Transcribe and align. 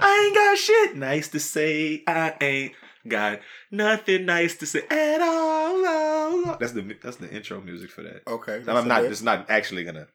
I 0.00 0.24
ain't 0.26 0.34
got 0.34 0.58
shit 0.58 0.96
nice 0.96 1.28
to 1.28 1.40
say. 1.40 2.02
I 2.06 2.34
ain't 2.40 2.72
got 3.06 3.40
nothing 3.70 4.26
nice 4.26 4.56
to 4.56 4.66
say 4.66 4.82
at 4.90 5.20
all. 5.20 6.56
That's 6.58 6.72
the 6.72 6.96
that's 7.02 7.16
the 7.16 7.30
intro 7.30 7.60
music 7.60 7.90
for 7.90 8.02
that. 8.02 8.22
Okay. 8.26 8.62
I'm 8.66 8.88
not. 8.88 9.04
It's 9.04 9.22
not 9.22 9.50
actually 9.50 9.84
gonna. 9.84 10.06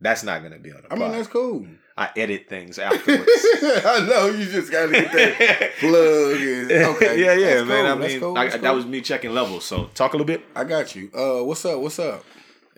That's 0.00 0.22
not 0.22 0.42
gonna 0.42 0.58
be 0.58 0.72
on 0.72 0.82
the. 0.82 0.92
I 0.92 0.96
mean, 0.96 1.12
that's 1.12 1.28
cool. 1.28 1.66
I 1.96 2.10
edit 2.16 2.48
things 2.48 2.78
afterwards. 2.80 3.30
I 3.62 4.04
know 4.08 4.26
you 4.26 4.44
just 4.46 4.70
gotta 4.72 4.90
get 4.92 5.12
that 5.12 5.70
plug. 5.78 6.40
And, 6.40 6.70
okay. 6.96 7.20
yeah, 7.24 7.32
yeah, 7.34 7.54
That's 7.62 7.68
man. 7.68 7.84
cool, 7.84 7.86
I 7.86 7.94
that's 7.98 8.12
mean, 8.12 8.20
cool, 8.20 8.36
I- 8.38 8.44
that's 8.48 8.62
that 8.62 8.74
was 8.74 8.84
me 8.86 9.00
checking 9.00 9.32
levels. 9.32 9.64
So 9.64 9.84
talk 9.94 10.12
a 10.12 10.16
little 10.16 10.26
bit. 10.26 10.44
I 10.56 10.64
got 10.64 10.94
you. 10.96 11.10
Uh, 11.14 11.44
what's 11.44 11.64
up? 11.64 11.80
What's 11.80 11.98
up? 11.98 12.24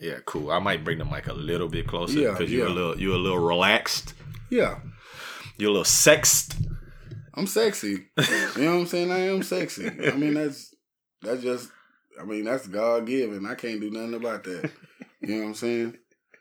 Yeah, 0.00 0.18
cool. 0.26 0.50
I 0.50 0.58
might 0.58 0.84
bring 0.84 0.98
the 0.98 1.06
mic 1.06 1.26
a 1.26 1.32
little 1.32 1.68
bit 1.68 1.86
closer 1.88 2.18
Yeah, 2.18 2.32
because 2.32 2.52
you're 2.52 2.66
a 2.66 2.70
little 2.70 3.00
you're 3.00 3.14
a 3.14 3.18
little 3.18 3.38
relaxed. 3.38 4.12
Yeah, 4.50 4.78
You're 5.58 5.70
a 5.70 5.72
little 5.72 5.84
sexed. 5.84 6.56
I'm 7.34 7.46
sexy. 7.46 7.88
you 7.88 8.04
know 8.56 8.74
what 8.74 8.80
I'm 8.80 8.86
saying? 8.86 9.10
I 9.10 9.18
am 9.28 9.42
sexy. 9.42 9.86
I 9.88 10.12
mean, 10.12 10.34
that's 10.34 10.74
that's 11.22 11.42
just. 11.42 11.70
I 12.20 12.24
mean, 12.24 12.44
that's 12.44 12.66
God 12.66 13.06
given. 13.06 13.44
I 13.46 13.54
can't 13.54 13.80
do 13.80 13.90
nothing 13.90 14.14
about 14.14 14.44
that. 14.44 14.70
You 15.20 15.28
know 15.34 15.40
what 15.42 15.48
I'm 15.48 15.54
saying? 15.54 15.98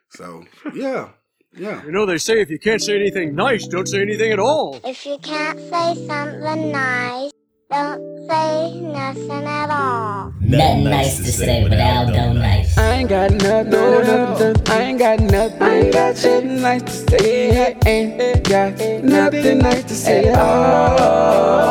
So 0.09 0.43
yeah, 0.73 1.09
yeah. 1.53 1.83
You 1.83 1.91
know, 1.91 2.05
they 2.05 2.17
say 2.17 2.41
if 2.41 2.49
you 2.49 2.59
can't 2.59 2.81
say 2.81 2.95
anything 2.95 3.35
nice, 3.35 3.67
don't 3.67 3.87
say 3.87 4.01
anything 4.01 4.31
at 4.31 4.39
all. 4.39 4.79
If 4.83 5.05
you 5.05 5.17
can't 5.19 5.59
say 5.59 6.07
something 6.07 6.71
nice, 6.71 7.31
don't 7.69 8.27
say 8.29 8.79
nothing 8.79 9.31
at 9.31 9.69
all. 9.69 10.33
Nothing 10.41 10.83
nice 10.83 11.17
to 11.17 11.31
say, 11.31 11.67
but 11.67 11.79
Aldo 11.79 12.33
nice. 12.33 12.77
I 12.77 12.97
ain't 12.97 13.09
got 13.09 13.31
nothing, 13.31 13.69
no, 13.71 14.01
nothing. 14.01 14.55
I 14.67 14.81
ain't 14.81 14.99
got 14.99 15.19
nothing. 15.19 15.61
I 15.61 15.75
ain't 15.75 15.93
got 15.93 16.15
nothing 16.15 16.61
nice 16.61 16.83
to 16.83 16.91
say. 16.91 17.75
I 17.75 17.75
ain't 17.87 18.43
got 18.43 18.77
nothing 19.03 19.57
nice 19.59 19.83
to 19.83 19.95
say 19.95 20.27
at 20.27 20.37
all. 20.39 21.65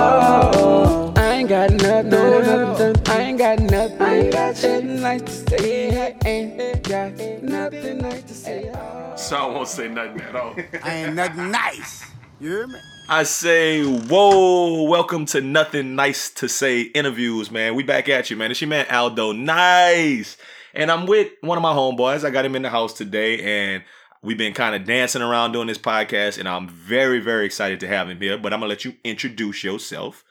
I 1.16 1.20
ain't 1.34 1.48
got 1.48 1.70
nothing, 1.70 2.10
no, 2.10 2.40
nothing. 2.40 2.96
I 3.08 3.20
ain't 3.20 3.38
got 3.38 3.60
nothing. 3.60 4.02
I 4.02 4.14
ain't 4.16 4.32
got 4.32 4.54
nothing 4.56 5.00
nice 5.00 5.22
to 5.22 5.30
say. 5.30 6.16
I 6.24 6.28
ain't 6.28 6.82
got 6.88 7.12
nothing 7.42 7.98
nice 7.98 8.22
to 8.22 8.34
say 8.34 8.68
at 8.68 8.76
all. 8.76 9.16
So 9.16 9.36
I 9.36 9.46
won't 9.46 9.68
say 9.68 9.88
nothing 9.88 10.20
at 10.22 10.34
all. 10.34 10.56
I 10.82 10.94
ain't 10.94 11.14
nothing 11.14 11.50
nice. 11.50 12.04
You 12.40 12.50
hear 12.50 12.66
me? 12.66 12.80
I 13.08 13.22
say, 13.22 13.84
whoa, 13.84 14.82
welcome 14.82 15.24
to 15.26 15.40
Nothing 15.40 15.94
Nice 15.94 16.30
to 16.30 16.48
Say 16.48 16.80
interviews, 16.82 17.50
man. 17.50 17.76
We 17.76 17.84
back 17.84 18.08
at 18.08 18.28
you, 18.28 18.36
man. 18.36 18.50
It's 18.50 18.60
your 18.60 18.68
man 18.68 18.86
Aldo 18.90 19.32
Nice. 19.32 20.36
And 20.74 20.90
I'm 20.90 21.06
with 21.06 21.30
one 21.42 21.56
of 21.56 21.62
my 21.62 21.72
homeboys. 21.72 22.24
I 22.24 22.30
got 22.30 22.44
him 22.44 22.56
in 22.56 22.62
the 22.62 22.70
house 22.70 22.92
today, 22.92 23.74
and 23.74 23.84
we've 24.22 24.36
been 24.36 24.52
kind 24.52 24.74
of 24.74 24.84
dancing 24.84 25.22
around 25.22 25.52
doing 25.52 25.68
this 25.68 25.78
podcast, 25.78 26.38
and 26.38 26.48
I'm 26.48 26.68
very, 26.68 27.20
very 27.20 27.46
excited 27.46 27.78
to 27.80 27.86
have 27.86 28.08
him 28.08 28.18
here. 28.18 28.36
But 28.36 28.52
I'm 28.52 28.58
gonna 28.58 28.70
let 28.70 28.84
you 28.84 28.94
introduce 29.04 29.62
yourself. 29.62 30.24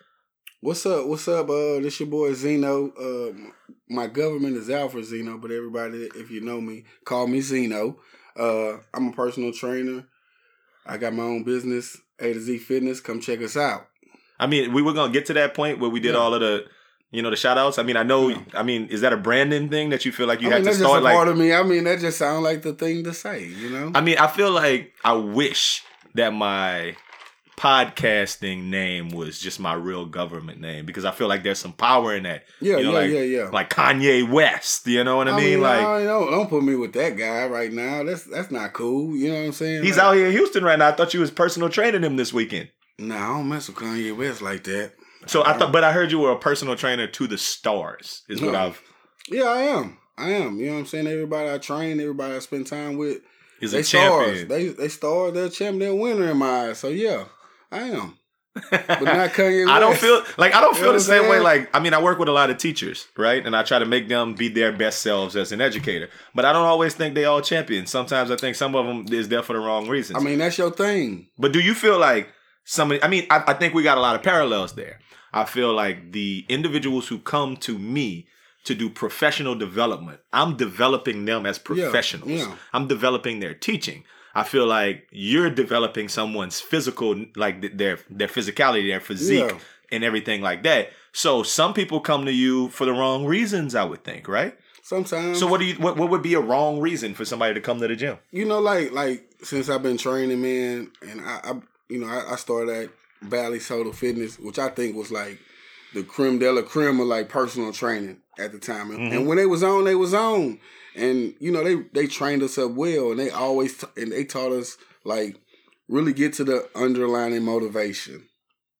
What's 0.59 0.85
up? 0.85 1.07
What's 1.07 1.27
up? 1.29 1.49
Uh, 1.49 1.79
this 1.79 2.01
your 2.01 2.09
boy 2.09 2.33
Zeno. 2.33 2.89
Uh, 2.91 3.33
my 3.87 4.07
government 4.07 4.57
is 4.57 4.69
Alpha 4.69 5.01
Zeno, 5.03 5.37
but 5.37 5.51
everybody, 5.51 6.09
if 6.15 6.29
you 6.29 6.41
know 6.41 6.59
me, 6.59 6.83
call 7.05 7.27
me 7.27 7.39
Zeno. 7.39 7.99
Uh, 8.37 8.79
I'm 8.93 9.07
a 9.07 9.13
personal 9.13 9.53
trainer. 9.53 10.05
I 10.85 10.97
got 10.97 11.13
my 11.13 11.23
own 11.23 11.43
business, 11.43 11.97
A 12.19 12.33
to 12.33 12.39
Z 12.39 12.57
Fitness. 12.59 12.99
Come 12.99 13.19
check 13.21 13.41
us 13.41 13.55
out. 13.57 13.87
I 14.39 14.47
mean, 14.47 14.73
we 14.73 14.81
were 14.81 14.93
gonna 14.93 15.13
get 15.13 15.25
to 15.27 15.33
that 15.33 15.53
point 15.53 15.79
where 15.79 15.89
we 15.89 15.99
did 15.99 16.13
Yeah. 16.13 16.19
all 16.19 16.33
of 16.33 16.41
the, 16.41 16.65
you 17.11 17.21
know, 17.21 17.29
the 17.29 17.35
shout 17.35 17.57
outs. 17.57 17.77
I 17.77 17.83
mean, 17.83 17.95
I 17.95 18.03
know, 18.03 18.29
Yeah. 18.29 18.39
I 18.53 18.63
mean, 18.63 18.87
is 18.87 19.01
that 19.01 19.13
a 19.13 19.17
branding 19.17 19.69
thing 19.69 19.89
that 19.91 20.03
you 20.05 20.11
feel 20.11 20.27
like 20.27 20.41
you 20.41 20.47
I 20.49 20.53
had 20.53 20.55
mean, 20.57 20.63
to 20.63 20.69
that's 20.71 20.77
just 20.79 20.85
a 20.85 20.89
start 20.89 21.03
like 21.03 21.15
part 21.15 21.27
of 21.27 21.37
me. 21.37 21.53
I 21.53 21.63
mean, 21.63 21.83
that 21.85 21.99
just 21.99 22.17
sounds 22.17 22.43
like 22.43 22.61
the 22.63 22.73
thing 22.73 23.03
to 23.05 23.13
say, 23.13 23.45
you 23.47 23.69
know? 23.69 23.91
I 23.95 24.01
mean, 24.01 24.17
I 24.17 24.27
feel 24.27 24.51
like 24.51 24.91
I 25.05 25.13
wish 25.13 25.83
that 26.15 26.33
my 26.33 26.95
podcasting 27.63 28.65
name 28.65 29.07
was 29.07 29.39
just 29.39 29.57
my 29.57 29.73
real 29.73 30.05
government 30.05 30.59
name 30.59 30.85
because 30.85 31.05
I 31.05 31.11
feel 31.11 31.29
like 31.29 31.43
there's 31.43 31.59
some 31.59 31.71
power 31.71 32.13
in 32.13 32.23
that. 32.23 32.43
yeah, 32.59 32.75
you 32.75 32.83
know, 32.83 32.91
yeah, 32.91 32.97
like, 32.97 33.11
yeah, 33.11 33.21
yeah. 33.21 33.49
Like 33.53 33.69
Kanye 33.69 34.29
West, 34.29 34.85
you 34.85 35.01
know 35.01 35.15
what 35.15 35.29
I, 35.29 35.37
mean? 35.37 35.61
Like 35.61 35.79
I 35.79 36.03
don't, 36.03 36.29
don't 36.29 36.49
put 36.49 36.61
me 36.61 36.75
with 36.75 36.91
that 36.93 37.15
guy 37.15 37.47
right 37.47 37.71
now. 37.71 38.03
That's 38.03 38.25
that's 38.25 38.51
not 38.51 38.73
cool. 38.73 39.15
You 39.15 39.29
know 39.29 39.39
what 39.39 39.45
I'm 39.45 39.51
saying? 39.53 39.83
he's 39.83 39.95
Like, 39.95 40.05
out 40.05 40.15
here 40.15 40.25
in 40.25 40.33
Houston 40.33 40.65
right 40.65 40.77
now. 40.77 40.89
I 40.89 40.91
thought 40.91 41.13
you 41.13 41.21
was 41.21 41.31
personal 41.31 41.69
training 41.69 42.03
him 42.03 42.17
this 42.17 42.33
weekend. 42.33 42.69
Nah, 42.99 43.15
I 43.15 43.37
don't 43.37 43.47
mess 43.47 43.69
with 43.69 43.77
Kanye 43.77 44.15
West 44.15 44.41
like 44.41 44.65
that. 44.65 44.91
So 45.25 45.45
I 45.45 45.57
thought, 45.57 45.71
but 45.71 45.85
I 45.85 45.93
heard 45.93 46.11
you 46.11 46.19
were 46.19 46.33
a 46.33 46.37
personal 46.39 46.75
trainer 46.75 47.07
to 47.07 47.27
the 47.27 47.37
stars. 47.37 48.23
Is 48.27 48.41
what 48.41 48.55
I've 48.55 48.81
Yeah, 49.29 49.45
I 49.45 49.61
am. 49.61 49.97
I 50.17 50.31
am. 50.31 50.59
You 50.59 50.65
know 50.65 50.73
what 50.73 50.79
I'm 50.79 50.85
saying? 50.87 51.07
Everybody 51.07 51.49
I 51.49 51.59
train, 51.59 52.01
everybody 52.01 52.35
I 52.35 52.39
spend 52.39 52.67
time 52.67 52.97
with, 52.97 53.19
is 53.61 53.71
they 53.71 53.79
a 53.79 53.83
stars. 53.85 54.47
They 54.47 54.67
they 54.67 54.89
stars. 54.89 55.33
They're 55.33 55.47
champion. 55.47 55.79
They're 55.79 55.95
winner 55.95 56.29
in 56.29 56.37
my 56.37 56.67
eyes. 56.67 56.79
So 56.79 56.89
yeah, 56.89 57.23
I 57.73 57.81
am. 57.89 58.17
But 58.69 59.01
not 59.01 59.29
Kanye. 59.37 59.67
I 59.67 59.79
don't 59.79 59.97
feel 59.97 60.21
like 60.37 60.53
I 60.53 60.61
don't 60.61 60.73
You 60.75 60.81
feel 60.83 60.87
know 60.91 60.93
the 60.93 60.99
same 60.99 61.27
way. 61.27 61.39
Like 61.39 61.75
I 61.75 61.79
mean, 61.79 61.93
I 61.93 62.01
work 62.01 62.19
with 62.19 62.29
a 62.29 62.31
lot 62.31 62.51
of 62.51 62.57
teachers, 62.57 63.07
right? 63.17 63.43
And 63.43 63.55
I 63.55 63.63
try 63.63 63.79
to 63.79 63.85
make 63.85 64.07
them 64.09 64.35
be 64.35 64.47
their 64.47 64.71
best 64.71 65.01
selves 65.01 65.35
as 65.35 65.51
an 65.51 65.59
educator. 65.59 66.09
But 66.35 66.45
I 66.45 66.53
don't 66.53 66.65
always 66.67 66.93
think 66.93 67.15
they 67.15 67.25
all 67.25 67.41
champions. 67.41 67.89
Sometimes 67.89 68.29
I 68.29 68.35
think 68.35 68.55
some 68.55 68.75
of 68.75 68.85
them 68.85 69.05
is 69.11 69.27
there 69.29 69.41
for 69.41 69.53
the 69.53 69.59
wrong 69.59 69.87
reasons. 69.87 70.19
I 70.19 70.23
mean, 70.23 70.37
that's 70.37 70.57
your 70.57 70.71
thing. 70.71 71.29
But 71.37 71.51
do 71.51 71.59
you 71.59 71.73
feel 71.73 71.97
like 71.97 72.29
somebody? 72.63 73.01
I 73.03 73.07
mean, 73.07 73.25
I, 73.31 73.43
I 73.47 73.53
think 73.55 73.73
we 73.73 73.81
got 73.81 73.97
a 73.97 74.01
lot 74.01 74.15
of 74.15 74.21
parallels 74.21 74.73
there. 74.73 74.99
I 75.33 75.45
feel 75.45 75.73
like 75.73 76.11
the 76.11 76.45
individuals 76.47 77.07
who 77.07 77.17
come 77.17 77.57
to 77.57 77.79
me 77.79 78.27
to 78.65 78.75
do 78.75 78.87
professional 78.89 79.55
development, 79.55 80.19
I'm 80.31 80.55
developing 80.57 81.25
them 81.25 81.47
as 81.47 81.57
professionals. 81.57 82.29
yeah. 82.29 82.55
I'm 82.71 82.87
developing 82.87 83.39
their 83.39 83.55
teaching. 83.55 84.03
I 84.35 84.43
feel 84.43 84.65
like 84.65 85.07
you're 85.11 85.49
developing 85.49 86.09
someone's 86.09 86.59
physical, 86.59 87.25
like 87.35 87.77
their 87.77 87.99
their 88.09 88.27
physicality, 88.27 88.87
their 88.89 88.99
physique, 88.99 89.49
Yeah. 89.51 89.57
and 89.91 90.03
everything 90.03 90.41
like 90.41 90.63
that. 90.63 90.89
So 91.11 91.43
some 91.43 91.73
people 91.73 91.99
come 91.99 92.25
to 92.25 92.31
you 92.33 92.69
for 92.69 92.85
the 92.85 92.91
wrong 92.93 93.25
reasons. 93.25 93.75
I 93.75 93.83
would 93.83 94.03
think, 94.03 94.27
right? 94.27 94.57
Sometimes. 94.81 95.39
So 95.39 95.47
what 95.47 95.59
do 95.59 95.65
you? 95.65 95.75
What, 95.75 95.97
what 95.97 96.09
would 96.09 96.21
be 96.23 96.33
a 96.33 96.39
wrong 96.41 96.79
reason 96.79 97.13
for 97.13 97.25
somebody 97.25 97.53
to 97.53 97.61
come 97.61 97.79
to 97.79 97.87
the 97.87 97.95
gym? 97.95 98.17
you 98.31 98.45
know, 98.45 98.59
like 98.59 98.91
like 98.91 99.23
since 99.43 99.69
I've 99.69 99.83
been 99.83 99.97
training, 99.97 100.41
man, 100.41 100.91
and 101.01 101.21
I, 101.21 101.39
I 101.43 101.53
you 101.89 101.99
know, 101.99 102.07
I, 102.07 102.33
I 102.33 102.35
started 102.37 102.69
at 102.75 102.89
Bally 103.29 103.59
Total 103.59 103.93
Fitness, 103.93 104.39
which 104.39 104.57
I 104.59 104.69
think 104.69 104.95
was 104.95 105.11
like 105.11 105.39
the 105.93 106.03
creme 106.03 106.39
de 106.39 106.51
la 106.51 106.61
creme 106.61 106.99
of 106.99 107.07
like 107.07 107.29
personal 107.29 107.71
training 107.71 108.17
at 108.39 108.51
the 108.51 108.59
time. 108.59 108.89
And, 108.91 108.99
Mm-hmm. 108.99 109.15
and 109.17 109.27
when 109.27 109.37
they 109.37 109.45
was 109.45 109.63
on, 109.63 109.83
they 109.85 109.95
was 109.95 110.13
on, 110.13 110.59
and 110.95 111.35
you 111.39 111.51
know, 111.51 111.63
they 111.63 111.75
they 111.93 112.07
trained 112.07 112.43
us 112.43 112.57
up 112.57 112.71
well, 112.71 113.11
and 113.11 113.19
they 113.19 113.29
always 113.29 113.77
t- 113.77 113.87
and 114.01 114.11
they 114.11 114.23
taught 114.25 114.51
us 114.51 114.77
like 115.05 115.35
really 115.87 116.13
get 116.13 116.33
to 116.33 116.43
the 116.43 116.67
underlying 116.75 117.43
motivation. 117.43 118.27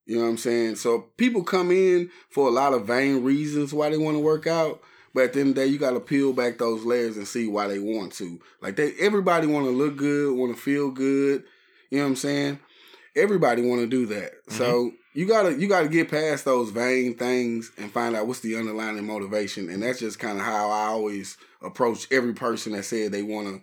You 0.06 0.18
know 0.18 0.24
what 0.24 0.30
I'm 0.32 0.38
saying? 0.38 0.76
So 0.76 1.06
people 1.18 1.44
come 1.44 1.72
in 1.72 2.10
for 2.30 2.48
a 2.48 2.52
lot 2.52 2.74
of 2.74 2.86
vain 2.86 3.24
reasons 3.24 3.74
why 3.74 3.90
they 3.90 3.98
want 3.98 4.16
to 4.16 4.20
work 4.20 4.48
out. 4.48 4.82
But 5.14 5.26
at 5.26 5.34
the 5.34 5.40
end 5.42 5.50
of 5.50 5.56
the 5.56 5.62
day, 5.62 5.68
you 5.68 5.78
got 5.78 5.92
to 5.92 6.00
peel 6.00 6.34
back 6.34 6.58
those 6.58 6.84
layers 6.84 7.18
and 7.18 7.28
see 7.28 7.48
why 7.48 7.68
they 7.68 7.78
want 7.80 8.14
to. 8.14 8.40
Like 8.62 8.76
they, 8.76 8.94
everybody 9.00 9.46
want 9.48 9.66
to 9.68 9.72
look 9.72 9.96
good, 9.96 10.36
want 10.36 10.56
to 10.56 10.62
feel 10.62 10.90
good. 10.92 11.44
You 11.92 12.00
know 12.00 12.04
what 12.06 12.10
I'm 12.10 12.16
saying? 12.16 12.60
Everybody 13.16 13.62
want 13.62 13.82
to 13.82 13.88
do 13.88 14.06
that. 14.08 14.32
So 14.50 14.92
you 15.14 15.28
gotta 15.28 15.60
you 15.60 15.68
gotta 15.68 15.88
get 15.88 16.10
past 16.10 16.46
those 16.46 16.70
vain 16.70 17.16
things 17.16 17.72
and 17.78 17.92
find 17.92 18.16
out 18.16 18.28
what's 18.28 18.40
the 18.40 18.56
underlying 18.56 19.06
motivation. 19.06 19.70
And 19.70 19.84
that's 19.84 20.00
just 20.00 20.20
kind 20.20 20.40
of 20.40 20.46
how 20.46 20.70
I 20.70 20.86
always 20.88 21.38
approach 21.62 22.08
every 22.12 22.34
person 22.34 22.74
that 22.74 22.84
said 22.84 23.12
they 23.12 23.24
want 23.24 23.48
to 23.48 23.62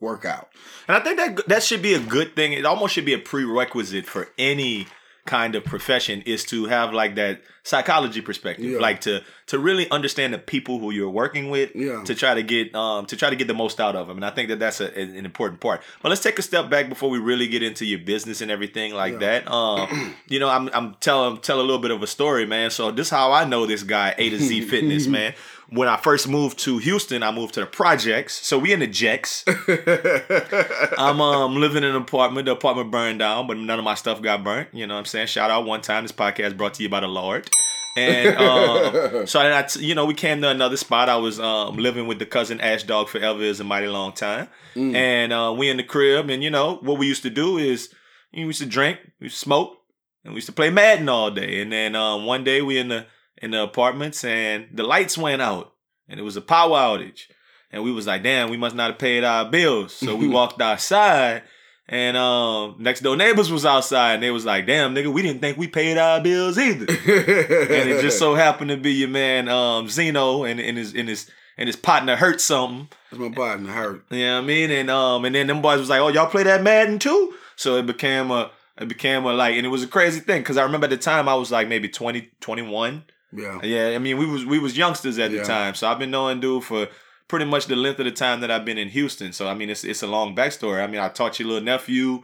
work 0.00 0.24
out. 0.24 0.50
And 0.88 0.96
I 0.96 1.00
think 1.00 1.16
that 1.18 1.48
that 1.48 1.62
should 1.62 1.82
be 1.82 1.94
a 1.94 2.00
good 2.00 2.34
thing. 2.34 2.52
It 2.52 2.66
almost 2.66 2.94
should 2.94 3.04
be 3.04 3.14
a 3.14 3.18
prerequisite 3.18 4.06
for 4.06 4.28
any 4.38 4.86
kind 5.24 5.54
of 5.54 5.64
profession 5.64 6.20
is 6.22 6.44
to 6.44 6.64
have 6.66 6.92
like 6.92 7.14
that 7.14 7.40
psychology 7.62 8.20
perspective, 8.20 8.64
Yeah. 8.72 8.78
like 8.80 9.00
to 9.02 9.22
to 9.46 9.58
really 9.58 9.88
understand 9.90 10.34
the 10.34 10.38
people 10.38 10.80
who 10.80 10.90
you're 10.90 11.08
working 11.10 11.48
with, 11.48 11.70
Yeah. 11.76 12.02
to 12.04 12.14
try 12.14 12.34
to 12.34 12.42
get 12.42 12.74
um 12.74 13.06
to 13.06 13.16
try 13.16 13.30
to 13.30 13.36
get 13.36 13.46
the 13.46 13.54
most 13.54 13.78
out 13.80 13.94
of 13.94 14.08
them. 14.08 14.16
And 14.16 14.24
I 14.24 14.30
think 14.30 14.48
that 14.48 14.58
that's 14.58 14.80
a, 14.80 14.86
an 14.98 15.24
important 15.24 15.60
part. 15.60 15.80
But 16.02 16.08
let's 16.08 16.22
take 16.22 16.38
a 16.38 16.42
step 16.42 16.68
back 16.68 16.88
before 16.88 17.08
we 17.08 17.18
really 17.18 17.46
get 17.46 17.62
into 17.62 17.84
your 17.86 18.00
business 18.00 18.40
and 18.40 18.50
everything 18.50 18.94
like 18.94 19.20
that. 19.20 19.48
Um, 19.50 20.14
you 20.28 20.40
know, 20.40 20.48
I'm 20.48 20.68
I'm 20.74 20.94
telling 21.00 21.38
tell 21.40 21.60
a 21.60 21.62
little 21.62 21.78
bit 21.78 21.92
of 21.92 22.02
a 22.02 22.06
story, 22.08 22.44
man. 22.44 22.70
So 22.70 22.90
this 22.90 23.06
is 23.06 23.10
how 23.10 23.30
I 23.32 23.44
know 23.44 23.64
this 23.66 23.84
guy 23.84 24.14
A 24.18 24.30
to 24.30 24.38
Z 24.38 24.60
Fitness, 24.72 25.06
man. 25.06 25.34
When 25.72 25.88
I 25.88 25.96
first 25.96 26.28
moved 26.28 26.58
to 26.60 26.76
Houston, 26.76 27.22
I 27.22 27.30
moved 27.30 27.54
to 27.54 27.60
the 27.60 27.66
projects. 27.66 28.34
So 28.46 28.58
we 28.58 28.74
in 28.74 28.80
the 28.80 28.86
Jecks. 28.86 29.42
I'm 30.98 31.20
um 31.22 31.56
living 31.56 31.82
in 31.82 31.90
an 31.90 31.96
apartment. 31.96 32.44
The 32.44 32.52
apartment 32.52 32.90
burned 32.90 33.20
down, 33.20 33.46
but 33.46 33.56
none 33.56 33.78
of 33.78 33.84
my 33.84 33.94
stuff 33.94 34.20
got 34.20 34.44
burnt. 34.44 34.68
You 34.72 34.86
know 34.86 34.94
what 34.94 35.00
I'm 35.00 35.06
saying? 35.06 35.28
Shout 35.28 35.50
out 35.50 35.64
one 35.64 35.80
time. 35.80 36.04
This 36.04 36.12
podcast 36.12 36.58
brought 36.58 36.74
to 36.74 36.82
you 36.82 36.90
by 36.90 37.00
the 37.00 37.08
Lord. 37.08 37.48
And 37.96 38.36
um, 38.36 39.26
so 39.26 39.40
I, 39.40 39.66
you 39.78 39.94
know, 39.94 40.04
we 40.04 40.12
came 40.12 40.42
to 40.42 40.48
another 40.50 40.76
spot. 40.76 41.08
I 41.08 41.16
was 41.16 41.40
um 41.40 41.76
living 41.76 42.06
with 42.06 42.18
the 42.18 42.26
cousin 42.26 42.60
Ash 42.60 42.82
Dog 42.82 43.08
forever 43.08 43.40
is 43.40 43.58
a 43.60 43.64
mighty 43.64 43.88
long 43.88 44.12
time. 44.12 44.48
And 44.94 45.32
uh, 45.32 45.54
we 45.56 45.70
in 45.70 45.78
the 45.78 45.84
crib, 45.84 46.28
and 46.28 46.42
you 46.42 46.50
know 46.50 46.76
what 46.82 46.98
we 46.98 47.06
used 47.06 47.22
to 47.22 47.30
do 47.30 47.56
is 47.56 47.88
we 48.34 48.42
used 48.42 48.60
to 48.60 48.66
drink, 48.66 48.98
we 49.20 49.26
used 49.26 49.36
to 49.36 49.40
smoke, 49.40 49.78
and 50.22 50.34
we 50.34 50.36
used 50.36 50.48
to 50.48 50.52
play 50.52 50.68
Madden 50.68 51.08
all 51.08 51.30
day. 51.30 51.62
And 51.62 51.72
then 51.72 51.94
um, 51.96 52.26
one 52.26 52.44
day 52.44 52.60
we 52.60 52.78
in 52.78 52.88
the 52.88 53.06
in 53.38 53.50
the 53.52 53.62
apartments, 53.62 54.24
and 54.24 54.66
the 54.72 54.82
lights 54.82 55.16
went 55.18 55.42
out, 55.42 55.72
and 56.08 56.20
it 56.20 56.22
was 56.22 56.36
a 56.36 56.40
power 56.40 56.76
outage. 56.76 57.22
And 57.70 57.82
we 57.82 57.92
was 57.92 58.06
like, 58.06 58.22
damn, 58.22 58.50
we 58.50 58.56
must 58.58 58.76
not 58.76 58.90
have 58.90 58.98
paid 58.98 59.24
our 59.24 59.50
bills. 59.50 59.94
So 59.94 60.14
we 60.14 60.28
walked 60.38 60.60
outside 60.60 61.42
And 61.88 62.16
um, 62.16 62.76
next 62.78 63.00
door 63.00 63.16
neighbors 63.16 63.50
was 63.50 63.66
outside, 63.66 64.14
and 64.14 64.22
they 64.22 64.30
was 64.30 64.44
like, 64.44 64.66
"Damn, 64.66 64.94
nigga, 64.94 65.12
we 65.12 65.20
didn't 65.20 65.40
think 65.40 65.58
we 65.58 65.66
paid 65.66 65.98
our 65.98 66.20
bills 66.22 66.56
either." 66.56 66.86
and 66.88 67.90
it 67.90 68.00
just 68.00 68.18
so 68.18 68.34
happened 68.46 68.70
to 68.70 68.76
be 68.76 68.92
your 68.92 69.08
man 69.08 69.48
um, 69.48 69.88
Zeno 69.88 70.44
and, 70.44 70.60
and 70.60 70.78
his 70.78 70.94
and 70.94 71.08
his 71.08 71.28
and 71.58 71.66
his 71.66 71.76
partner 71.76 72.16
hurt 72.16 72.40
something. 72.40 72.88
That's 73.10 73.20
my 73.20 73.30
partner 73.30 73.72
hurt. 73.72 74.04
You 74.10 74.18
know 74.24 74.36
what 74.36 74.44
I 74.44 74.46
mean? 74.46 74.70
And 74.70 74.90
um, 74.90 75.24
and 75.24 75.34
then 75.34 75.48
them 75.48 75.60
boys 75.60 75.80
was 75.80 75.90
like, 75.90 76.00
"Oh, 76.00 76.08
y'all 76.08 76.30
play 76.30 76.44
that 76.44 76.62
Madden 76.62 76.98
too?" 76.98 77.34
So 77.56 77.76
it 77.76 77.86
became 77.86 78.30
a 78.30 78.50
it 78.80 78.88
became 78.88 79.24
a 79.24 79.32
like, 79.32 79.56
and 79.56 79.66
it 79.66 79.70
was 79.70 79.82
a 79.82 79.88
crazy 79.88 80.20
thing 80.20 80.40
because 80.40 80.56
I 80.56 80.62
remember 80.62 80.84
at 80.84 80.90
the 80.90 80.96
time 80.96 81.28
I 81.28 81.34
was 81.34 81.50
like 81.50 81.68
maybe 81.68 81.88
20, 81.88 82.30
21. 82.40 83.04
Yeah. 83.32 83.60
Yeah, 83.62 83.88
I 83.94 83.98
mean 83.98 84.18
we 84.18 84.26
was 84.26 84.44
we 84.44 84.58
was 84.58 84.76
youngsters 84.76 85.18
at 85.18 85.30
Yeah. 85.30 85.40
the 85.40 85.44
time, 85.46 85.74
so 85.74 85.88
I've 85.88 85.98
been 85.98 86.10
knowing 86.10 86.40
dude 86.40 86.64
for 86.64 86.88
pretty 87.28 87.44
much 87.46 87.66
the 87.66 87.76
length 87.76 87.98
of 87.98 88.04
the 88.04 88.10
time 88.10 88.40
that 88.40 88.50
I've 88.50 88.64
been 88.64 88.78
in 88.78 88.88
Houston. 88.88 89.32
So 89.32 89.48
I 89.48 89.54
mean 89.54 89.70
it's 89.70 89.84
it's 89.84 90.02
a 90.02 90.06
long 90.06 90.34
backstory. 90.36 90.82
I 90.82 90.86
mean 90.86 91.00
I 91.00 91.08
taught 91.08 91.38
your 91.38 91.48
little 91.48 91.64
nephew. 91.64 92.22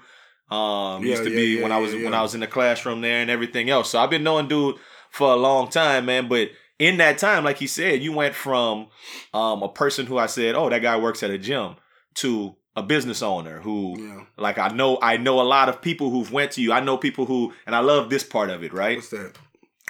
Um, 0.51 1.03
Yeah, 1.05 1.11
used 1.11 1.25
to 1.25 1.31
yeah, 1.31 1.37
be 1.37 1.63
when 1.63 1.73
I 1.73 1.79
was 1.79 1.95
when. 1.95 2.15
I 2.15 2.23
was 2.23 2.35
in 2.35 2.41
the 2.41 2.47
classroom 2.47 3.01
there 3.03 3.21
and 3.21 3.31
everything 3.31 3.69
else. 3.71 3.91
So 3.91 3.99
I've 4.01 4.11
been 4.11 4.23
knowing 4.25 4.49
dude 4.49 4.77
for 5.11 5.31
a 5.33 5.37
long 5.37 5.69
time, 5.69 6.07
man. 6.07 6.27
But 6.29 6.51
in 6.79 6.97
that 6.99 7.19
time, 7.19 7.45
like 7.45 7.59
he 7.59 7.67
said, 7.67 8.03
you 8.03 8.13
went 8.13 8.35
from 8.35 8.89
um 9.35 9.63
a 9.63 9.69
person 9.69 10.07
who 10.07 10.17
I 10.19 10.27
said, 10.27 10.55
oh, 10.55 10.69
that 10.71 10.81
guy 10.83 10.97
works 10.99 11.23
at 11.23 11.31
a 11.31 11.39
gym, 11.39 11.77
to 12.15 12.55
a 12.77 12.83
business 12.83 13.23
owner 13.23 13.61
who 13.61 13.97
Yeah. 14.01 14.25
like 14.39 14.57
I 14.59 14.69
know 14.69 14.99
I 15.03 15.17
know 15.19 15.41
a 15.41 15.43
lot 15.57 15.69
of 15.69 15.83
people 15.83 16.11
who've 16.11 16.33
went 16.33 16.53
to 16.53 16.63
you. 16.63 16.73
I 16.73 16.81
know 16.81 16.97
people 16.97 17.27
who 17.27 17.53
and 17.67 17.75
I 17.77 17.81
love 17.81 18.09
this 18.09 18.25
part 18.25 18.49
of 18.51 18.63
it, 18.63 18.73
right? 18.73 18.97
What's 18.99 19.11
that? 19.11 19.33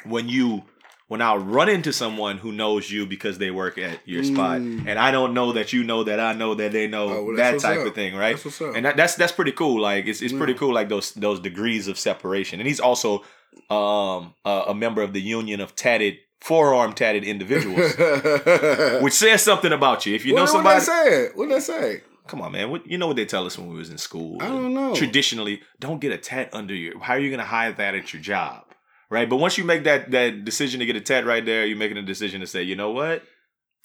when 0.05 0.29
you 0.29 0.63
when 1.09 1.21
I 1.23 1.35
run 1.37 1.69
into 1.69 1.93
someone 1.93 2.39
who 2.39 2.53
knows 2.53 2.91
you 2.91 3.07
because 3.07 3.39
they 3.39 3.51
work 3.51 3.77
at 3.79 3.99
your 4.07 4.23
spot, 4.23 4.61
Mm. 4.61 4.87
and 4.87 4.99
I 4.99 5.11
don't 5.11 5.35
know 5.35 5.53
that 5.53 5.73
you 5.73 5.83
know 5.83 6.05
that 6.05 6.21
I 6.21 6.33
know 6.35 6.55
that 6.55 6.73
they 6.73 6.87
know 6.87 7.09
Oh, 7.09 7.25
well, 7.25 7.37
that 7.37 7.59
type 7.61 7.81
up. 7.81 7.87
of 7.89 7.95
thing, 7.95 8.15
right? 8.15 8.37
That's. 8.43 8.61
And 8.61 8.85
that, 8.85 8.97
that's 8.97 9.15
that's 9.17 9.33
pretty 9.33 9.53
cool. 9.53 9.81
Like 9.81 10.07
it's 10.07 10.23
it's 10.23 10.33
pretty 10.35 10.55
cool. 10.55 10.73
Like 10.73 10.89
those 10.89 11.13
those 11.13 11.41
degrees 11.41 11.89
of 11.89 11.99
separation. 11.99 12.61
And 12.61 12.67
he's 12.69 12.81
also 12.81 13.25
um 13.71 14.35
a, 14.45 14.65
a 14.69 14.75
member 14.75 15.03
of 15.03 15.13
the 15.13 15.21
Union 15.21 15.61
of 15.61 15.75
Tatted 15.75 16.19
Forearm 16.41 16.93
Tatted 16.93 17.25
Individuals, 17.25 17.95
which 19.03 19.15
says 19.15 19.43
something 19.43 19.73
about 19.73 20.07
you. 20.07 20.15
If 20.15 20.25
you 20.25 20.35
know 20.35 20.47
somebody, 20.47 20.79
What 20.79 20.87
they 20.87 21.11
say? 21.11 21.29
What 21.35 21.49
did 21.49 21.57
they 21.57 21.61
say? 21.61 22.03
come 22.29 22.43
on, 22.43 22.53
man. 22.53 22.71
What, 22.71 22.87
you 22.87 22.99
know 22.99 23.07
what 23.07 23.17
they 23.17 23.25
tell 23.25 23.47
us 23.47 23.57
when 23.59 23.69
we 23.69 23.75
was 23.77 23.89
in 23.89 23.97
school? 23.97 24.37
I 24.43 24.49
don't 24.49 24.75
know. 24.75 24.95
Traditionally, 24.95 25.63
don't 25.81 25.99
get 25.99 26.13
a 26.13 26.19
tat 26.19 26.51
under 26.53 26.75
your. 26.75 26.99
How 27.01 27.15
are 27.15 27.19
you 27.19 27.31
going 27.31 27.41
to 27.41 27.47
hide 27.47 27.79
that 27.79 27.95
at 27.95 28.13
your 28.13 28.21
job? 28.21 28.65
Right, 29.11 29.29
but 29.29 29.37
once 29.37 29.57
you 29.57 29.65
make 29.65 29.85
that 29.85 30.11
that 30.11 30.45
decision 30.45 30.81
to 30.81 30.87
get 30.87 30.97
a 30.97 31.01
tat 31.01 31.25
right 31.25 31.45
there, 31.45 31.65
you're 31.65 31.79
making 31.79 31.97
a 31.97 32.03
decision 32.03 32.41
to 32.43 32.47
say, 32.47 32.63
you 32.63 32.77
know 32.77 32.91
what? 32.91 33.23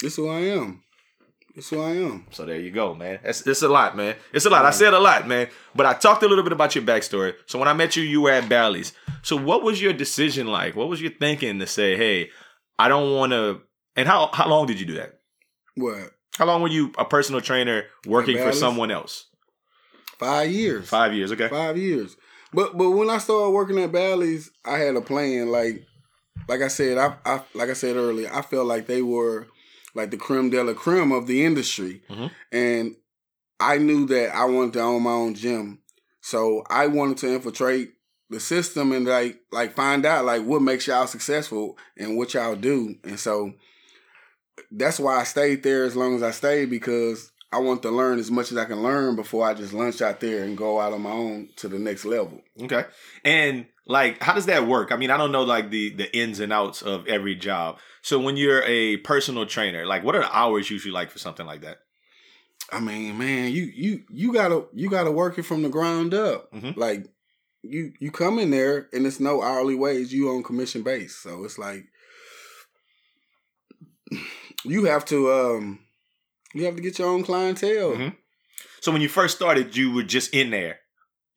This 0.02 0.18
who 0.18 0.28
I 0.28 0.40
am. 0.40 0.84
This 1.56 1.70
who 1.70 1.82
I 1.82 1.92
am. 1.92 2.26
So 2.32 2.46
there 2.46 2.60
you 2.60 2.72
go, 2.72 2.94
man. 2.94 3.20
It's, 3.24 3.46
it's 3.48 3.62
a 3.62 3.70
lot, 3.70 3.96
man. 3.96 4.16
It's 4.34 4.46
a 4.46 4.50
lot. 4.50 4.66
I 4.66 4.72
said 4.72 4.94
a 4.94 5.00
lot, 5.00 5.28
man. 5.28 5.48
But 5.76 5.86
I 5.86 5.94
talked 5.94 6.24
a 6.24 6.28
little 6.28 6.44
bit 6.44 6.52
about 6.52 6.76
your 6.76 6.84
backstory. 6.84 7.36
So 7.46 7.58
when 7.58 7.68
I 7.68 7.74
met 7.74 7.96
you, 7.96 8.04
you 8.04 8.22
were 8.22 8.32
at 8.32 8.50
Bally's. 8.50 8.92
So 9.22 9.38
what 9.38 9.64
was 9.64 9.82
your 9.82 9.94
decision 9.94 10.48
like? 10.48 10.76
What 10.76 10.90
was 10.90 11.02
your 11.02 11.12
thinking 11.12 11.60
to 11.60 11.68
say, 11.68 11.96
hey, 11.96 12.30
I 12.78 12.90
don't 12.90 13.16
want 13.16 13.32
to? 13.32 13.62
And 13.96 14.08
how 14.08 14.30
how 14.34 14.50
long 14.50 14.66
did 14.66 14.80
you 14.80 14.86
do 14.86 14.96
that? 14.96 15.20
What? 15.76 16.12
How 16.38 16.46
long 16.46 16.62
were 16.62 16.68
you 16.68 16.92
a 16.98 17.06
personal 17.06 17.40
trainer 17.40 17.84
working 18.08 18.38
for 18.38 18.52
someone 18.52 18.90
else? 18.92 19.28
Five 20.18 20.52
years. 20.52 20.90
Five 20.90 21.14
years, 21.14 21.32
okay. 21.32 21.48
Five 21.48 21.78
years. 21.78 22.18
But 22.54 22.78
but 22.78 22.92
when 22.92 23.10
I 23.10 23.18
started 23.18 23.50
working 23.52 23.80
at 23.80 23.92
Bally's, 23.92 24.52
I 24.66 24.78
had 24.78 24.96
a 24.96 25.02
plan. 25.02 25.50
Like 25.52 25.86
like 26.48 26.62
I 26.62 26.68
said, 26.68 26.98
I, 26.98 27.16
I 27.26 27.42
like 27.54 27.70
I 27.70 27.74
said 27.74 27.96
earlier, 27.96 28.30
I 28.34 28.42
felt 28.42 28.68
like 28.68 28.88
they 28.88 29.02
were 29.02 29.48
like 29.96 30.12
the 30.12 30.18
creme 30.18 30.50
de 30.50 30.64
la 30.64 30.74
creme 30.74 31.12
of 31.12 31.28
the 31.28 31.46
industry, 31.46 32.02
Mhm. 32.10 32.32
and 32.52 32.96
I 33.60 33.78
knew 33.78 34.06
that 34.08 34.36
I 34.36 34.46
wanted 34.46 34.74
to 34.74 34.82
own 34.82 35.04
my 35.04 35.12
own 35.12 35.36
gym. 35.36 35.80
So 36.22 36.64
I 36.70 36.88
wanted 36.88 37.18
to 37.20 37.34
infiltrate 37.34 37.94
the 38.30 38.40
system 38.40 38.92
and 38.92 39.06
like 39.06 39.40
like 39.52 39.76
find 39.76 40.06
out 40.06 40.26
like 40.26 40.44
what 40.44 40.62
makes 40.62 40.88
y'all 40.88 41.06
successful 41.08 41.78
and 41.98 42.18
what 42.18 42.34
y'all 42.34 42.56
do. 42.56 42.96
And 43.04 43.20
so 43.20 43.54
that's 44.72 45.00
why 45.00 45.20
I 45.20 45.24
stayed 45.24 45.64
there 45.64 45.84
as 45.84 45.96
long 45.96 46.16
as 46.16 46.24
I 46.24 46.32
stayed 46.32 46.70
because 46.70 47.32
I 47.54 47.60
want 47.60 47.82
to 47.84 47.92
learn 47.92 48.20
as 48.20 48.32
much 48.32 48.52
as 48.52 48.58
I 48.58 48.66
can 48.66 48.82
learn 48.82 49.16
before 49.16 49.48
I 49.48 49.54
just 49.54 49.74
lunch 49.74 50.02
out 50.02 50.20
there 50.20 50.44
and 50.44 50.58
go 50.58 50.80
out 50.80 50.94
on 50.94 51.02
my 51.02 51.12
own 51.12 51.50
to 51.58 51.68
the 51.68 51.80
next 51.80 52.04
level. 52.06 52.42
Okay. 52.62 52.86
And 53.24 53.68
like 53.86 54.22
how 54.22 54.34
does 54.34 54.48
that 54.48 54.68
work? 54.68 54.92
I 54.92 54.96
mean, 54.96 55.12
I 55.12 55.18
don't 55.18 55.32
know 55.32 55.44
like 55.44 55.70
the 55.70 55.90
the 55.92 56.16
ins 56.16 56.40
and 56.40 56.52
outs 56.52 56.82
of 56.82 57.08
every 57.08 57.36
job. 57.36 57.78
So 58.02 58.20
when 58.20 58.38
you're 58.38 58.64
a 58.64 58.98
personal 58.98 59.46
trainer, 59.46 59.86
like 59.86 60.04
what 60.04 60.16
are 60.16 60.22
the 60.22 60.38
hours 60.38 60.70
usually 60.70 60.92
like 60.92 61.12
for 61.12 61.20
something 61.20 61.46
like 61.46 61.62
that? 61.62 61.80
I 62.72 62.80
mean, 62.80 63.18
man, 63.18 63.52
you 63.52 63.64
you 63.64 64.04
you 64.10 64.34
gotta 64.34 64.66
you 64.74 64.90
gotta 64.90 65.12
work 65.12 65.38
it 65.38 65.44
from 65.44 65.62
the 65.64 65.70
ground 65.70 66.14
up. 66.14 66.52
Mhm. 66.52 66.76
Like 66.76 67.08
you 67.62 67.94
you 68.00 68.10
come 68.12 68.40
in 68.40 68.52
there 68.52 68.90
and 68.94 69.06
it's 69.06 69.20
no 69.20 69.42
hourly 69.42 69.76
wage. 69.76 70.12
You 70.12 70.30
on 70.32 70.44
commission 70.44 70.82
base, 70.82 71.16
so 71.16 71.44
it's 71.44 71.58
like 71.60 71.86
you 74.64 74.86
have 74.86 75.06
to 75.06 75.32
um 75.32 75.80
you 76.54 76.66
have 76.66 76.76
to 76.76 76.82
get 76.82 77.00
your 77.00 77.10
own 77.10 77.24
clientele. 77.24 77.92
Mhm. 77.94 78.16
So 78.82 78.92
when 78.92 79.02
you 79.02 79.10
first 79.10 79.36
started, 79.36 79.76
you 79.76 79.92
were 79.92 80.04
just 80.04 80.34
in 80.34 80.50
there, 80.50 80.80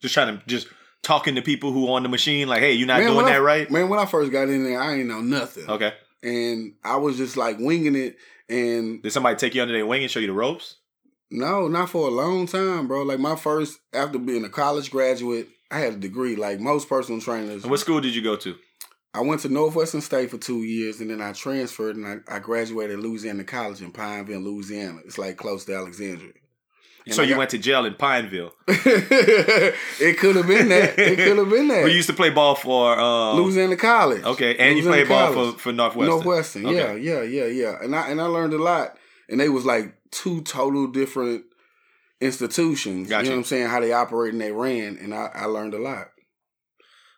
just 0.03 0.15
trying 0.15 0.37
to 0.39 0.47
just 0.47 0.69
talking 1.03 1.37
to 1.37 1.43
people 1.43 1.73
who 1.73 1.89
on 1.89 2.03
the 2.03 2.09
machine, 2.09 2.49
like, 2.49 2.61
hey, 2.61 2.73
you're 2.73 2.89
not 2.89 3.01
Man, 3.01 3.13
doing 3.13 3.27
that 3.27 3.37
I, 3.37 3.39
right. 3.39 3.71
Man, 3.71 3.89
when 3.89 4.01
I 4.01 4.07
first 4.07 4.33
got 4.33 4.49
in 4.49 4.65
there, 4.65 4.81
I 4.81 4.95
ain't 4.97 5.07
know 5.09 5.21
nothing. 5.21 5.69
Okay. 5.69 5.93
And 6.23 6.75
I 6.83 6.97
was 6.97 7.17
just 7.17 7.37
like 7.37 7.59
winging 7.59 7.95
it 7.95 8.17
and 8.49 9.03
Did 9.03 9.13
somebody 9.13 9.37
take 9.37 9.55
you 9.55 9.63
under 9.63 9.75
their 9.75 9.87
wing 9.87 10.03
and 10.03 10.11
show 10.11 10.21
you 10.21 10.27
the 10.27 10.33
ropes? 10.33 10.77
No, 11.31 11.69
not 11.69 11.91
for 11.91 12.09
a 12.09 12.11
long 12.11 12.47
time, 12.47 12.87
bro. 12.89 13.03
Like 13.03 13.19
my 13.19 13.37
first 13.37 13.79
after 13.93 14.19
being 14.19 14.45
a 14.45 14.49
college 14.49 14.91
graduate, 14.91 15.49
I 15.71 15.79
had 15.79 15.95
a 15.95 15.97
degree. 15.97 16.37
Like 16.37 16.61
most 16.61 16.89
personal 16.89 17.21
trainers, 17.21 17.63
And 17.63 17.71
what 17.71 17.81
school 17.81 18.01
did 18.01 18.15
you 18.15 18.23
go 18.23 18.37
to? 18.37 18.57
I 19.17 19.21
went 19.21 19.41
to 19.43 19.49
Northwestern 19.49 20.03
State 20.03 20.31
for 20.31 20.37
two 20.37 20.63
years, 20.63 21.01
and 21.01 21.09
then 21.09 21.23
I 21.23 21.33
transferred 21.33 21.97
and 21.97 22.07
I, 22.29 22.37
I 22.37 22.39
graduated 22.39 23.01
Louisiana 23.01 23.45
College 23.45 23.81
in 23.81 23.91
Pineville, 23.91 24.41
Louisiana. 24.41 25.01
It's 25.07 25.17
like 25.17 25.39
close 25.39 25.65
to 25.65 25.75
Alexandria. 25.75 26.33
And 27.07 27.15
so 27.15 27.23
I 27.23 27.25
you 27.25 27.31
got- 27.33 27.39
went 27.39 27.51
to 27.51 27.59
jail 27.59 27.87
in 27.87 27.95
Pineville. 27.95 28.53
it 28.69 30.19
could 30.19 30.37
have 30.37 30.47
been 30.47 30.69
that. 30.69 30.99
It 30.99 31.17
could 31.25 31.39
have 31.39 31.49
been 31.49 31.69
that. 31.69 31.85
We 31.85 31.95
used 31.95 32.09
to 32.09 32.15
play 32.15 32.29
ball 32.29 32.57
for 32.57 32.99
um, 32.99 33.37
Louisiana 33.37 33.77
College. 33.77 34.23
Okay, 34.23 34.57
and 34.57 34.77
you 34.77 34.85
Louisiana 34.85 35.07
played 35.07 35.09
ball 35.09 35.53
for, 35.53 35.59
for 35.59 35.73
Northwestern. 35.73 36.11
Northwestern, 36.15 36.69
yeah, 36.69 36.95
yeah, 36.95 37.23
yeah, 37.23 37.47
yeah. 37.47 37.79
And 37.81 37.97
I 37.97 38.11
and 38.11 38.21
I 38.21 38.27
learned 38.27 38.53
a 38.53 38.59
lot. 38.59 38.99
And 39.31 39.41
they 39.41 39.49
was 39.49 39.65
like 39.65 39.95
two 40.11 40.43
total 40.43 40.89
different 40.89 41.45
institutions. 42.21 43.09
Gotcha. 43.09 43.25
You 43.25 43.31
know 43.31 43.37
what 43.37 43.41
I'm 43.41 43.45
saying? 43.45 43.69
How 43.69 43.81
they 43.81 43.93
operate 43.93 44.33
and 44.33 44.41
they 44.41 44.53
ran, 44.53 44.99
and 44.99 45.15
I, 45.15 45.31
I 45.35 45.45
learned 45.47 45.75
a 45.75 45.79
lot. 45.79 46.09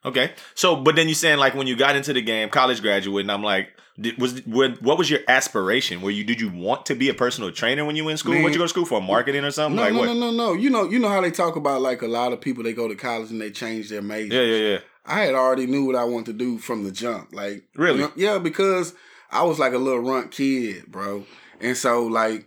Okay. 0.05 0.33
So, 0.55 0.77
but 0.77 0.97
then 0.97 1.09
you 1.09 1.15
saying 1.15 1.39
like 1.39 1.55
when 1.55 1.67
you 1.67 1.77
got 1.77 1.97
into 1.97 2.13
the 2.13 2.23
game, 2.23 2.49
college 2.49 2.81
graduate, 2.81 3.23
and 3.25 3.33
I'm 3.33 3.43
like, 3.43 3.71
did, 4.01 4.17
was 4.19 4.45
what, 4.47 4.81
what 4.81 4.97
was 4.97 5.11
your 5.11 5.21
aspiration? 5.27 6.03
Were 6.03 6.11
you 6.11 6.25
did 6.25 6.41
you 6.41 6.51
want 6.51 6.87
to 6.87 6.95
be 6.95 7.09
a 7.09 7.15
personal 7.15 7.51
trainer 7.51 7.85
when 7.85 7.97
you 7.97 8.05
were 8.05 8.11
in 8.13 8.17
school? 8.17 8.35
Man. 8.35 8.43
What 8.43 8.53
you 8.53 8.59
go 8.59 8.65
to 8.65 8.69
school 8.69 8.87
for? 8.87 9.03
Marketing 9.03 9.45
or 9.45 9.51
something? 9.51 9.77
No, 9.77 9.83
like 9.83 9.93
no, 9.93 9.99
what? 10.01 10.07
no, 10.07 10.15
no, 10.15 10.31
no. 10.31 10.53
You 10.55 10.71
know, 10.71 10.89
you 10.89 10.99
know 10.99 11.09
how 11.09 11.21
they 11.21 11.31
talk 11.33 11.57
about 11.57 11.81
like 11.81 12.03
a 12.03 12.07
lot 12.07 12.33
of 12.33 12.41
people 12.41 12.63
they 12.63 12.73
go 12.73 12.87
to 12.87 12.95
college 12.95 13.31
and 13.31 13.41
they 13.41 13.51
change 13.51 13.89
their 13.89 14.03
major. 14.03 14.35
Yeah, 14.35 14.43
yeah, 14.57 14.69
yeah. 14.73 14.79
I 15.05 15.23
had 15.23 15.35
already 15.35 15.67
knew 15.67 15.85
what 15.87 15.97
I 15.97 16.05
wanted 16.05 16.27
to 16.27 16.33
do 16.35 16.59
from 16.59 16.85
the 16.85 16.93
jump. 16.93 17.33
Like 17.33 17.65
Really? 17.75 18.01
you 18.01 18.05
know- 18.07 18.13
yeah, 18.15 18.39
because 18.39 18.95
I 19.31 19.43
was 19.43 19.59
like 19.59 19.73
a 19.73 19.79
little 19.79 20.01
runt 20.01 20.31
kid, 20.31 20.87
bro. 20.87 21.25
And 21.61 21.77
so 21.77 22.05
like 22.05 22.47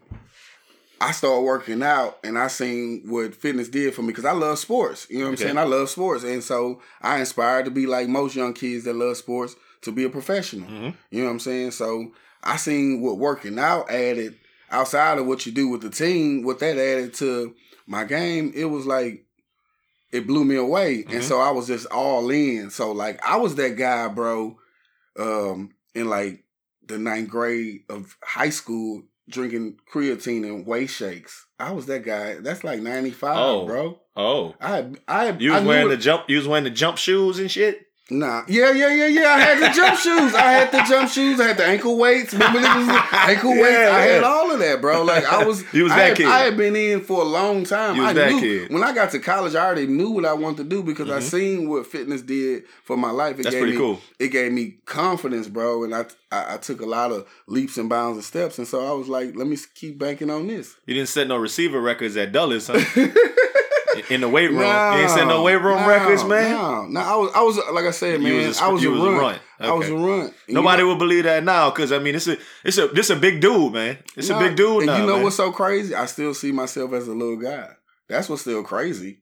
I 1.02 1.12
started 1.12 1.42
working 1.42 1.82
out 1.82 2.20
and 2.24 2.38
I 2.38 2.48
seen 2.48 3.04
what 3.08 3.34
fitness 3.34 3.68
did 3.70 3.94
for 3.96 4.04
me 4.04 4.10
because 4.10 4.26
I 4.26 4.34
love 4.34 4.60
sports. 4.60 5.08
You 5.10 5.20
know 5.20 5.26
what 5.26 5.34
Okay. 5.34 5.44
I'm 5.46 5.48
saying? 5.48 5.58
I 5.58 5.64
love 5.64 5.90
sports. 5.90 6.24
And 6.24 6.44
so 6.44 6.80
I 7.02 7.20
inspired 7.20 7.66
to 7.66 7.72
be 7.72 7.88
like 7.88 8.08
most 8.08 8.36
young 8.36 8.54
kids 8.54 8.84
that 8.86 8.96
love 8.96 9.18
sports 9.18 9.56
to 9.82 9.92
be 9.92 10.04
a 10.04 10.10
professional. 10.10 10.70
Mhm. 10.70 10.94
You 11.10 11.20
know 11.22 11.26
what 11.26 11.32
I'm 11.32 11.40
saying? 11.40 11.72
So 11.72 12.12
I 12.44 12.58
seen 12.58 13.02
what 13.02 13.18
working 13.18 13.58
out 13.58 13.90
added 13.90 14.38
outside 14.70 15.18
of 15.18 15.26
what 15.26 15.46
you 15.46 15.52
do 15.52 15.68
with 15.68 15.82
the 15.82 15.90
team, 15.90 16.44
what 16.44 16.60
that 16.60 16.78
added 16.78 17.14
to 17.16 17.56
my 17.88 18.04
game, 18.06 18.52
it 18.56 18.66
was 18.66 18.86
like 18.86 19.26
it 20.12 20.28
blew 20.28 20.44
me 20.46 20.56
away. 20.56 21.04
Mhm. 21.04 21.16
And 21.16 21.24
so 21.24 21.40
I 21.40 21.50
was 21.52 21.66
just 21.68 21.88
all 21.88 22.30
in. 22.30 22.70
So 22.70 22.92
like 22.92 23.20
I 23.26 23.38
was 23.38 23.56
that 23.56 23.76
guy, 23.76 24.08
bro, 24.08 24.58
um, 25.18 25.72
in 25.96 26.10
like 26.10 26.44
the 26.86 27.00
ninth 27.00 27.30
grade 27.30 27.82
of 27.90 28.16
high 28.24 28.50
school 28.50 29.04
drinking 29.30 29.78
creatine 29.94 30.44
and 30.44 30.66
whey 30.66 30.88
shakes. 30.88 31.48
I 31.60 31.72
was 31.72 31.86
that 31.88 32.04
guy. 32.04 32.36
That's 32.36 32.64
like 32.64 32.82
95, 32.82 33.36
Oh. 33.38 33.66
bro. 33.66 34.00
Oh, 34.16 34.56
I 34.60 34.92
I 35.08 35.32
you 35.38 35.52
was 35.54 35.62
knew 35.62 35.68
wearing 35.70 35.90
the 35.90 35.98
jump. 35.98 36.30
You 36.30 36.38
was 36.38 36.48
wearing 36.48 36.66
the 36.66 36.70
jump 36.70 36.98
shoes 36.98 37.40
and 37.40 37.50
shit. 37.50 37.80
Nah, 38.10 38.44
yeah, 38.50 38.72
yeah, 38.74 38.90
yeah, 38.94 39.08
yeah. 39.08 39.28
I 39.30 39.40
had 39.40 39.60
the 39.60 39.70
jump 39.74 39.98
shoes. 40.00 40.36
I 40.36 40.52
had 40.52 40.72
the 40.74 40.82
jump 40.84 41.10
shoes. 41.10 41.40
I 41.40 41.48
had 41.48 41.58
the 41.58 41.66
ankle 41.66 41.98
weights. 41.98 42.34
Remember 42.34 42.60
niggas 42.60 43.14
ankle 43.14 43.52
weights? 43.52 43.70
Yeah, 43.70 43.90
I 43.96 44.02
had 44.02 44.24
all 44.24 44.52
of 44.52 44.60
that, 44.60 44.82
bro. 44.82 45.04
Like 45.04 45.24
I 45.24 45.46
was, 45.46 45.64
You 45.74 45.84
was 45.84 45.94
I 45.94 45.98
that 45.98 46.08
had, 46.10 46.18
kid. 46.18 46.26
I 46.26 46.40
had 46.40 46.58
been 46.58 46.76
in 46.76 47.00
for 47.02 47.22
a 47.22 47.26
long 47.26 47.64
time. 47.64 47.96
You 47.96 48.02
was 48.02 48.10
I 48.10 48.14
that 48.14 48.32
knew 48.34 48.40
kid. 48.42 48.74
when 48.74 48.84
I 48.84 48.94
got 48.94 49.12
to 49.12 49.20
college. 49.20 49.56
I 49.56 49.66
already 49.66 49.88
knew 49.88 50.10
what 50.10 50.26
I 50.26 50.34
wanted 50.34 50.58
to 50.58 50.64
do 50.66 50.84
because 50.84 51.10
I 51.10 51.20
Mhm. 51.20 51.24
seen 51.24 51.70
what 51.70 51.88
fitness 51.88 52.22
did 52.22 52.64
for 52.84 52.98
my 52.98 53.12
life. 53.12 53.40
It 53.40 53.44
That's 53.44 53.54
gave 53.56 53.62
pretty 53.62 53.78
me, 53.78 53.80
cool. 53.80 54.02
It 54.20 54.28
gave 54.30 54.52
me 54.52 54.76
confidence, 54.86 55.48
bro, 55.48 55.86
and 55.86 55.96
I, 55.96 56.06
I 56.34 56.56
I 56.56 56.58
took 56.58 56.82
a 56.82 56.86
lot 56.86 57.14
of 57.14 57.26
leaps 57.48 57.78
and 57.78 57.88
bounds 57.88 58.18
and 58.18 58.26
steps. 58.26 58.58
And 58.58 58.68
so 58.68 58.86
I 58.86 58.92
was 58.92 59.08
like, 59.08 59.38
let 59.38 59.48
me 59.48 59.56
keep 59.74 59.98
banking 60.00 60.30
on 60.30 60.48
this. 60.48 60.76
You 60.86 60.96
didn't 60.96 61.08
set 61.10 61.30
no 61.30 61.38
receiver 61.38 61.80
records 61.80 62.18
at 62.18 62.34
Dulles, 62.34 62.68
huh? 62.68 62.84
in 64.10 64.22
the 64.22 64.30
weight 64.30 64.50
room. 64.52 64.60
you 64.60 64.66
ain't 65.02 65.10
seen 65.12 65.28
no 65.28 65.42
weight 65.44 65.56
room 65.62 65.82
no, 65.82 65.88
records, 65.88 66.24
man. 66.24 66.52
No, 66.52 66.86
no, 66.88 67.00
I 67.02 67.16
was, 67.16 67.32
I 67.36 67.42
was 67.42 67.58
like 67.74 67.86
I 67.86 67.92
said, 67.92 68.22
man, 68.22 68.36
was 68.48 68.60
a- 68.60 68.64
I 68.64 68.68
was 68.70 68.84
a 68.84 68.90
was 68.90 69.00
a 69.00 69.04
runt. 69.04 69.20
runt. 69.22 69.42
I 69.60 69.72
was 69.74 69.90
a 69.90 69.94
Okay. 69.94 70.04
runt. 70.04 70.34
And 70.48 70.56
Nobody 70.56 70.82
you 70.82 70.84
know, 70.86 70.90
would 70.94 71.00
believe 71.00 71.24
that 71.26 71.44
now, 71.44 71.70
because 71.70 71.92
I 71.92 72.00
mean, 72.00 72.16
it's 72.16 72.28
a, 72.28 72.38
it's 72.64 72.78
a, 72.78 72.88
this 72.88 73.10
a 73.10 73.16
big 73.16 73.42
dude, 73.42 73.74
man. 73.74 73.98
It's 74.16 74.30
a 74.30 74.38
big 74.40 74.56
dude 74.56 74.78
And 74.80 74.86
now. 74.88 74.98
you 74.98 75.06
know 75.06 75.16
man. 75.16 75.24
what's 75.24 75.36
so 75.36 75.52
crazy? 75.52 75.94
I 75.96 76.06
still 76.06 76.34
see 76.34 76.52
myself 76.52 76.94
as 76.94 77.08
a 77.08 77.14
little 77.14 77.38
guy. 77.38 77.70
That's 78.08 78.28
what's 78.30 78.42
still 78.42 78.64
crazy. 78.64 79.20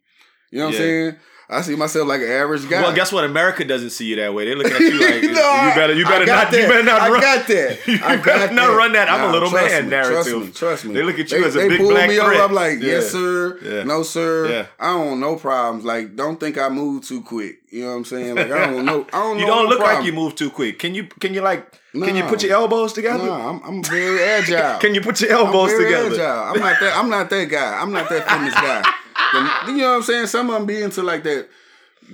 You 0.51 0.59
know 0.59 0.65
what 0.65 0.73
Yeah. 0.75 0.79
I'm 0.79 0.83
saying? 0.85 1.15
I 1.51 1.61
see 1.61 1.75
myself 1.75 2.07
like 2.07 2.21
an 2.21 2.29
average 2.29 2.69
guy. 2.69 2.81
Well, 2.83 2.93
guess 2.93 3.11
what? 3.11 3.23
America 3.23 3.65
doesn't 3.65 3.89
see 3.89 4.05
you 4.05 4.15
that 4.17 4.35
way. 4.35 4.45
They 4.45 4.53
look 4.53 4.67
at 4.71 4.79
you 4.79 4.91
like 4.99 5.23
No, 5.23 5.29
you 5.29 5.73
better, 5.75 5.93
you 5.93 6.05
better 6.05 6.25
not, 6.27 6.51
you 6.51 6.67
better 6.67 6.83
not 6.83 7.01
I 7.01 7.09
run. 7.09 7.21
got 7.21 7.47
that. 7.47 7.79
You 7.87 7.99
I 8.03 8.17
better 8.17 8.53
not 8.53 8.67
that. 8.67 8.77
run 8.77 8.91
that. 8.93 9.09
I'm 9.09 9.29
a 9.29 9.31
little 9.31 9.49
man 9.49 9.85
me, 9.85 9.89
narrative. 9.89 10.13
Trust 10.33 10.45
me, 10.45 10.51
trust 10.51 10.85
me. 10.85 10.93
They 10.93 11.01
look 11.01 11.17
at 11.17 11.31
you 11.31 11.41
They- 11.41 11.47
as 11.47 11.55
a 11.55 11.59
they 11.59 11.69
big 11.69 11.79
pull 11.79 11.89
black 11.89 12.07
me 12.07 12.17
threat. 12.17 12.27
over. 12.35 12.43
I'm 12.43 12.53
like, 12.53 12.79
Yeah. 12.79 12.91
yes, 12.93 13.09
sir. 13.11 13.57
Yeah. 13.63 13.83
No, 13.83 14.03
sir. 14.03 14.47
Yeah. 14.47 14.65
I 14.79 14.91
don't 14.93 15.07
want 15.07 15.19
no 15.21 15.35
problems. 15.37 15.85
Like, 15.85 16.15
don't 16.15 16.39
think 16.39 16.59
I 16.59 16.69
move 16.69 17.07
too 17.07 17.23
quick. 17.23 17.61
You 17.71 17.81
know 17.83 17.89
what 17.89 17.95
I'm 17.97 18.05
saying? 18.05 18.35
Like, 18.35 18.51
I 18.51 18.67
don't 18.71 18.85
know. 18.85 19.07
I 19.11 19.17
don't 19.17 19.39
You 19.39 19.47
don't 19.47 19.63
no 19.63 19.69
look 19.69 19.79
like 19.79 20.05
you 20.05 20.13
move 20.13 20.35
too 20.35 20.51
quick. 20.51 20.77
Can 20.77 20.93
you? 20.93 21.05
Can 21.19 21.33
you 21.33 21.41
like? 21.41 21.65
Can 21.93 22.15
you 22.15 22.23
put 22.25 22.43
your 22.43 22.53
elbows 22.53 22.93
together? 22.93 23.25
Nah, 23.25 23.49
I'm, 23.49 23.63
I'm 23.63 23.83
very 23.83 24.21
agile. 24.23 24.77
Can 24.79 24.93
you 24.93 25.01
put 25.01 25.19
your 25.21 25.31
elbows 25.31 25.71
together? 25.73 26.13
agile. 26.13 26.43
I'm 26.53 26.59
not 26.59 26.79
that. 26.79 26.95
I'm 26.95 27.09
not 27.09 27.29
that 27.31 27.45
guy. 27.45 27.81
I'm 27.81 27.91
not 27.91 28.07
that 28.09 28.29
fitness 28.29 28.53
guy. 28.53 28.83
The- 29.33 29.71
you 29.71 29.77
know 29.77 29.89
what 29.91 29.95
I'm 29.97 30.03
saying? 30.03 30.27
Some 30.27 30.49
of 30.49 30.55
them 30.55 30.65
be 30.65 30.81
into 30.81 31.03
like 31.03 31.23
that 31.23 31.47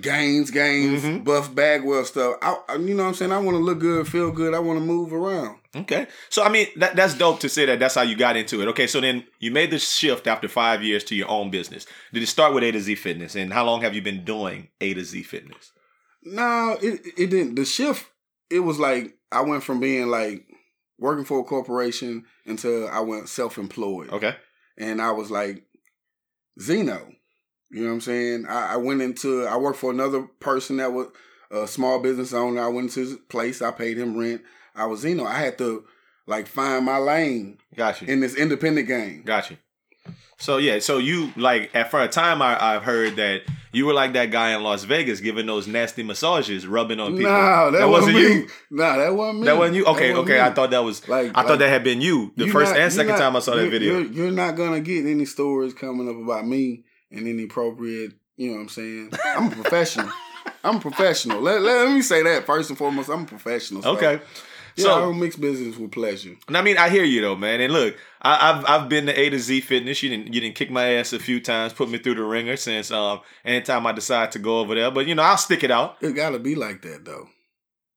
gains, 0.01 0.51
gains, 0.51 1.03
Mm-hmm. 1.03 1.23
buff 1.23 1.53
Bagwell 1.55 2.03
stuff. 2.05 2.35
I, 2.41 2.75
you 2.75 2.93
know 2.95 3.03
what 3.03 3.09
I'm 3.09 3.15
saying? 3.15 3.31
I 3.31 3.37
want 3.39 3.55
to 3.55 3.63
look 3.63 3.79
good, 3.79 4.07
feel 4.07 4.31
good. 4.31 4.53
I 4.53 4.59
want 4.59 4.79
to 4.79 4.85
move 4.85 5.13
around. 5.13 5.57
Okay, 5.75 6.07
so 6.29 6.41
I 6.43 6.47
mean 6.49 6.67
that 6.77 6.95
that's 6.95 7.15
dope 7.15 7.41
to 7.41 7.49
say 7.49 7.65
that. 7.65 7.79
That's 7.79 7.95
how 7.95 8.01
you 8.01 8.15
got 8.15 8.37
into 8.37 8.61
it. 8.61 8.67
Okay, 8.69 8.87
so 8.87 9.01
then 9.01 9.25
you 9.39 9.51
made 9.51 9.71
the 9.71 9.79
shift 9.79 10.25
after 10.25 10.47
five 10.47 10.81
years 10.83 11.03
to 11.05 11.15
your 11.15 11.27
own 11.29 11.49
business. 11.51 11.85
Did 12.13 12.23
it 12.23 12.27
start 12.27 12.53
with 12.53 12.63
A 12.63 12.71
to 12.71 12.79
Z 12.79 12.95
Fitness, 12.95 13.35
and 13.35 13.51
how 13.51 13.65
long 13.65 13.81
have 13.81 13.93
you 13.93 14.01
been 14.01 14.23
doing 14.23 14.69
A 14.79 14.93
to 14.93 15.03
Z 15.03 15.23
Fitness? 15.23 15.73
No, 16.23 16.77
it 16.81 17.01
it 17.17 17.29
didn't. 17.29 17.55
The 17.55 17.65
shift, 17.65 18.05
it 18.49 18.59
was 18.61 18.79
like 18.79 19.17
I 19.33 19.41
went 19.41 19.63
from 19.63 19.81
being 19.81 20.07
like 20.07 20.45
working 20.97 21.25
for 21.25 21.39
a 21.41 21.43
corporation 21.43 22.23
until 22.45 22.87
I 22.87 23.01
went 23.01 23.27
self 23.27 23.57
employed. 23.57 24.09
Okay, 24.11 24.33
and 24.77 25.01
I 25.01 25.11
was 25.11 25.29
like, 25.29 25.63
Zeno. 26.59 27.11
You 27.71 27.81
know 27.81 27.87
what 27.87 27.93
I'm 27.95 28.01
saying? 28.01 28.45
I, 28.47 28.73
I 28.73 28.77
went 28.77 29.01
into 29.01 29.45
I 29.45 29.57
worked 29.57 29.79
for 29.79 29.91
another 29.91 30.23
person 30.39 30.77
that 30.77 30.93
was 30.93 31.07
a 31.51 31.67
small 31.67 31.99
business 31.99 32.33
owner. 32.33 32.61
I 32.61 32.67
went 32.67 32.89
into 32.89 32.99
his 33.01 33.15
place, 33.29 33.61
I 33.61 33.71
paid 33.71 33.97
him 33.97 34.17
rent. 34.17 34.41
I 34.75 34.85
was 34.85 35.01
Zeno. 35.01 35.25
I 35.25 35.39
had 35.39 35.57
to 35.59 35.85
like 36.27 36.47
find 36.47 36.85
my 36.85 36.97
lane 36.97 37.57
got 37.75 38.01
you. 38.01 38.07
in 38.07 38.19
this 38.19 38.35
independent 38.35 38.87
game. 38.87 39.23
Got 39.23 39.49
you. 39.51 39.57
So 40.37 40.57
yeah, 40.57 40.79
so 40.79 40.97
you 40.97 41.31
like 41.37 41.71
at 41.73 41.91
for 41.91 42.01
a 42.01 42.07
time 42.07 42.41
I, 42.41 42.75
I've 42.75 42.83
heard 42.83 43.15
that 43.15 43.43
you 43.71 43.85
were 43.85 43.93
like 43.93 44.13
that 44.13 44.31
guy 44.31 44.55
in 44.55 44.63
Las 44.63 44.83
Vegas 44.83 45.19
giving 45.19 45.45
those 45.45 45.67
nasty 45.67 46.03
massages, 46.03 46.65
rubbing 46.65 46.99
on 46.99 47.15
people. 47.15 47.31
Nah, 47.31 47.71
that, 47.71 47.87
wasn't, 47.89 48.17
you. 48.17 48.47
Nah, 48.71 48.97
that 48.97 49.13
wasn't 49.13 49.39
me. 49.41 49.45
That 49.45 49.57
wasn't 49.57 49.75
you. 49.77 49.85
Okay, 49.85 50.11
wasn't 50.11 50.29
okay. 50.29 50.33
me. 50.35 50.39
I 50.39 50.53
thought 50.53 50.69
that 50.71 50.83
was. 50.83 51.07
Like- 51.07 51.29
I 51.29 51.41
thought 51.41 51.49
like- 51.51 51.59
that 51.59 51.69
had 51.69 51.83
been 51.83 52.01
you 52.01 52.31
the 52.35 52.47
first 52.49 52.71
not- 52.71 52.79
and 52.79 52.91
second 52.93 53.11
not- 53.13 53.19
time 53.19 53.35
I 53.35 53.39
saw 53.39 53.55
that 53.55 53.69
video. 53.69 53.99
You're, 53.99 54.11
you're 54.11 54.31
not 54.31 54.55
gonna 54.55 54.79
get 54.81 55.05
any 55.05 55.25
stories 55.25 55.73
coming 55.73 56.09
up 56.09 56.15
about 56.15 56.45
me 56.47 56.83
and 57.11 57.27
any 57.27 57.43
appropriate. 57.43 58.13
You 58.37 58.49
know 58.49 58.55
what 58.55 58.61
I'm 58.63 58.69
saying? 58.69 59.11
I'm 59.25 59.47
a 59.47 59.55
professional. 59.55 60.09
I'm 60.63 60.77
a 60.77 60.79
professional. 60.79 61.41
Let, 61.41 61.61
let, 61.61 61.91
me 61.91 62.01
say 62.01 62.23
that 62.23 62.45
first 62.45 62.69
and 62.69 62.77
foremost. 62.77 63.09
I'm 63.09 63.23
a 63.23 63.25
professional. 63.25 63.81
so- 63.81 63.95
Okay. 63.97 64.19
Yeah, 64.77 64.93
I 64.93 64.99
don't 64.99 65.19
mix 65.19 65.35
business 65.37 65.77
with 65.77 65.91
pleasure. 65.91 66.35
And 66.47 66.57
I 66.57 66.61
mean, 66.61 66.77
I 66.77 66.89
hear 66.89 67.03
you 67.03 67.21
though, 67.21 67.35
man. 67.35 67.61
And 67.61 67.71
look, 67.71 67.95
I, 68.21 68.51
I've 68.51 68.65
I've 68.67 68.89
been 68.89 69.05
to 69.05 69.17
A 69.19 69.29
to 69.29 69.39
Z 69.39 69.61
Fitness. 69.61 70.03
You 70.03 70.09
didn't 70.09 70.33
you 70.33 70.41
didn't 70.41 70.55
kick 70.55 70.69
my 70.69 70.95
ass 70.95 71.13
a 71.13 71.19
few 71.19 71.39
times, 71.39 71.71
put 71.73 71.89
me 71.89 71.97
through 71.97 72.15
the 72.15 72.23
ringer 72.23 72.57
since 72.57 72.91
um 72.91 73.21
anytime 73.45 73.87
I 73.87 73.93
decide 73.93 74.31
to 74.33 74.39
go 74.39 74.59
over 74.59 74.75
there. 74.75 74.91
But 74.91 75.07
you 75.07 75.15
know, 75.15 75.23
I'll 75.23 75.37
stick 75.37 75.63
it 75.63 75.71
out. 75.71 75.97
It 76.01 76.13
gotta 76.13 76.39
be 76.39 76.55
like 76.55 76.81
that 76.81 77.05
though. 77.05 77.27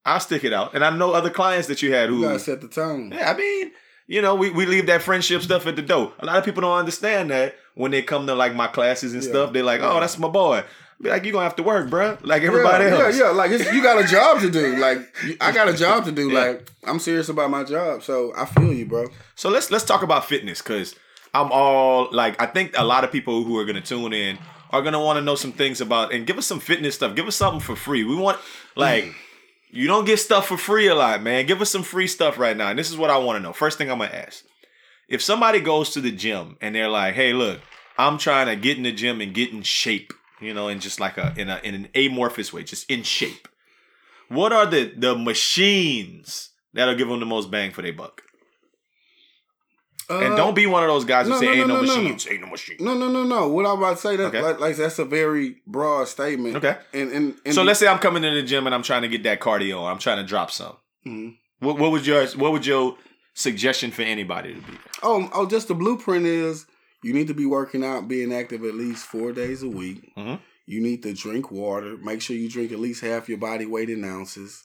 I'll 0.05 0.21
stick 0.21 0.45
it 0.45 0.53
out. 0.53 0.75
And 0.75 0.85
I 0.85 0.97
know 0.97 1.13
other 1.13 1.31
clients 1.31 1.69
that 1.69 1.83
you 1.83 1.93
had 1.93 2.09
You 2.11 2.17
who 2.17 2.23
gotta 2.23 2.39
set 2.39 2.61
the 2.61 2.69
tone. 2.69 3.11
Yeah, 3.13 3.31
I 3.33 3.37
mean, 3.37 3.73
you 4.07 4.23
know, 4.23 4.35
we, 4.35 4.49
we 4.51 4.65
leave 4.65 4.87
that 4.87 5.03
friendship 5.03 5.43
stuff 5.43 5.67
at 5.67 5.77
the 5.77 5.83
door. 5.83 6.13
A 6.21 6.25
lot 6.27 6.39
of 6.39 6.45
people 6.45 6.63
don't 6.63 6.79
understand 6.79 7.31
that 7.31 7.57
when 7.75 7.91
they 7.91 8.01
come 8.03 8.27
to 8.27 8.35
like 8.35 8.55
my 8.55 8.69
classes 8.69 9.13
and 9.15 9.23
Yeah. 9.23 9.29
stuff. 9.31 9.53
They're 9.53 9.63
like, 9.63 9.81
"Oh, 9.83 10.01
that's 10.01 10.19
my 10.19 10.29
boy." 10.29 10.63
Be 11.01 11.11
like, 11.11 11.25
"You 11.25 11.33
gonna 11.33 11.45
have 11.45 11.57
to 11.57 11.63
work, 11.63 11.89
bruh, 11.89 12.19
like 12.25 12.43
everybody 12.43 12.85
yeah, 12.85 12.91
else." 12.91 13.17
Yeah, 13.17 13.27
yeah. 13.27 13.31
Like 13.31 13.53
it's, 13.53 13.73
you 13.73 13.83
got 13.83 14.03
a 14.03 14.07
job 14.07 14.41
to 14.41 14.51
do. 14.51 14.77
Like 14.79 14.99
I 15.41 15.53
got 15.53 15.69
a 15.69 15.75
job 15.75 16.05
to 16.07 16.13
do. 16.13 16.29
Yeah. 16.31 16.41
Like 16.41 16.71
I'm 16.85 16.99
serious 16.99 17.29
about 17.29 17.51
my 17.51 17.63
job. 17.63 18.03
So 18.03 18.33
I 18.37 18.47
feel 18.47 18.73
you, 18.73 18.87
bro. 18.87 19.07
So 19.37 19.49
let's 19.49 19.71
let's 19.71 19.85
talk 19.85 20.03
about 20.03 20.25
fitness 20.25 20.61
because 20.61 20.97
I'm 21.33 21.53
all 21.53 22.09
like 22.11 22.41
I 22.41 22.47
think 22.47 22.73
a 22.77 22.85
lot 22.85 23.05
of 23.05 23.13
people 23.13 23.45
who 23.45 23.57
are 23.59 23.65
gonna 23.65 23.81
tune 23.81 24.13
in 24.13 24.39
are 24.71 24.83
gonna 24.83 25.01
want 25.01 25.19
to 25.19 25.23
know 25.23 25.35
some 25.35 25.53
things 25.53 25.81
about 25.81 26.13
and 26.13 26.27
give 26.27 26.39
us 26.39 26.47
some 26.47 26.61
fitness 26.61 26.97
stuff. 26.97 27.15
Give 27.15 27.27
us 27.27 27.37
something 27.37 27.61
for 27.61 27.77
free. 27.77 28.03
We 28.03 28.17
want 28.17 28.39
like 28.75 29.05
mm. 29.05 29.15
you 29.71 29.87
don't 29.87 30.05
get 30.05 30.19
stuff 30.19 30.49
for 30.49 30.57
free 30.57 30.89
a 30.89 30.95
lot, 30.95 31.23
man. 31.23 31.47
Give 31.47 31.61
us 31.61 31.71
some 31.71 31.83
free 31.85 32.09
stuff 32.09 32.39
right 32.39 32.57
now. 32.57 32.71
And 32.71 32.79
this 32.79 32.91
is 32.91 32.97
what 32.97 33.11
I 33.11 33.19
want 33.19 33.37
to 33.37 33.43
know. 33.43 33.53
First 33.53 33.79
thing 33.79 33.91
I'm 33.91 33.99
gonna 33.99 34.11
ask: 34.11 34.45
If 35.09 35.23
somebody 35.23 35.61
goes 35.61 35.91
to 35.91 36.01
the 36.01 36.13
gym 36.13 36.57
and 36.61 36.75
they're 36.75 36.89
like, 36.89 37.15
"Hey, 37.15 37.33
look, 37.33 37.61
I'm 37.97 38.19
trying 38.19 38.47
to 38.47 38.57
get 38.57 38.77
in 38.77 38.83
the 38.83 38.93
gym 38.93 39.21
and 39.21 39.33
get 39.33 39.53
in 39.53 39.63
shape," 39.63 40.13
you 40.41 40.55
know, 40.55 40.69
in 40.69 40.81
just 40.81 41.01
like 41.01 41.19
a 41.19 41.33
in 41.37 41.49
a 41.49 41.61
in 41.65 41.75
an 41.75 41.89
amorphous 41.95 42.53
way, 42.53 42.63
just 42.65 42.91
in 42.91 43.03
shape. 43.03 43.49
What 44.29 44.53
are 44.53 44.67
the 44.67 44.93
the 44.97 45.17
machines 45.17 46.51
that'll 46.75 46.95
give 46.97 47.09
them 47.09 47.21
the 47.21 47.27
most 47.27 47.51
bang 47.51 47.71
for 47.73 47.83
their 47.83 47.93
buck? 47.93 48.23
And 50.11 50.33
Uh, 50.33 50.37
don't 50.37 50.55
be 50.55 50.67
one 50.67 50.83
of 50.83 50.89
those 50.89 51.05
guys 51.05 51.27
who 51.27 51.33
no, 51.33 51.39
say 51.41 51.47
no, 51.47 51.53
ain't 51.53 51.69
no, 51.69 51.75
no, 51.77 51.83
machines, 51.83 52.27
ain't 52.31 52.41
no 52.41 52.47
machine. 52.47 52.77
No, 52.81 52.95
no, 52.95 53.09
no, 53.09 53.25
no. 53.25 53.49
What 53.49 53.67
I'm 53.67 53.77
about 53.77 53.97
to 53.97 54.01
say 54.01 54.17
that 54.17 54.27
Okay. 54.29 54.41
like, 54.41 54.59
like 54.59 54.77
that's 54.77 54.99
a 54.99 55.05
very 55.05 55.57
broad 55.67 56.09
statement. 56.09 56.57
Okay. 56.57 56.79
And 56.95 57.13
and, 57.13 57.35
and 57.45 57.55
So 57.55 57.63
let's 57.63 57.79
say 57.79 57.87
I'm 57.89 57.99
coming 57.99 58.23
to 58.23 58.31
the 58.31 58.43
gym 58.43 58.65
and 58.67 58.75
I'm 58.75 58.83
trying 58.83 59.03
to 59.03 59.09
get 59.09 59.23
that 59.25 59.41
cardio. 59.41 59.91
I'm 59.91 59.99
trying 59.99 60.17
to 60.17 60.25
drop 60.25 60.51
some. 60.51 60.77
Mhm. 61.07 61.37
What, 61.61 61.79
what 61.79 61.91
would 61.91 62.07
your 62.07 62.27
what 62.29 62.53
would 62.53 62.65
your 62.65 62.97
suggestion 63.35 63.91
for 63.91 64.01
anybody 64.03 64.55
to 64.55 64.61
be? 64.61 64.79
Oh, 65.03 65.29
oh, 65.35 65.47
just 65.47 65.69
the 65.69 65.75
blueprint 65.75 66.25
is 66.25 66.65
you 67.03 67.13
need 67.15 67.29
to 67.29 67.35
be 67.35 67.47
working 67.47 67.85
out, 67.85 68.09
being 68.09 68.33
active 68.33 68.65
at 68.65 68.75
least 68.75 69.07
four 69.07 69.33
days 69.33 69.63
a 69.63 69.69
week. 69.69 70.13
Mhm. 70.17 70.41
You 70.67 70.81
need 70.81 71.03
to 71.05 71.13
drink 71.15 71.51
water. 71.51 71.97
Make 71.97 72.21
sure 72.21 72.37
you 72.37 72.49
drink 72.49 72.73
at 72.73 72.81
least 72.81 73.01
half 73.01 73.29
your 73.29 73.39
body 73.39 73.65
weight 73.67 73.89
in 73.89 74.05
ounces. 74.05 74.65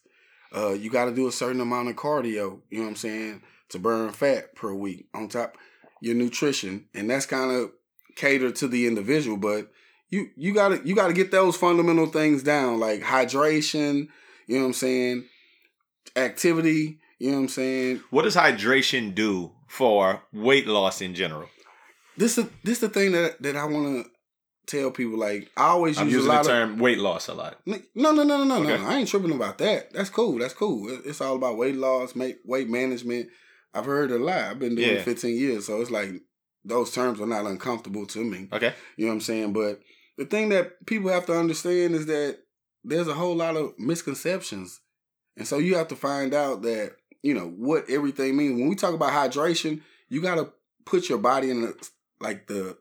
Uh, 0.56 0.72
you 0.74 0.90
got 0.90 1.06
to 1.06 1.12
do 1.16 1.28
a 1.28 1.32
certain 1.32 1.62
amount 1.62 1.90
of 1.90 1.96
cardio. 1.96 2.62
You 2.70 2.78
know 2.80 2.84
what 2.84 2.90
I'm 2.90 2.96
saying 2.96 3.42
to 3.70 3.80
burn 3.80 4.12
fat 4.12 4.56
per 4.56 4.74
week. 4.74 5.08
On 5.14 5.28
top 5.28 5.58
your 6.02 6.16
nutrition, 6.16 6.86
and 6.94 7.10
that's 7.10 7.26
kind 7.26 7.52
of 7.52 7.72
catered 8.16 8.56
to 8.58 8.68
the 8.68 8.86
individual. 8.86 9.38
But 9.38 9.72
you 10.10 10.30
you 10.36 10.54
got 10.54 10.70
to 10.70 10.82
you 10.88 10.94
got 10.96 11.08
to 11.08 11.14
get 11.14 11.32
those 11.32 11.56
fundamental 11.56 12.08
things 12.08 12.44
down, 12.44 12.80
like 12.80 13.02
hydration. 13.02 14.10
You 14.48 14.56
know 14.56 14.62
what 14.64 14.68
I'm 14.68 14.74
saying? 14.74 15.26
Activity. 16.16 17.00
You 17.20 17.30
know 17.32 17.38
what 17.38 17.44
I'm 17.44 17.50
saying? 17.50 18.02
What 18.10 18.24
does 18.24 18.36
hydration 18.36 19.16
do 19.16 19.52
for 19.68 20.22
weight 20.34 20.68
loss 20.68 21.02
in 21.02 21.16
general? 21.16 21.50
This 22.18 22.38
is 22.38 22.46
this 22.64 22.80
the 22.80 22.90
thing 22.90 23.12
that 23.14 23.42
that 23.42 23.56
I 23.56 23.66
want 23.66 24.06
to 24.06 24.12
tell 24.66 24.92
people. 24.92 25.18
Like 25.20 25.50
I 25.58 25.64
always 25.68 25.98
I'm 25.98 26.06
use 26.08 26.14
a 26.16 26.18
using 26.18 26.30
the 26.30 26.36
lot 26.36 26.46
term 26.46 26.78
weight 26.80 27.00
loss 27.00 27.28
a 27.28 27.34
lot. 27.34 27.58
no, 27.66 27.78
no, 27.96 28.12
no, 28.12 28.24
no, 28.24 28.44
no, 28.44 28.56
Okay. 28.62 28.82
no. 28.82 28.88
I 28.90 28.96
ain't 28.98 29.10
tripping 29.10 29.32
about 29.34 29.58
that. 29.60 29.94
That's 29.94 30.10
cool. 30.10 30.38
That's 30.40 30.54
cool. 30.54 30.88
It's 31.06 31.22
all 31.22 31.36
about 31.36 31.58
weight 31.58 31.76
loss, 31.76 32.16
make 32.16 32.38
weight 32.46 32.70
management. 32.70 33.30
I've 33.74 33.86
heard 33.86 34.12
a 34.12 34.18
lot. 34.20 34.38
I've 34.44 34.60
been 34.60 34.76
doing 34.76 34.88
Yeah. 34.90 34.96
it 34.96 35.04
15 35.06 35.36
years, 35.36 35.66
so 35.66 35.82
it's 35.82 35.92
like 35.92 36.12
those 36.64 36.92
terms 36.92 37.20
are 37.20 37.26
not 37.28 37.46
uncomfortable 37.46 38.06
to 38.06 38.24
me. 38.24 38.48
Okay. 38.54 38.74
You 38.98 39.06
know 39.06 39.12
what 39.12 39.16
I'm 39.16 39.22
saying? 39.22 39.54
But 39.54 39.82
the 40.18 40.26
thing 40.26 40.50
that 40.50 40.86
people 40.86 41.10
have 41.10 41.26
to 41.26 41.38
understand 41.38 41.96
is 41.96 42.06
that 42.06 42.38
there's 42.84 43.08
a 43.08 43.14
whole 43.16 43.36
lot 43.36 43.58
of 43.58 43.74
misconceptions. 43.80 44.80
And 45.36 45.48
so 45.48 45.58
you 45.58 45.76
have 45.76 45.88
to 45.88 45.96
find 45.96 46.34
out 46.34 46.62
that, 46.62 46.94
you 47.24 47.34
know, 47.34 47.48
what 47.48 47.90
everything 47.90 48.38
means. 48.38 48.60
When 48.60 48.70
we 48.70 48.76
talk 48.76 48.94
about 48.94 49.12
hydration, 49.12 49.82
you 50.10 50.22
got 50.22 50.36
to 50.36 50.52
put 50.86 51.10
your 51.10 51.18
body 51.18 51.50
in 51.50 51.62
the, 51.64 51.90
like 52.24 52.48
the, 52.48 52.78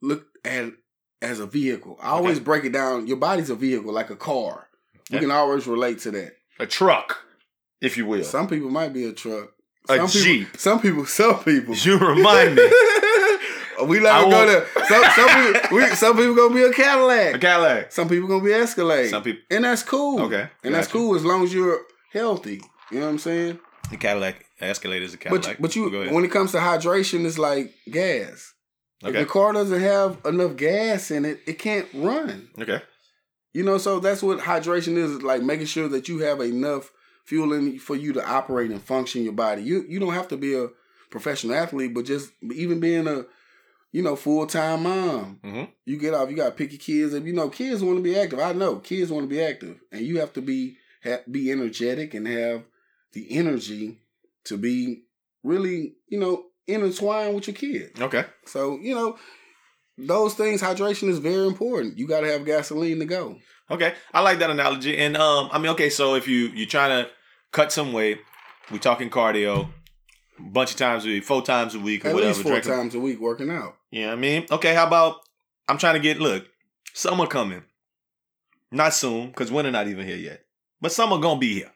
look 0.00 0.26
at 0.44 0.72
as 1.20 1.38
a 1.38 1.46
vehicle. 1.46 1.98
I 2.02 2.08
always 2.08 2.38
Okay. 2.38 2.44
break 2.44 2.64
it 2.64 2.72
down. 2.72 3.06
Your 3.06 3.16
body's 3.18 3.50
a 3.50 3.54
vehicle, 3.54 3.92
like 3.92 4.10
a 4.10 4.16
car. 4.16 4.68
You 5.10 5.16
Yeah. 5.16 5.20
can 5.20 5.30
always 5.30 5.66
relate 5.68 6.00
to 6.00 6.10
that. 6.12 6.32
A 6.58 6.66
truck, 6.66 7.18
if 7.80 7.96
you 7.96 8.06
will. 8.06 8.24
Some 8.24 8.48
people 8.48 8.70
might 8.70 8.92
be 8.92 9.04
a 9.04 9.12
truck. 9.12 9.50
A 9.88 9.96
Some 9.96 10.06
people, 10.08 10.20
Jeep. 10.22 10.56
Some 10.56 10.80
people, 10.80 11.06
some 11.06 11.38
people. 11.44 11.74
You 11.76 11.98
remind 11.98 12.56
me. 12.56 12.62
we 13.86 13.98
I 14.06 14.22
let 14.24 14.30
go 14.30 14.46
there. 14.46 14.66
Some, 14.86 15.04
some, 15.16 15.28
people, 15.52 15.76
we, 15.76 15.86
some 15.94 16.16
people 16.16 16.34
gonna 16.34 16.54
be 16.54 16.62
a 16.62 16.72
Cadillac. 16.72 17.34
A 17.34 17.38
Cadillac. 17.38 17.92
Some 17.92 18.08
people 18.08 18.28
gonna 18.28 18.44
be 18.44 18.52
Escalade. 18.52 19.08
Some 19.08 19.22
people. 19.22 19.42
and 19.50 19.64
that's 19.64 19.82
cool. 19.82 20.20
Okay, 20.22 20.48
and 20.64 20.74
that's 20.74 20.88
cool 20.88 21.14
as 21.14 21.24
long 21.24 21.42
as 21.44 21.52
you're 21.52 21.80
healthy. 22.12 22.60
You 22.90 23.00
know 23.00 23.06
what 23.06 23.12
I'm 23.12 23.18
saying? 23.18 23.58
The 23.90 23.96
Cadillac. 23.96 24.44
Escalade 24.60 25.02
is 25.02 25.14
a 25.14 25.16
Cadillac. 25.16 25.56
but 25.58 25.74
you 25.74 25.90
Go 25.90 26.08
when 26.14 26.24
it 26.24 26.30
comes 26.30 26.52
to 26.52 26.58
hydration, 26.58 27.24
it's 27.26 27.38
like 27.38 27.74
gas. 27.90 28.51
If 29.02 29.14
the 29.14 29.24
car 29.26 29.52
doesn't 29.52 29.80
have 29.80 30.18
enough 30.24 30.56
gas 30.56 31.10
in 31.10 31.24
it, 31.24 31.40
it 31.46 31.58
can't 31.58 31.88
run. 31.94 32.48
Okay. 32.58 32.80
You 33.52 33.64
know, 33.64 33.78
so 33.78 34.00
that's 34.00 34.22
what 34.22 34.38
hydration 34.38 34.96
is, 34.96 35.10
is 35.10 35.22
like 35.22 35.42
making 35.42 35.66
sure 35.66 35.88
that 35.88 36.08
you 36.08 36.20
have 36.20 36.40
enough 36.40 36.90
fuel 37.24 37.52
in 37.52 37.78
for 37.78 37.96
you 37.96 38.12
to 38.14 38.26
operate 38.26 38.70
and 38.70 38.82
function 38.82 39.24
your 39.24 39.32
body. 39.32 39.62
You 39.62 39.84
you 39.88 40.00
don't 40.00 40.14
have 40.14 40.28
to 40.28 40.36
be 40.36 40.54
a 40.54 40.68
professional 41.10 41.54
athlete, 41.54 41.94
but 41.94 42.04
just 42.04 42.32
even 42.42 42.80
being 42.80 43.06
a 43.06 43.26
you 43.92 44.02
know, 44.02 44.16
full 44.16 44.46
time 44.46 44.84
mom. 44.84 45.38
Mhm. 45.44 45.68
You 45.84 45.98
get 45.98 46.14
off. 46.14 46.30
You 46.30 46.36
got 46.36 46.46
to 46.46 46.52
pick 46.52 46.72
your 46.72 46.78
kids 46.78 47.14
up. 47.14 47.24
You 47.24 47.34
know, 47.34 47.50
kids 47.50 47.82
want 47.82 47.98
to 47.98 48.02
be 48.02 48.18
active. 48.18 48.38
I 48.38 48.52
know 48.54 48.76
kids 48.76 49.12
want 49.12 49.24
to 49.24 49.28
be 49.28 49.42
active, 49.42 49.78
and 49.92 50.00
you 50.00 50.18
have 50.18 50.32
to 50.32 50.40
be 50.40 50.78
be 51.30 51.50
energetic 51.50 52.14
and 52.14 52.26
have 52.26 52.62
the 53.12 53.26
energy 53.30 53.98
to 54.44 54.56
be 54.56 55.02
really, 55.42 55.96
you 56.08 56.18
know, 56.18 56.46
intertwined 56.66 57.34
with 57.34 57.46
your 57.46 57.54
kid. 57.56 58.00
Okay. 58.00 58.24
So 58.46 58.78
you 58.80 58.94
know, 58.94 59.18
those 59.98 60.34
things. 60.34 60.60
Hydration 60.62 61.08
is 61.08 61.18
very 61.18 61.46
important. 61.46 61.98
You 61.98 62.06
got 62.06 62.20
to 62.22 62.28
have 62.32 62.44
gasoline 62.44 62.98
to 63.00 63.04
go. 63.04 63.38
Okay, 63.70 63.94
I 64.12 64.20
like 64.20 64.38
that 64.40 64.50
analogy. 64.50 64.98
And 64.98 65.16
um, 65.16 65.48
I 65.52 65.58
mean, 65.58 65.70
okay, 65.72 65.88
so 65.88 66.14
if 66.14 66.28
you 66.28 66.48
you're 66.54 66.66
trying 66.66 67.04
to 67.04 67.10
cut 67.52 67.72
some 67.72 67.92
weight, 67.92 68.18
we 68.70 68.78
talking 68.78 69.08
cardio, 69.08 69.68
a 70.38 70.42
bunch 70.42 70.72
of 70.72 70.76
times 70.76 71.04
a 71.06 71.08
week, 71.08 71.24
four 71.24 71.42
times 71.42 71.74
a 71.74 71.78
week, 71.80 72.04
or 72.04 72.08
At 72.08 72.14
whatever. 72.14 72.28
least 72.32 72.42
four 72.42 72.52
drinking- 72.52 72.72
times 72.72 72.94
a 72.94 73.00
week 73.00 73.20
working 73.20 73.50
out. 73.50 73.74
Know 73.92 74.12
I 74.12 74.16
mean? 74.16 74.46
Okay, 74.50 74.74
how 74.74 74.86
about 74.86 75.16
I'm 75.68 75.78
trying 75.78 75.94
to 75.94 76.00
get 76.00 76.18
look, 76.20 76.46
summer 76.92 77.26
coming. 77.26 77.62
Not 78.70 78.94
soon, 78.94 79.28
because 79.28 79.52
winter 79.52 79.70
not 79.70 79.86
even 79.88 80.06
here 80.06 80.16
yet. 80.16 80.40
But 80.80 80.92
summer 80.92 81.18
gonna 81.18 81.38
be 81.38 81.54
here. 81.54 81.72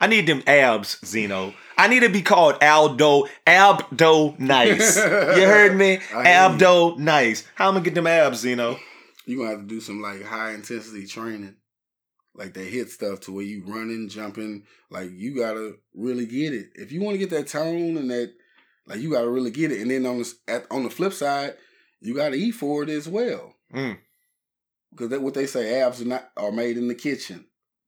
I 0.00 0.06
need 0.06 0.26
them 0.26 0.42
abs, 0.46 0.98
Zeno. 1.04 1.52
I 1.76 1.88
need 1.88 2.00
to 2.00 2.08
be 2.08 2.22
called 2.22 2.62
Aldo 2.62 3.26
Abdo 3.46 4.38
Nice. 4.38 4.96
You 4.96 5.02
heard 5.46 5.76
me? 5.76 5.92
You. 5.92 5.98
Abdo 6.00 6.98
Nice. 6.98 7.44
How 7.54 7.68
am 7.68 7.74
I 7.74 7.76
gonna 7.78 7.84
get 7.84 7.94
them 7.94 8.06
abs, 8.06 8.40
Zeno? 8.40 8.78
you 9.26 9.38
gonna 9.38 9.50
have 9.50 9.60
to 9.60 9.66
do 9.66 9.80
some 9.80 10.00
like 10.00 10.22
high 10.22 10.52
intensity 10.52 11.06
training, 11.06 11.54
like 12.34 12.54
that 12.54 12.72
HIIT 12.72 12.88
stuff 12.88 13.20
to 13.20 13.32
where 13.32 13.44
you 13.44 13.62
running, 13.66 14.08
jumping. 14.08 14.64
Like 14.90 15.10
you 15.12 15.36
gotta 15.36 15.76
really 15.94 16.26
get 16.26 16.52
it. 16.52 16.70
If 16.74 16.92
you 16.92 17.00
want 17.00 17.14
to 17.14 17.18
get 17.18 17.30
that 17.30 17.46
tone 17.46 17.96
and 17.96 18.10
that, 18.10 18.32
like 18.86 19.00
you 19.00 19.10
gotta 19.10 19.30
really 19.30 19.50
get 19.50 19.70
it. 19.70 19.80
And 19.80 19.90
then 19.90 20.06
on 20.06 20.18
the 20.18 20.32
at, 20.48 20.66
on 20.70 20.82
the 20.82 20.90
flip 20.90 21.12
side, 21.12 21.54
you 22.00 22.14
gotta 22.14 22.36
eat 22.36 22.52
for 22.52 22.82
it 22.82 22.88
as 22.88 23.08
well. 23.08 23.54
Mm. 23.72 23.98
Because 24.90 25.10
that 25.10 25.22
what 25.22 25.34
they 25.34 25.46
say, 25.46 25.80
abs 25.80 26.02
are 26.02 26.06
not 26.06 26.30
are 26.36 26.52
made 26.52 26.76
in 26.76 26.88
the 26.88 26.94
kitchen. 26.94 27.46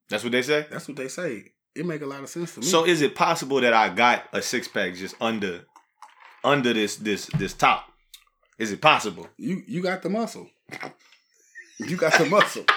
That's 0.09 0.23
what 0.23 0.33
they 0.33 0.43
say. 0.43 0.67
That's 0.71 0.87
what 0.87 0.97
they 0.97 1.09
say. 1.09 1.53
It 1.75 1.87
make 1.87 2.03
a 2.03 2.07
lot 2.07 2.23
of 2.23 2.29
sense 2.29 2.55
to 2.55 2.61
me. 2.61 2.67
So 2.67 2.85
is 2.85 3.01
it 3.01 3.15
possible 3.15 3.61
that 3.61 3.73
I 3.73 3.89
got 3.89 4.25
a 4.33 4.43
six 4.43 4.69
pack 4.69 4.95
just 4.95 5.15
under 5.21 5.63
under 6.45 6.73
this 6.73 6.97
this 6.97 7.27
this 7.39 7.55
top? 7.55 7.87
Is 8.59 8.73
it 8.73 8.81
possible? 8.81 9.29
you 9.39 9.63
you 9.67 9.83
got 9.83 10.03
the 10.03 10.11
muscle. 10.11 10.49
You 11.79 11.97
got 11.97 12.13
the 12.19 12.27
muscle. 12.27 12.65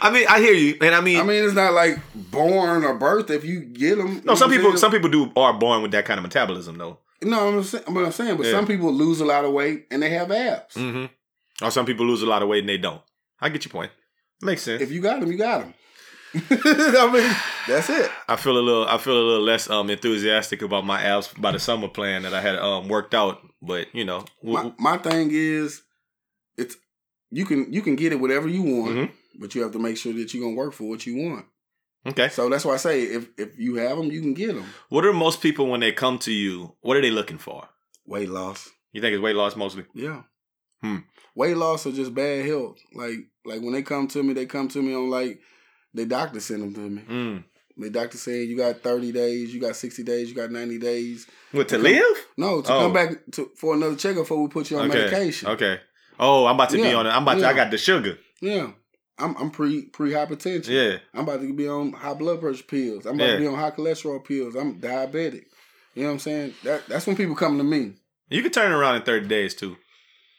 I 0.00 0.10
mean, 0.12 0.26
I 0.28 0.38
hear 0.38 0.52
you, 0.54 0.76
and 0.80 0.94
I 0.94 1.00
mean, 1.00 1.18
I 1.18 1.24
mean, 1.24 1.42
it's 1.42 1.54
not 1.54 1.72
like 1.72 1.98
born 2.14 2.84
or 2.84 2.94
birth 2.94 3.30
if 3.30 3.44
you 3.44 3.60
get 3.60 3.98
them. 3.98 4.22
no, 4.24 4.34
some 4.36 4.50
people 4.50 4.76
some 4.76 4.92
people 4.92 5.08
do 5.10 5.32
are 5.36 5.52
born 5.54 5.82
with 5.82 5.90
that 5.92 6.04
kind 6.04 6.18
of 6.18 6.22
metabolism 6.22 6.78
though. 6.78 6.98
No, 7.22 7.48
I'm 7.48 7.62
saying, 7.64 7.82
but 7.88 8.04
I'm 8.04 8.12
saying, 8.12 8.36
but 8.36 8.46
Yeah. 8.46 8.52
some 8.52 8.66
people 8.66 8.92
lose 8.92 9.20
a 9.20 9.24
lot 9.24 9.44
of 9.44 9.52
weight 9.52 9.86
and 9.90 10.00
they 10.00 10.10
have 10.10 10.30
abs. 10.30 10.76
Mm-hmm. 10.76 11.64
Or 11.64 11.70
some 11.72 11.84
people 11.84 12.06
lose 12.06 12.22
a 12.22 12.26
lot 12.26 12.42
of 12.42 12.48
weight 12.48 12.60
and 12.60 12.68
they 12.68 12.78
don't. 12.78 13.02
I 13.40 13.48
get 13.48 13.64
your 13.64 13.72
point. 13.72 13.90
Makes 14.40 14.62
sense. 14.62 14.80
If 14.80 14.92
you 14.92 15.00
got 15.00 15.18
them, 15.18 15.32
you 15.32 15.38
got 15.38 15.62
them. 15.62 15.74
I 16.50 17.10
mean, 17.12 17.36
that's 17.66 17.90
it. 17.90 18.10
I 18.28 18.36
feel 18.36 18.56
a 18.58 18.60
little 18.60 18.86
I 18.86 18.98
feel 18.98 19.14
a 19.14 19.22
little 19.26 19.42
less 19.44 19.68
um 19.70 19.90
enthusiastic 19.90 20.62
about 20.62 20.84
my 20.86 21.02
abs 21.02 21.28
by 21.34 21.52
the 21.52 21.58
summer 21.58 21.88
plan 21.88 22.22
that 22.22 22.34
I 22.34 22.40
had 22.40 22.56
um 22.56 22.88
worked 22.88 23.14
out, 23.14 23.40
but 23.62 23.94
you 23.94 24.04
know, 24.04 24.24
w- 24.42 24.72
My, 24.78 24.96
my 24.96 24.98
thing 24.98 25.30
is, 25.32 25.82
it's 26.56 26.76
you 27.30 27.44
can 27.44 27.72
you 27.72 27.82
can 27.82 27.96
get 27.96 28.12
it 28.12 28.20
whatever 28.20 28.48
you 28.48 28.62
want, 28.62 28.96
Mhm. 28.96 29.10
but 29.38 29.54
you 29.54 29.62
have 29.62 29.72
to 29.72 29.78
make 29.78 29.96
sure 29.96 30.12
that 30.12 30.32
you're 30.34 30.42
gonna 30.44 30.56
work 30.56 30.72
for 30.72 30.88
what 30.88 31.06
you 31.06 31.16
want. 31.28 31.46
okay. 32.06 32.28
So 32.28 32.48
that's 32.48 32.64
why 32.64 32.74
I 32.74 32.78
say 32.78 33.02
if 33.02 33.28
if 33.36 33.58
you 33.58 33.76
have 33.76 33.96
them, 33.98 34.10
you 34.10 34.20
can 34.20 34.34
get 34.34 34.54
them. 34.54 34.64
What 34.88 35.04
are 35.04 35.12
most 35.12 35.40
people 35.42 35.68
when 35.68 35.80
they 35.80 35.92
come 35.92 36.18
to 36.20 36.32
you? 36.32 36.74
What 36.80 36.96
are 36.96 37.02
they 37.02 37.10
looking 37.10 37.38
for? 37.38 37.68
Weight 38.06 38.28
loss, 38.30 38.70
You 38.92 39.00
think 39.02 39.12
it's 39.14 39.22
weight 39.22 39.36
loss 39.36 39.54
mostly? 39.56 39.84
yeah. 39.94 40.22
Hmm. 40.80 40.98
Weight 41.34 41.56
loss 41.56 41.84
or 41.86 41.92
just 41.92 42.14
bad 42.14 42.46
health. 42.46 42.78
Like 42.94 43.18
like 43.44 43.60
when 43.60 43.72
they 43.72 43.82
come 43.82 44.08
to 44.08 44.22
me, 44.22 44.32
they 44.32 44.46
come 44.46 44.68
to 44.68 44.80
me 44.82 44.94
on 44.94 45.10
like 45.10 45.40
their 45.98 46.06
doctor 46.06 46.40
sent 46.40 46.60
them 46.60 46.74
to 46.74 46.80
me. 46.80 47.02
Mm. 47.08 47.44
The 47.76 47.90
doctor 47.90 48.18
saying 48.18 48.48
you 48.48 48.56
got 48.56 48.80
30 48.80 49.12
days, 49.12 49.54
you 49.54 49.60
got 49.60 49.76
60 49.76 50.02
days, 50.02 50.28
you 50.28 50.34
got 50.34 50.50
90 50.50 50.78
days. 50.78 51.26
What 51.52 51.68
to 51.68 51.76
Okay. 51.76 51.94
live? 52.00 52.26
No, 52.36 52.60
to 52.62 52.72
Oh. 52.72 52.80
come 52.80 52.92
back 52.92 53.10
to 53.32 53.50
for 53.56 53.74
another 53.74 53.94
checkup 53.94 54.22
before 54.22 54.42
we 54.42 54.48
put 54.48 54.70
you 54.70 54.78
on 54.78 54.88
okay. 54.90 54.98
medication. 54.98 55.48
Okay. 55.50 55.78
Oh, 56.18 56.46
I'm 56.46 56.56
about 56.56 56.70
to 56.70 56.76
be 56.76 56.92
on 56.92 57.06
it. 57.06 57.10
I'm 57.10 57.22
about 57.22 57.38
to. 57.38 57.46
I 57.46 57.52
got 57.54 57.70
the 57.70 57.78
sugar. 57.78 58.18
Yeah. 58.40 58.72
I'm 59.20 59.36
I'm 59.36 59.50
pre 59.50 59.82
pre 59.82 60.10
hypertension. 60.12 60.68
Yeah. 60.68 60.98
I'm 61.14 61.20
about 61.24 61.40
to 61.40 61.52
be 61.54 61.68
on 61.68 61.92
high 61.92 62.14
blood 62.14 62.40
pressure 62.40 62.64
pills. 62.64 63.06
I'm 63.06 63.14
about 63.14 63.26
Yeah. 63.26 63.32
to 63.34 63.40
be 63.40 63.46
on 63.46 63.54
high 63.54 63.70
cholesterol 63.70 64.24
pills. 64.24 64.54
I'm 64.56 64.80
diabetic. 64.80 65.44
You 65.94 66.02
know 66.02 66.08
what 66.08 66.12
I'm 66.14 66.18
saying? 66.20 66.54
That 66.64 66.86
that's 66.88 67.06
when 67.06 67.16
people 67.16 67.34
come 67.36 67.58
to 67.58 67.64
me. 67.64 67.94
You 68.30 68.42
can 68.42 68.50
turn 68.52 68.72
around 68.72 68.96
in 68.96 69.02
30 69.02 69.26
days 69.28 69.54
too. 69.54 69.76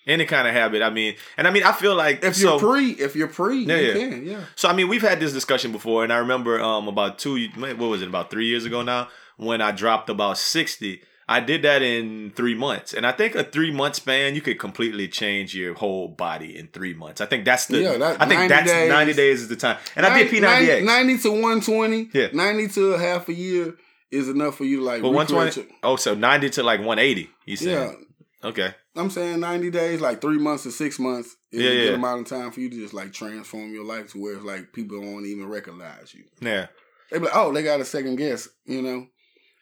Any 0.10 0.26
kind 0.26 0.48
of 0.48 0.54
habit. 0.54 0.82
I 0.82 0.90
mean, 0.90 1.16
and 1.38 1.48
I 1.48 1.52
mean, 1.52 1.64
I 1.64 1.72
feel 1.72 1.96
like 1.96 2.24
If 2.24 2.36
so, 2.36 2.52
you're 2.52 2.60
pre, 2.60 2.90
if 2.92 3.16
you're 3.16 3.28
pre, 3.28 3.60
Yeah, 3.64 3.76
you 3.78 3.88
yeah. 3.88 3.94
can, 3.94 4.26
yeah. 4.26 4.42
So 4.56 4.68
I 4.68 4.74
mean, 4.74 4.88
we've 4.90 5.02
had 5.02 5.20
this 5.20 5.32
discussion 5.34 5.72
before, 5.72 6.04
and 6.04 6.12
I 6.12 6.18
remember 6.18 6.60
um 6.62 6.88
about 6.88 7.20
two, 7.20 7.48
what 7.58 7.78
was 7.78 8.02
it, 8.02 8.08
about 8.08 8.30
three 8.32 8.48
years 8.48 8.66
ago 8.66 8.82
now, 8.82 9.08
when 9.38 9.62
I 9.62 9.72
dropped 9.72 10.10
about 10.10 10.38
sixty. 10.38 11.02
I 11.32 11.42
did 11.42 11.62
that 11.62 11.84
in 11.84 12.32
three 12.36 12.56
months, 12.56 12.92
and 12.92 13.06
I 13.06 13.12
think 13.12 13.36
a 13.36 13.44
three 13.44 13.70
month 13.70 13.94
span 13.98 14.34
you 14.34 14.42
could 14.42 14.58
completely 14.58 15.08
change 15.08 15.54
your 15.54 15.76
whole 15.76 16.08
body 16.08 16.58
in 16.58 16.70
three 16.70 16.96
months. 16.96 17.22
I 17.22 17.28
think 17.28 17.46
that's 17.46 17.68
the. 17.68 17.78
Yeah, 17.82 17.98
that- 18.00 18.20
I 18.20 18.26
think 18.26 18.40
90 18.40 18.48
that's 18.48 18.72
days. 18.72 18.90
ninety 18.90 19.14
days 19.14 19.42
is 19.44 19.48
the 19.48 19.56
time, 19.56 19.78
and 19.96 20.08
I 20.08 20.18
did 20.18 20.32
P 20.32 20.40
ninety 20.40 20.66
90, 20.66 20.72
X. 20.82 20.86
90 20.88 21.18
to 21.20 21.30
120. 21.30 22.10
Yeah. 22.16 22.28
90 22.34 22.68
to 22.70 22.94
a 22.94 22.98
half 22.98 23.30
a 23.30 23.34
year 23.34 23.76
is 24.10 24.28
enough 24.28 24.56
for 24.56 24.64
you 24.64 24.78
to 24.78 24.84
like 24.84 25.04
But 25.04 25.12
one 25.12 25.28
twenty. 25.28 25.68
Oh, 25.84 25.98
so 25.98 26.16
ninety 26.16 26.50
to 26.50 26.64
like 26.64 26.82
one 26.82 26.98
eighty. 26.98 27.30
You 27.46 27.58
Yeah. 27.60 27.90
said. 27.90 27.96
Okay. 28.44 28.74
I'm 29.00 29.10
saying 29.10 29.40
90 29.40 29.70
days, 29.72 30.02
like 30.02 30.22
three 30.22 30.38
months 30.38 30.64
to 30.64 30.72
six 30.72 31.00
months 31.00 31.36
is 31.52 31.62
Yeah, 31.62 31.70
a 31.70 31.74
good 31.74 31.90
yeah. 31.90 31.96
amount 31.96 32.22
of 32.22 32.28
time 32.28 32.52
for 32.52 32.60
you 32.60 32.70
to 32.70 32.76
just 32.76 32.94
like 32.94 33.14
transform 33.14 33.74
your 33.74 33.86
life 33.86 34.12
to 34.12 34.22
where 34.22 34.34
it's 34.36 34.44
like 34.44 34.74
people 34.74 35.00
won't 35.02 35.26
even 35.26 35.48
recognize 35.48 36.14
you. 36.14 36.24
Yeah. 36.42 36.68
They 37.12 37.18
be 37.20 37.26
like, 37.26 37.36
oh, 37.36 37.52
they 37.54 37.64
got 37.64 37.80
a 37.82 37.86
second 37.86 38.18
guess, 38.18 38.48
you 38.66 38.82
know. 38.82 39.08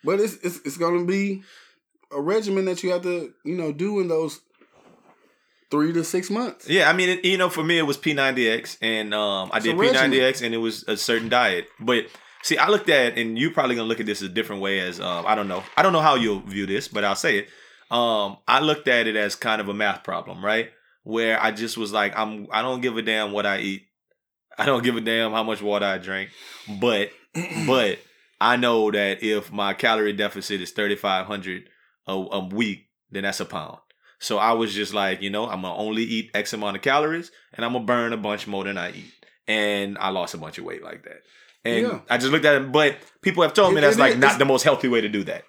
But 0.03 0.19
it's 0.19 0.35
it's 0.43 0.57
it's 0.65 0.77
gonna 0.77 1.05
be 1.05 1.43
a 2.11 2.21
regimen 2.21 2.65
that 2.65 2.83
you 2.83 2.91
have 2.91 3.03
to, 3.03 3.33
you 3.43 3.55
know, 3.55 3.71
do 3.71 3.99
in 3.99 4.07
those 4.07 4.41
three 5.69 5.91
to 5.93 6.03
six 6.03 6.29
months. 6.29 6.69
Yeah, 6.69 6.89
I 6.89 6.93
mean, 6.93 7.09
it, 7.09 7.25
you 7.25 7.37
know, 7.37 7.49
for 7.49 7.63
me 7.63 7.77
it 7.77 7.83
was 7.83 7.97
P90X, 7.97 8.77
and 8.81 9.13
um, 9.13 9.49
I 9.51 9.57
It's 9.57 9.65
did. 9.65 9.75
P90X, 9.75 10.41
and 10.45 10.53
it 10.53 10.57
was 10.59 10.83
a 10.87 10.95
certain 10.97 11.29
diet. 11.29 11.67
But 11.79 12.05
see, 12.43 12.57
I 12.57 12.69
looked 12.69 12.89
at, 12.89 13.17
and 13.17 13.37
you're 13.37 13.51
probably 13.51 13.75
gonna 13.75 13.87
look 13.87 13.99
at 13.99 14.05
this 14.05 14.21
a 14.21 14.29
different 14.29 14.61
way. 14.61 14.79
As 14.79 14.99
um, 14.99 15.25
I 15.27 15.35
don't 15.35 15.47
know, 15.47 15.63
I 15.75 15.83
don't 15.83 15.93
know 15.93 16.01
how 16.01 16.15
you'll 16.15 16.39
view 16.41 16.65
this, 16.65 16.87
but 16.87 17.03
I'll 17.03 17.15
say 17.15 17.39
it. 17.39 17.49
Um, 17.89 18.37
I 18.47 18.59
looked 18.59 18.87
at 18.87 19.07
it 19.07 19.15
as 19.15 19.35
kind 19.35 19.61
of 19.61 19.69
a 19.69 19.73
math 19.73 20.03
problem, 20.03 20.43
right? 20.43 20.71
Where 21.03 21.41
I 21.41 21.51
just 21.51 21.77
was 21.77 21.93
like, 21.93 22.17
I'm, 22.17 22.47
I 22.51 22.61
don't 22.61 22.81
give 22.81 22.97
a 22.97 23.01
damn 23.01 23.31
what 23.31 23.45
I 23.45 23.59
eat. 23.59 23.83
I 24.57 24.65
don't 24.65 24.83
give 24.83 24.97
a 24.97 25.01
damn 25.01 25.31
how 25.31 25.43
much 25.43 25.61
water 25.61 25.85
I 25.85 25.97
drink, 25.99 26.31
but, 26.81 27.11
but 27.67 27.99
I 28.41 28.57
know 28.57 28.91
that 28.91 29.23
if 29.23 29.51
my 29.51 29.73
calorie 29.73 30.13
deficit 30.13 30.61
is 30.61 30.71
3,500 30.71 31.69
a, 32.07 32.11
a 32.11 32.45
week, 32.47 32.87
then 33.11 33.23
that's 33.23 33.39
a 33.39 33.45
pound. 33.45 33.77
So 34.19 34.37
I 34.39 34.53
was 34.53 34.73
just 34.73 34.93
like, 34.93 35.21
you 35.21 35.29
know, 35.29 35.45
I'm 35.47 35.61
gonna 35.61 35.75
only 35.75 36.03
eat 36.03 36.31
X 36.33 36.51
amount 36.53 36.75
of 36.75 36.81
calories, 36.81 37.31
and 37.53 37.63
I'm 37.63 37.73
gonna 37.73 37.85
burn 37.85 38.13
a 38.13 38.17
bunch 38.17 38.47
more 38.47 38.63
than 38.63 38.77
I 38.77 38.91
eat. 38.91 39.13
And 39.47 39.97
I 39.99 40.09
lost 40.09 40.33
a 40.33 40.37
bunch 40.37 40.57
of 40.57 40.65
weight 40.65 40.83
like 40.83 41.03
that. 41.03 41.21
And 41.63 41.85
Yeah. 41.85 41.99
I 42.09 42.17
just 42.17 42.31
looked 42.31 42.45
at 42.45 42.55
it, 42.61 42.71
but 42.71 42.97
people 43.21 43.43
have 43.43 43.53
told 43.53 43.73
me 43.75 43.81
that's 43.81 43.97
like 43.99 44.13
is- 44.13 44.19
not 44.19 44.39
the 44.39 44.45
most 44.45 44.63
healthy 44.63 44.87
way 44.87 45.01
to 45.01 45.09
do 45.09 45.23
that. 45.25 45.43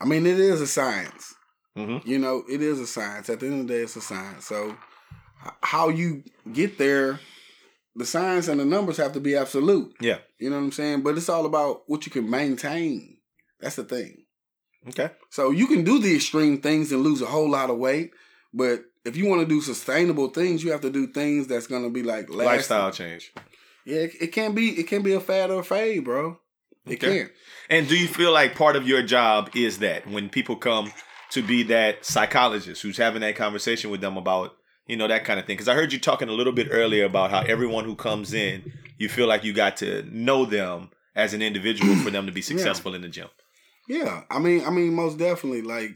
I 0.00 0.04
mean, 0.04 0.26
it 0.26 0.38
is 0.38 0.60
a 0.60 0.66
science. 0.66 1.34
Mm-hmm. 1.76 2.08
You 2.08 2.18
know, 2.18 2.42
it 2.50 2.60
is 2.62 2.80
a 2.80 2.86
science. 2.86 3.30
At 3.30 3.40
the 3.40 3.46
end 3.46 3.60
of 3.62 3.68
the 3.68 3.74
day, 3.74 3.80
it's 3.80 3.96
a 3.96 4.00
science. 4.00 4.46
So, 4.46 4.76
how 5.62 5.88
you 5.88 6.22
get 6.52 6.78
there, 6.78 7.18
the 7.96 8.04
science 8.06 8.48
and 8.48 8.60
the 8.60 8.64
numbers 8.64 8.96
have 8.98 9.12
to 9.12 9.20
be 9.20 9.36
absolute. 9.36 9.94
Yeah. 10.00 10.18
You 10.38 10.50
know 10.50 10.56
what 10.56 10.64
I'm 10.64 10.72
saying? 10.72 11.02
But 11.02 11.16
it's 11.16 11.28
all 11.28 11.46
about 11.46 11.82
what 11.86 12.04
you 12.06 12.12
can 12.12 12.28
maintain. 12.28 13.16
That's 13.60 13.76
the 13.76 13.84
thing. 13.84 14.24
Okay. 14.88 15.10
So 15.30 15.50
you 15.50 15.66
can 15.66 15.84
do 15.84 15.98
the 16.00 16.14
extreme 16.14 16.60
things 16.60 16.90
and 16.92 17.02
lose 17.02 17.22
a 17.22 17.26
whole 17.26 17.48
lot 17.48 17.70
of 17.70 17.78
weight, 17.78 18.10
but 18.52 18.80
if 19.04 19.16
you 19.16 19.26
want 19.26 19.40
to 19.40 19.46
do 19.46 19.60
sustainable 19.60 20.28
things, 20.28 20.64
you 20.64 20.72
have 20.72 20.80
to 20.80 20.90
do 20.90 21.06
things 21.06 21.46
that's 21.46 21.66
gonna 21.68 21.90
be 21.90 22.02
like 22.02 22.28
lasting. 22.28 22.44
Lifestyle 22.46 22.90
change. 22.90 23.32
Yeah, 23.84 23.98
it, 23.98 24.12
it 24.20 24.26
can't 24.28 24.54
be. 24.54 24.70
It 24.70 24.84
can't 24.88 25.04
be 25.04 25.12
a 25.12 25.20
fad 25.20 25.50
or 25.50 25.60
a 25.60 25.64
fade, 25.64 26.04
bro. 26.04 26.38
It 26.86 26.94
Okay. 26.94 27.18
can't. 27.18 27.32
And 27.70 27.88
do 27.88 27.96
you 27.96 28.08
feel 28.08 28.32
like 28.32 28.56
part 28.56 28.74
of 28.74 28.86
your 28.88 29.02
job 29.02 29.50
is 29.54 29.78
that 29.78 30.08
when 30.08 30.28
people 30.28 30.56
come 30.56 30.92
to 31.32 31.42
be 31.42 31.62
that 31.64 32.04
psychologist 32.04 32.82
who's 32.82 32.96
having 32.96 33.20
that 33.20 33.36
conversation 33.36 33.90
with 33.90 34.00
them 34.00 34.16
about, 34.16 34.56
you 34.86 34.96
know, 34.96 35.08
that 35.08 35.24
kind 35.24 35.38
of 35.38 35.46
thing? 35.46 35.54
Because 35.54 35.68
I 35.68 35.74
heard 35.74 35.92
you 35.92 35.98
talking 35.98 36.28
a 36.28 36.32
little 36.32 36.52
bit 36.52 36.68
earlier 36.70 37.04
about 37.04 37.30
how 37.30 37.40
everyone 37.40 37.84
who 37.84 37.94
comes 37.94 38.32
in, 38.34 38.70
you 38.98 39.08
feel 39.08 39.26
like 39.26 39.44
you 39.44 39.52
got 39.52 39.76
to 39.78 40.02
know 40.10 40.44
them 40.44 40.90
as 41.14 41.34
an 41.34 41.42
individual 41.42 41.94
for 41.96 42.10
them 42.10 42.26
to 42.26 42.32
be 42.32 42.42
successful 42.50 42.94
in 42.94 43.02
the 43.02 43.08
gym. 43.08 43.28
Yeah, 43.88 44.22
I 44.30 44.38
mean, 44.38 44.64
I 44.64 44.70
mean, 44.70 44.94
most 44.94 45.18
definitely. 45.18 45.62
Like, 45.62 45.90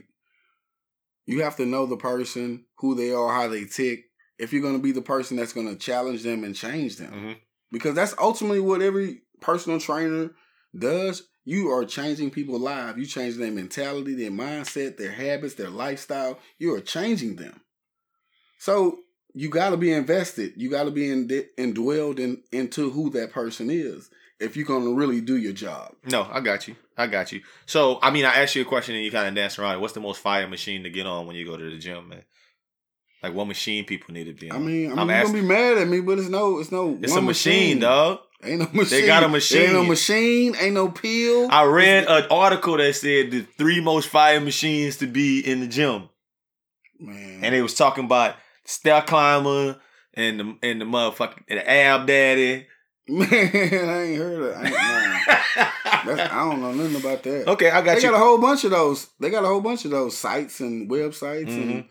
you 1.25 1.43
have 1.43 1.55
to 1.57 1.65
know 1.65 1.85
the 1.85 1.97
person, 1.97 2.65
who 2.77 2.95
they 2.95 3.11
are, 3.11 3.31
how 3.31 3.47
they 3.47 3.65
tick. 3.65 4.05
If 4.39 4.53
you're 4.53 4.61
gonna 4.61 4.79
be 4.79 4.91
the 4.91 5.01
person 5.01 5.37
that's 5.37 5.53
gonna 5.53 5.75
challenge 5.75 6.23
them 6.23 6.43
and 6.43 6.55
change 6.55 6.97
them, 6.97 7.11
Mhm. 7.11 7.35
because 7.71 7.95
that's 7.95 8.13
ultimately 8.19 8.59
what 8.59 8.81
every 8.81 9.21
personal 9.41 9.79
trainer 9.79 10.31
does. 10.79 11.23
You 11.45 11.69
are 11.71 11.85
changing 11.85 12.31
people's 12.31 12.61
lives. 12.61 12.97
You 12.97 13.05
changing 13.05 13.41
their 13.41 13.51
mentality, 13.51 14.15
their 14.15 14.31
mindset, 14.31 14.97
their 14.97 15.11
habits, 15.11 15.53
their 15.53 15.69
lifestyle. 15.69 16.39
You 16.59 16.73
are 16.75 16.81
changing 16.81 17.37
them. 17.37 17.61
So 18.59 18.99
you 19.33 19.49
got 19.49 19.69
to 19.69 19.77
be 19.77 19.93
invested. 19.93 20.53
You 20.57 20.69
got 20.69 20.83
to 20.83 20.91
be 20.91 21.09
in, 21.09 21.27
indwelled 21.57 22.19
in, 22.19 22.41
into 22.51 22.89
who 22.89 23.09
that 23.11 23.31
person 23.31 23.69
is 23.69 24.09
if 24.39 24.57
you're 24.57 24.65
going 24.65 24.83
to 24.83 24.95
really 24.95 25.21
do 25.21 25.37
your 25.37 25.53
job. 25.53 25.93
No, 26.05 26.27
I 26.29 26.41
got 26.41 26.67
you. 26.67 26.75
I 26.97 27.07
got 27.07 27.31
you. 27.31 27.41
So, 27.65 27.99
I 28.01 28.11
mean, 28.11 28.25
I 28.25 28.41
asked 28.41 28.55
you 28.55 28.63
a 28.63 28.65
question 28.65 28.95
and 28.95 29.03
you 29.03 29.11
kind 29.11 29.27
of 29.27 29.35
danced 29.35 29.59
around 29.59 29.75
it. 29.75 29.79
What's 29.79 29.93
the 29.93 29.99
most 29.99 30.19
fire 30.19 30.47
machine 30.47 30.83
to 30.83 30.89
get 30.89 31.05
on 31.05 31.27
when 31.27 31.35
you 31.35 31.45
go 31.45 31.55
to 31.55 31.69
the 31.69 31.77
gym, 31.77 32.09
man? 32.09 32.23
Like 33.23 33.33
what 33.33 33.47
machine 33.47 33.83
people 33.85 34.13
need 34.13 34.25
to 34.25 34.33
be 34.33 34.51
on? 34.51 34.57
I 34.57 34.59
mean, 34.59 34.85
I 34.87 34.89
mean, 34.89 34.99
I'm 34.99 35.07
you're 35.09 35.17
asking- 35.17 35.33
gonna 35.33 35.41
be 35.43 35.47
mad 35.47 35.77
at 35.79 35.87
me, 35.87 36.01
but 36.01 36.19
it's 36.19 36.29
no, 36.29 36.59
it's 36.59 36.71
no. 36.71 36.97
It's 37.01 37.11
one 37.13 37.23
a 37.23 37.25
machine, 37.25 37.79
dog. 37.79 38.19
Ain't 38.43 38.59
no 38.59 38.67
machine. 38.71 39.01
They 39.01 39.07
got 39.07 39.23
a 39.23 39.27
machine. 39.29 39.61
Ain't 39.63 39.73
no 39.73 39.83
machine. 39.83 40.51
machine. 40.51 40.65
Ain't 40.65 40.75
no 40.75 40.89
pill. 40.89 41.47
I 41.51 41.63
read 41.65 42.05
an 42.07 42.25
article 42.29 42.77
that 42.77 42.95
said 42.95 43.31
the 43.31 43.41
three 43.57 43.81
most 43.81 44.07
fire 44.09 44.39
machines 44.39 44.97
to 44.97 45.07
be 45.07 45.39
in 45.39 45.61
the 45.61 45.67
gym, 45.67 46.09
Man, 46.99 47.39
and 47.43 47.55
it 47.55 47.61
was 47.63 47.73
talking 47.73 48.05
about 48.05 48.35
stair 48.65 49.01
climber 49.01 49.77
and 50.13 50.39
the 50.39 50.57
and 50.61 50.79
the 50.81 50.85
motherfucking 50.85 51.47
the 51.47 51.67
ab 51.67 52.05
daddy. 52.05 52.67
man, 53.07 53.27
I 53.31 54.03
ain't 54.03 54.17
heard 54.19 54.41
of. 54.43 54.55
I, 54.55 54.65
ain't, 54.67 56.19
I 56.19 56.49
don't 56.49 56.61
know 56.61 56.73
nothing 56.73 56.95
about 56.97 57.23
that. 57.23 57.47
okay, 57.47 57.69
I 57.71 57.81
got 57.81 57.95
they 57.95 58.03
you. 58.03 58.09
got 58.09 58.15
a 58.15 58.19
whole 58.19 58.37
bunch 58.37 58.63
of 58.63 58.71
those. 58.71 59.07
They 59.19 59.29
got 59.31 59.43
a 59.43 59.47
whole 59.47 59.61
bunch 59.61 59.85
of 59.85 59.91
those 59.91 60.15
sites 60.17 60.59
and 60.59 60.89
websites, 60.89 61.47
Mm-hmm. 61.49 61.69
and 61.71 61.85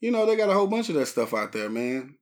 you 0.00 0.10
know 0.10 0.26
they 0.26 0.36
got 0.36 0.48
a 0.50 0.54
whole 0.54 0.66
bunch 0.66 0.88
of 0.88 0.94
that 0.96 1.06
stuff 1.06 1.32
out 1.34 1.52
there, 1.52 1.68
man. 1.70 2.16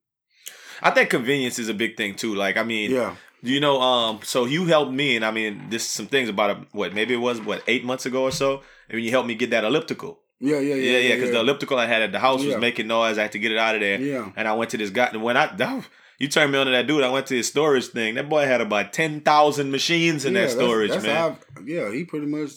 I 0.83 0.91
think 0.91 1.11
convenience 1.11 1.59
is 1.59 1.69
a 1.69 1.75
big 1.75 1.97
thing 1.97 2.15
too. 2.15 2.35
Like, 2.35 2.57
I 2.57 2.63
mean, 2.63 2.91
Yeah, 2.91 3.17
you 3.43 3.61
know, 3.61 3.81
um, 3.81 4.21
so 4.23 4.45
you 4.45 4.67
helped 4.67 4.93
me, 4.93 5.17
and 5.17 5.25
I 5.25 5.31
mean, 5.31 5.69
this 5.71 5.87
some 5.87 6.07
things 6.07 6.29
about 6.29 6.51
a, 6.51 6.55
what 6.73 6.93
maybe 6.95 7.15
it 7.15 7.19
was 7.19 7.41
what 7.41 7.63
eight 7.69 7.85
months 7.85 8.07
ago 8.07 8.23
or 8.25 8.33
so, 8.33 8.63
and 8.89 9.01
you 9.01 9.11
helped 9.11 9.29
me 9.29 9.35
get 9.35 9.51
that 9.51 9.65
elliptical. 9.65 10.21
yeah, 10.41 10.59
yeah, 10.59 10.75
Yeah, 10.75 10.99
yeah, 10.99 11.15
because 11.15 11.31
the 11.31 11.41
elliptical 11.41 11.79
I 11.79 11.87
had 11.87 12.03
at 12.03 12.13
the 12.13 12.19
house 12.19 12.45
was 12.45 12.57
making 12.57 12.87
noise. 12.89 13.19
I 13.19 13.23
had 13.23 13.33
to 13.33 13.39
get 13.39 13.53
it 13.53 13.59
out 13.59 13.75
of 13.77 13.81
there. 13.81 14.01
Yeah. 14.01 14.31
And 14.37 14.49
I 14.49 14.53
went 14.55 14.71
to 14.73 14.79
this 14.79 14.91
guy, 14.91 15.07
and 15.13 15.23
when 15.23 15.37
I, 15.37 15.55
that, 15.57 15.89
you 16.19 16.29
turned 16.29 16.53
me 16.53 16.59
on 16.59 16.67
to 16.67 16.73
that 16.73 16.87
dude, 16.87 17.05
I 17.05 17.09
went 17.09 17.27
to 17.29 17.37
his 17.37 17.49
storage 17.49 17.87
thing. 17.87 18.17
That 18.17 18.29
boy 18.29 18.45
had 18.47 18.61
about 18.61 18.93
10,000 18.93 19.71
machines 19.71 20.25
in 20.25 20.35
Yeah, 20.35 20.43
that 20.43 20.51
storage, 20.51 20.91
that's 20.91 21.05
man. 21.05 21.17
how 21.17 21.39
yeah, 21.65 21.93
he 21.93 22.05
pretty 22.05 22.27
much 22.27 22.51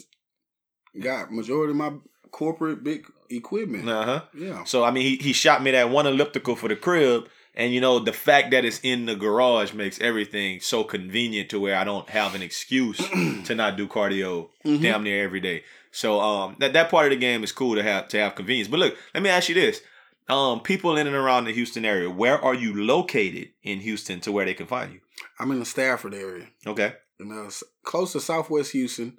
got 1.00 1.32
majority 1.32 1.72
of 1.72 1.78
my 1.78 1.94
corporate 2.32 2.84
big 2.84 3.06
equipment. 3.30 3.88
Uh 3.90 4.04
huh. 4.06 4.22
Yeah, 4.34 4.64
So, 4.66 4.84
I 4.84 4.92
mean, 4.92 5.04
he, 5.04 5.16
he 5.18 5.34
shot 5.34 5.62
me 5.64 5.72
that 5.72 5.90
one 5.90 6.06
elliptical 6.08 6.56
for 6.56 6.68
the 6.70 6.76
crib. 6.76 7.28
And, 7.56 7.74
you 7.74 7.82
know, 7.82 7.98
the 7.98 8.14
fact 8.14 8.52
that 8.52 8.66
it's 8.66 8.80
in 8.84 9.08
the 9.08 9.16
garage 9.16 9.74
makes 9.74 10.00
everything 10.00 10.60
so 10.60 10.84
convenient 10.84 11.50
to 11.50 11.60
where 11.60 11.76
I 11.76 11.84
don't 11.84 12.08
have 12.10 12.36
an 12.36 12.44
excuse 12.44 12.98
to 13.46 13.56
not 13.56 13.78
do 13.78 13.88
cardio 13.88 14.50
Mm-hmm. 14.66 14.84
damn 14.84 15.04
near 15.04 15.24
every 15.24 15.40
day. 15.40 15.64
So, 15.92 16.20
um, 16.20 16.56
that, 16.60 16.74
that 16.74 16.92
part 16.92 17.06
of 17.08 17.12
the 17.12 17.16
game 17.18 17.44
is 17.44 17.52
cool 17.52 17.76
to 17.76 17.82
have 17.84 18.10
to 18.10 18.20
have 18.20 18.36
convenience. 18.36 18.68
But 18.70 18.80
look, 18.82 18.98
let 19.14 19.24
me 19.24 19.30
ask 19.30 19.50
you 19.50 19.56
this. 19.56 19.82
Um, 20.30 20.60
people 20.60 20.98
in 20.98 21.08
and 21.08 21.16
around 21.16 21.46
the 21.46 21.54
Houston 21.54 21.86
area, 21.86 22.10
where 22.10 22.38
are 22.44 22.54
you 22.54 22.74
located 22.84 23.50
in 23.64 23.80
Houston 23.80 24.20
to 24.22 24.32
where 24.32 24.46
they 24.46 24.54
can 24.54 24.68
find 24.68 24.92
you? 24.94 25.00
I'm 25.40 25.50
in 25.52 25.60
the 25.60 25.66
Stafford 25.66 26.14
area. 26.14 26.48
Okay. 26.68 26.94
and 27.18 27.32
uh, 27.32 27.50
close 27.84 28.12
to 28.12 28.20
Southwest 28.20 28.74
Houston, 28.74 29.18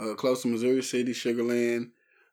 uh, 0.00 0.14
close 0.14 0.40
to 0.42 0.48
Missouri 0.48 0.82
City, 0.82 1.12
Sugarland. 1.12 1.90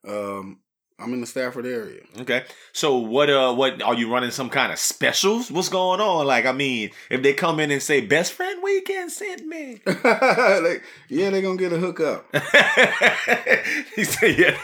Um, 0.07 0.60
I'm 1.01 1.13
in 1.13 1.21
the 1.21 1.27
Stafford 1.27 1.65
area. 1.65 2.01
Okay. 2.19 2.43
So 2.73 2.97
what 2.97 3.29
uh 3.29 3.53
what 3.53 3.81
are 3.81 3.95
you 3.95 4.11
running 4.11 4.31
some 4.31 4.49
kind 4.49 4.71
of 4.71 4.79
specials? 4.79 5.49
What's 5.51 5.69
going 5.69 5.99
on? 5.99 6.25
Like 6.27 6.45
I 6.45 6.51
mean, 6.51 6.91
if 7.09 7.21
they 7.23 7.33
come 7.33 7.59
in 7.59 7.71
and 7.71 7.81
say 7.81 8.01
best 8.01 8.33
friend 8.33 8.61
weekend 8.63 9.11
sent 9.11 9.45
me. 9.45 9.81
They- 9.85 10.79
yeah, 11.09 11.29
they're 11.29 11.41
gonna 11.41 11.57
get 11.57 11.73
a 11.73 11.77
hookup. 11.77 12.25
he 13.95 14.03
said 14.03 14.37
yeah. 14.37 14.57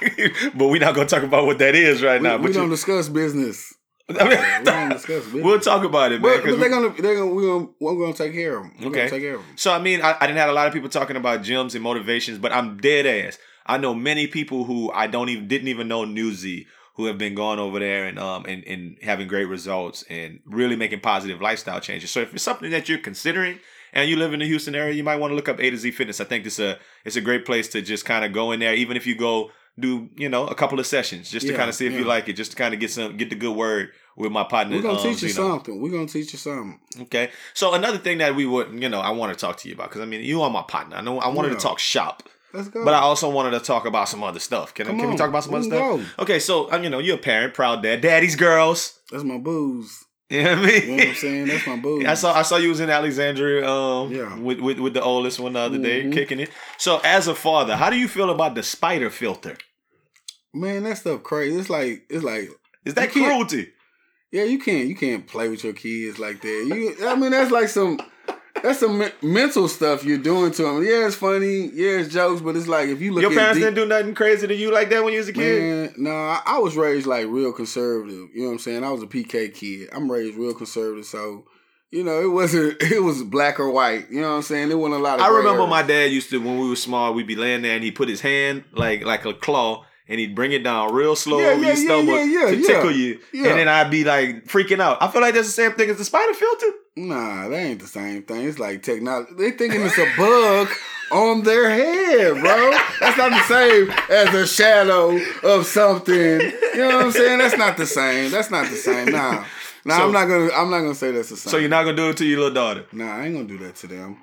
but 0.56 0.67
we're 0.67 0.80
not 0.80 0.95
gonna 0.95 1.08
talk 1.08 1.23
about 1.23 1.45
what 1.45 1.60
that 1.60 1.76
is 1.76 2.02
right 2.04 2.21
We, 2.21 2.28
now. 2.28 2.38
we 2.38 2.43
But 2.47 2.54
don't 2.54 2.65
you, 2.65 2.69
discuss 2.69 3.10
business. 3.10 3.73
I 4.10 4.23
we 4.60 4.63
don't 4.65 4.89
discuss 4.89 5.26
business. 5.26 5.43
We'll 5.43 5.60
talk 5.60 5.84
about 5.84 6.13
it, 6.13 6.21
man. 6.21 6.39
But, 6.41 6.50
but 6.50 6.60
they're 6.60 6.69
gonna, 6.69 6.89
they're 7.02 7.15
gonna, 7.17 7.34
we're 7.34 7.47
gonna, 7.60 7.67
we're 7.82 7.95
gonna 8.06 8.13
take 8.13 8.34
care 8.34 8.58
of 8.58 8.63
them. 8.63 8.73
We're 8.80 8.88
Okay. 8.88 8.97
gonna 9.00 9.10
take 9.10 9.21
care 9.21 9.36
of 9.36 9.41
them. 9.45 9.58
So 9.58 9.73
I 9.73 9.80
mean, 9.80 10.02
I, 10.02 10.15
I 10.19 10.28
didn't 10.28 10.39
have 10.39 10.50
a 10.50 10.54
lot 10.54 10.67
of 10.67 10.73
people 10.73 10.88
talking 10.89 11.17
about 11.17 11.41
gyms 11.41 11.73
and 11.76 11.84
motivations, 11.84 12.38
but 12.38 12.54
I'm 12.54 12.78
dead 12.78 13.06
ass. 13.06 13.38
I 13.67 13.77
know 13.77 13.93
many 13.93 14.27
people 14.27 14.63
who 14.63 14.91
I 14.91 15.08
don't 15.08 15.30
even 15.30 15.47
didn't 15.47 15.67
even 15.67 15.88
know 15.88 16.06
Newsy 16.06 16.67
who 16.95 17.06
have 17.06 17.17
been 17.19 17.36
going 17.36 17.60
over 17.60 17.77
there 17.80 18.06
and 18.08 18.17
um 18.17 18.45
and, 18.45 18.63
and 18.65 18.97
having 19.03 19.27
great 19.27 19.45
results 19.45 20.03
and 20.10 20.39
really 20.45 20.75
making 20.75 20.99
positive 21.01 21.41
lifestyle 21.41 21.80
changes. 21.80 22.10
So 22.12 22.21
if 22.21 22.34
it's 22.34 22.43
something 22.43 22.71
that 22.71 22.89
you're 22.89 22.97
considering 22.97 23.60
and 23.93 24.10
you 24.10 24.15
live 24.15 24.34
in 24.34 24.39
the 24.39 24.45
Houston 24.47 24.73
area, 24.75 24.93
you 24.93 25.03
might 25.03 25.17
want 25.17 25.32
to 25.32 25.36
look 25.36 25.47
up 25.49 25.60
A 25.60 25.69
to 25.69 25.77
Z 25.77 25.91
Fitness. 25.91 26.19
I 26.19 26.25
think 26.25 26.45
it's 26.45 26.60
a 26.60 26.80
it's 27.06 27.15
a 27.15 27.21
great 27.21 27.45
place 27.45 27.67
to 27.69 27.82
just 27.82 28.06
kind 28.06 28.25
of 28.25 28.34
go 28.34 28.51
in 28.51 28.60
there, 28.60 28.73
even 28.73 28.97
if 28.97 29.06
you 29.06 29.15
go 29.15 29.51
do 29.80 30.10
you 30.15 30.27
know 30.27 30.47
a 30.47 30.56
couple 30.56 30.80
of 30.80 30.88
sessions 30.88 31.30
just 31.30 31.45
to 31.45 31.53
kind 31.53 31.69
of 31.69 31.75
see 31.75 31.86
if 31.86 31.93
you 31.93 32.03
like 32.03 32.27
it, 32.27 32.34
just 32.34 32.51
to 32.51 32.58
kind 32.58 32.73
of 32.73 32.80
get 32.80 32.89
some 32.89 33.15
get 33.15 33.30
the 33.30 33.36
good 33.36 33.56
word 33.56 33.91
with 34.15 34.32
my 34.32 34.43
partner. 34.43 34.75
We're 34.75 34.82
gonna 34.82 34.97
um, 34.97 35.03
teach 35.03 35.21
you 35.21 35.30
something. 35.30 35.80
We're 35.80 35.91
gonna 35.91 36.08
teach 36.08 36.34
you 36.34 36.39
something. 36.39 36.80
Okay. 37.01 37.30
So 37.53 37.75
another 37.75 37.99
thing 37.99 38.17
that 38.17 38.36
we 38.36 38.47
would, 38.47 38.82
you 38.82 38.89
know, 38.89 38.99
I 39.01 39.12
want 39.12 39.32
to 39.38 39.39
talk 39.39 39.58
to 39.58 39.69
you 39.69 39.75
about 39.75 39.89
because 39.89 40.01
I 40.01 40.06
mean, 40.06 40.21
you 40.21 40.41
are 40.41 40.49
my 40.49 40.63
partner. 40.63 40.95
I 40.97 41.01
know 41.01 41.19
I 41.19 41.27
wanted 41.27 41.49
Yeah. 41.49 41.58
to 41.58 41.62
talk 41.62 41.77
shop, 41.77 42.23
Let's 42.58 42.70
go. 42.70 42.84
but 42.84 42.93
I 42.93 43.00
also 43.00 43.30
wanted 43.30 43.52
to 43.52 43.60
talk 43.60 43.86
about 43.86 44.10
some 44.10 44.24
other 44.24 44.39
stuff. 44.39 44.74
Can, 44.74 44.88
I 44.88 44.89
can 44.98 45.10
we 45.10 45.15
talk 45.15 45.30
about 45.30 45.43
some 45.43 45.54
other 45.54 45.70
can 45.70 45.72
stuff? 45.72 46.15
go. 46.17 46.24
Okay. 46.24 46.39
So 46.39 46.72
um, 46.72 46.84
you 46.84 46.89
know, 46.89 47.00
you're 47.00 47.15
a 47.15 47.20
parent, 47.20 47.54
proud 47.54 47.84
dad, 47.84 48.02
daddy's 48.02 48.36
girls. 48.36 49.00
That's 49.12 49.24
my 49.24 49.38
booze. 49.38 50.04
You 50.30 50.43
know 50.43 50.56
what 50.60 50.70
I 50.70 50.74
You 50.74 50.88
know 50.88 50.96
what 50.98 51.08
I'm 51.08 51.15
saying? 51.15 51.48
That's 51.48 51.67
my 51.67 51.76
booze. 51.78 52.06
I 52.13 52.13
saw 52.15 52.34
I 52.34 52.41
saw 52.41 52.58
you 52.58 52.70
was 52.70 52.80
in 52.82 52.89
Alexandria 52.89 53.65
um 53.70 54.12
Yeah. 54.12 54.38
with, 54.38 54.60
with 54.60 54.80
with 54.80 54.93
the 54.93 55.02
oldest 55.02 55.39
one 55.39 55.54
the 55.54 55.60
other 55.60 55.78
day 55.78 56.04
Mhm. 56.04 56.12
kicking 56.12 56.39
it. 56.41 56.50
So 56.78 57.00
as 57.04 57.28
a 57.30 57.36
father, 57.36 57.76
how 57.78 57.89
do 57.89 57.96
you 57.98 58.08
feel 58.10 58.30
about 58.32 58.54
the 58.56 58.63
spider 58.63 59.10
filter? 59.10 59.56
Man, 60.54 60.84
that 60.84 60.98
stuff 60.98 61.24
crazy. 61.24 61.58
It's 61.60 61.70
like 61.70 62.06
it's 62.10 62.24
like 62.24 62.50
Is 62.86 62.96
that 62.96 63.12
cruelty? 63.12 63.72
Yeah, 64.32 64.43
you 64.43 64.60
can't 64.60 64.88
you 64.88 64.96
can't 64.96 65.26
play 65.28 65.48
with 65.48 65.63
your 65.63 65.74
kids 65.74 66.20
like 66.20 66.41
that. 66.41 66.65
You, 66.67 67.08
I 67.08 67.15
mean, 67.15 67.32
that's 67.32 67.52
like 67.52 67.70
some 67.70 68.00
that's 68.63 68.80
some 68.80 68.98
me- 69.00 69.12
mental 69.22 69.67
stuff 69.67 70.04
you're 70.04 70.17
doing 70.17 70.52
to 70.52 70.63
them. 70.63 70.84
Yeah, 70.84 71.08
it's 71.08 71.15
funny. 71.15 71.67
Yeah, 71.74 72.00
it's 72.00 72.13
jokes, 72.13 72.41
but 72.41 72.56
it's 72.56 72.67
like 72.67 72.89
if 72.89 73.02
you 73.02 73.13
look 73.13 73.22
Your 73.22 73.32
at 73.32 73.38
parents 73.38 73.58
deep, 73.58 73.65
didn't 73.65 73.76
do 73.76 73.86
nothing 73.86 74.13
crazy 74.15 74.48
to 74.48 74.56
you 74.56 74.72
like 74.72 74.89
that 74.89 75.04
when 75.04 75.13
you 75.13 75.20
was 75.20 75.30
a 75.30 75.34
kid. 75.34 75.62
man, 75.62 75.93
no, 75.98 76.12
I, 76.12 76.41
I 76.46 76.58
was 76.60 76.76
raised 76.76 77.08
like 77.08 77.26
real 77.28 77.52
conservative. 77.54 78.30
You 78.34 78.41
know 78.41 78.48
what 78.48 78.52
I'm 78.54 78.60
saying? 78.60 78.84
I 78.84 78.91
was 78.91 79.04
a 79.04 79.08
PK 79.08 79.54
kid. 79.54 79.89
I'm 79.93 80.12
raised 80.12 80.38
real 80.38 80.54
conservative, 80.54 81.06
so 81.06 81.46
you 81.91 82.04
know 82.04 82.22
it 82.22 82.32
wasn't 82.32 82.78
it 82.82 83.02
was 83.02 83.24
black 83.24 83.60
or 83.60 83.72
white. 83.72 84.10
You 84.12 84.22
know 84.22 84.30
what 84.30 84.36
I'm 84.38 84.41
saying? 84.43 84.70
There 84.70 84.78
wasn't 84.78 85.02
a 85.02 85.04
lot 85.04 85.20
of. 85.20 85.26
I 85.26 85.30
remember 85.30 85.65
my 85.67 85.84
dad 85.84 86.12
used 86.12 86.30
to 86.32 86.38
when 86.38 86.60
we 86.60 86.70
were 86.70 86.76
small, 86.76 87.13
we'd 87.13 87.28
be 87.28 87.36
laying 87.36 87.62
there 87.62 87.76
and 87.76 87.84
he'd 87.84 87.96
put 87.96 88.10
his 88.10 88.22
hand 88.22 88.63
like 88.74 89.04
like 89.04 89.26
a 89.26 89.34
claw 89.34 89.86
and 90.10 90.20
he'd 90.20 90.36
bring 90.36 90.52
it 90.52 90.63
down 90.63 90.93
real 90.93 91.15
slow 91.15 91.39
Yeah, 91.39 91.48
over 91.50 91.62
yeah, 91.62 91.67
your 91.67 91.76
stomach 91.76 92.15
yeah, 92.30 92.46
to 92.52 92.62
tickle 92.63 92.91
you, 92.91 93.20
and 93.34 93.46
then 93.46 93.67
I'd 93.67 93.89
be 93.91 94.04
like 94.04 94.46
freaking 94.46 94.80
out. 94.80 94.98
I 95.02 95.08
feel 95.10 95.22
like 95.22 95.34
that's 95.34 95.48
the 95.48 95.54
same 95.54 95.72
thing 95.74 95.89
as 95.89 95.98
the 95.98 96.06
spider 96.06 96.34
filter. 96.34 96.67
Nah, 96.96 97.48
that 97.50 97.56
ain't 97.56 97.80
the 97.80 97.88
same 97.88 98.24
thing. 98.24 98.48
It's 98.48 98.58
like 98.60 98.82
technology. 98.84 99.32
They 99.38 99.52
thinking 99.52 99.82
it's 99.84 99.98
a 99.98 100.08
bug 100.17 100.67
on 101.12 101.43
their 101.43 101.70
head, 101.70 102.41
bro. 102.41 102.72
That's 103.00 103.17
not 103.17 103.30
the 103.30 103.43
same 103.43 103.91
as 104.10 104.34
a 104.34 104.48
shadow 104.48 105.20
of 105.43 105.65
something. 105.65 106.15
You 106.15 106.78
know 106.78 106.96
what 106.98 107.06
I'm 107.06 107.12
saying? 107.12 107.38
That's 107.39 107.58
not 107.58 107.78
the 107.78 107.86
same. 107.86 108.32
That's 108.32 108.50
not 108.50 108.70
the 108.70 108.76
same. 108.76 109.12
Nah. 109.12 109.46
Nah, 109.86 109.98
So- 109.98 110.04
I'm 110.06 110.12
not 110.12 110.26
gonna 110.26 110.52
I'm 110.54 110.70
not 110.72 110.80
gonna 110.82 110.96
say 110.96 111.12
that's 111.12 111.30
the 111.30 111.38
same. 111.38 111.52
So 111.52 111.58
you're 111.58 111.70
not 111.70 111.84
gonna 111.84 111.96
do 111.96 112.10
it 112.10 112.17
to 112.17 112.26
your 112.26 112.39
little 112.39 112.54
daughter. 112.56 112.86
Nah, 112.91 113.15
I 113.17 113.26
ain't 113.26 113.36
gonna 113.36 113.48
do 113.48 113.58
that 113.60 113.76
to 113.78 113.88
them. 113.88 114.17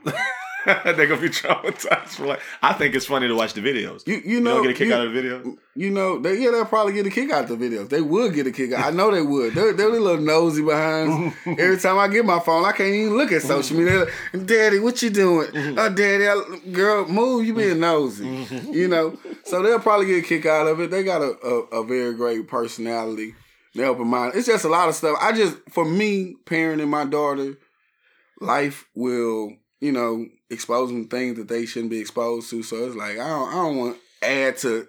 They're 0.85 1.07
gonna 1.07 1.21
be 1.21 1.29
traumatized 1.29 2.09
for 2.09 2.27
like. 2.27 2.41
I 2.63 2.73
think 2.73 2.95
it's 2.95 3.07
funny 3.07 3.29
to 3.29 3.35
watch 3.35 3.53
the 3.53 3.61
videos. 3.61 4.07
You 4.07 4.23
you 4.25 4.35
You 4.35 4.41
know 4.41 4.55
don't 4.55 4.63
get 4.65 4.71
a 4.73 4.79
kick 4.79 4.89
you, 4.89 4.95
out 4.95 5.07
of 5.07 5.13
the 5.13 5.23
video. 5.23 5.57
You 5.77 5.91
know, 5.91 6.19
they, 6.19 6.39
yeah, 6.39 6.51
they'll 6.51 6.65
probably 6.65 6.93
get 6.93 7.07
a 7.07 7.11
kick 7.11 7.31
out 7.31 7.51
of 7.51 7.59
the 7.59 7.69
videos. 7.69 7.89
They 7.89 8.01
would 8.01 8.35
get 8.35 8.47
a 8.47 8.53
kick 8.53 8.73
out. 8.73 8.87
I 8.87 8.91
know 8.91 9.11
they 9.11 9.23
would. 9.23 9.55
They're, 9.55 9.73
they're 9.73 9.89
a 9.89 10.01
little 10.01 10.21
nosy 10.21 10.63
behind. 10.63 11.35
Every 11.47 11.79
time 11.79 11.99
I 11.99 12.09
get 12.09 12.25
my 12.25 12.39
phone, 12.41 12.65
I 12.65 12.73
can't 12.73 12.95
even 12.95 13.17
look 13.17 13.33
at 13.33 13.43
social 13.43 13.77
media. 13.77 14.07
Like, 14.33 14.47
Daddy, 14.47 14.79
what 14.79 15.03
you 15.03 15.11
doing? 15.11 15.49
Mm-hmm. 15.49 15.79
Oh, 15.79 15.89
Daddy, 15.91 16.29
I, 16.29 16.73
girl, 16.73 17.07
move. 17.09 17.45
You 17.45 17.55
being 17.55 17.71
mm-hmm. 17.71 17.81
nosy. 17.81 18.25
Mm-hmm. 18.25 18.73
You 18.73 18.89
know, 18.89 19.19
so 19.45 19.63
they'll 19.63 19.81
probably 19.81 20.07
get 20.07 20.25
a 20.25 20.27
kick 20.27 20.47
out 20.47 20.67
of 20.67 20.81
it. 20.81 20.91
They 20.91 21.03
got 21.03 21.23
a, 21.23 21.37
a, 21.45 21.81
a 21.81 21.87
very 21.87 22.15
great 22.15 22.49
personality. 22.49 23.35
They 23.75 23.85
open 23.85 24.07
mind. 24.07 24.33
It's 24.37 24.47
just 24.47 24.65
a 24.65 24.69
lot 24.69 24.89
of 24.89 24.95
stuff. 24.95 25.19
I 25.21 25.33
just, 25.33 25.57
for 25.71 25.85
me, 25.85 26.37
parenting 26.45 26.89
my 26.89 27.05
daughter, 27.05 27.59
life 28.41 28.87
will, 28.95 29.53
you 29.81 29.93
know, 29.93 30.27
expose 30.51 30.91
them 30.91 31.09
things 31.09 31.37
that 31.39 31.49
they 31.49 31.67
shouldn't 31.67 31.91
be 31.91 32.01
exposed 32.01 32.51
to. 32.51 32.63
So 32.63 32.87
it's 32.87 32.97
like 32.97 33.19
I 33.19 33.29
don't, 33.29 33.49
I 33.49 33.55
don't 33.55 33.77
want 33.77 33.97
to 34.21 34.27
add 34.27 34.57
to 34.59 34.89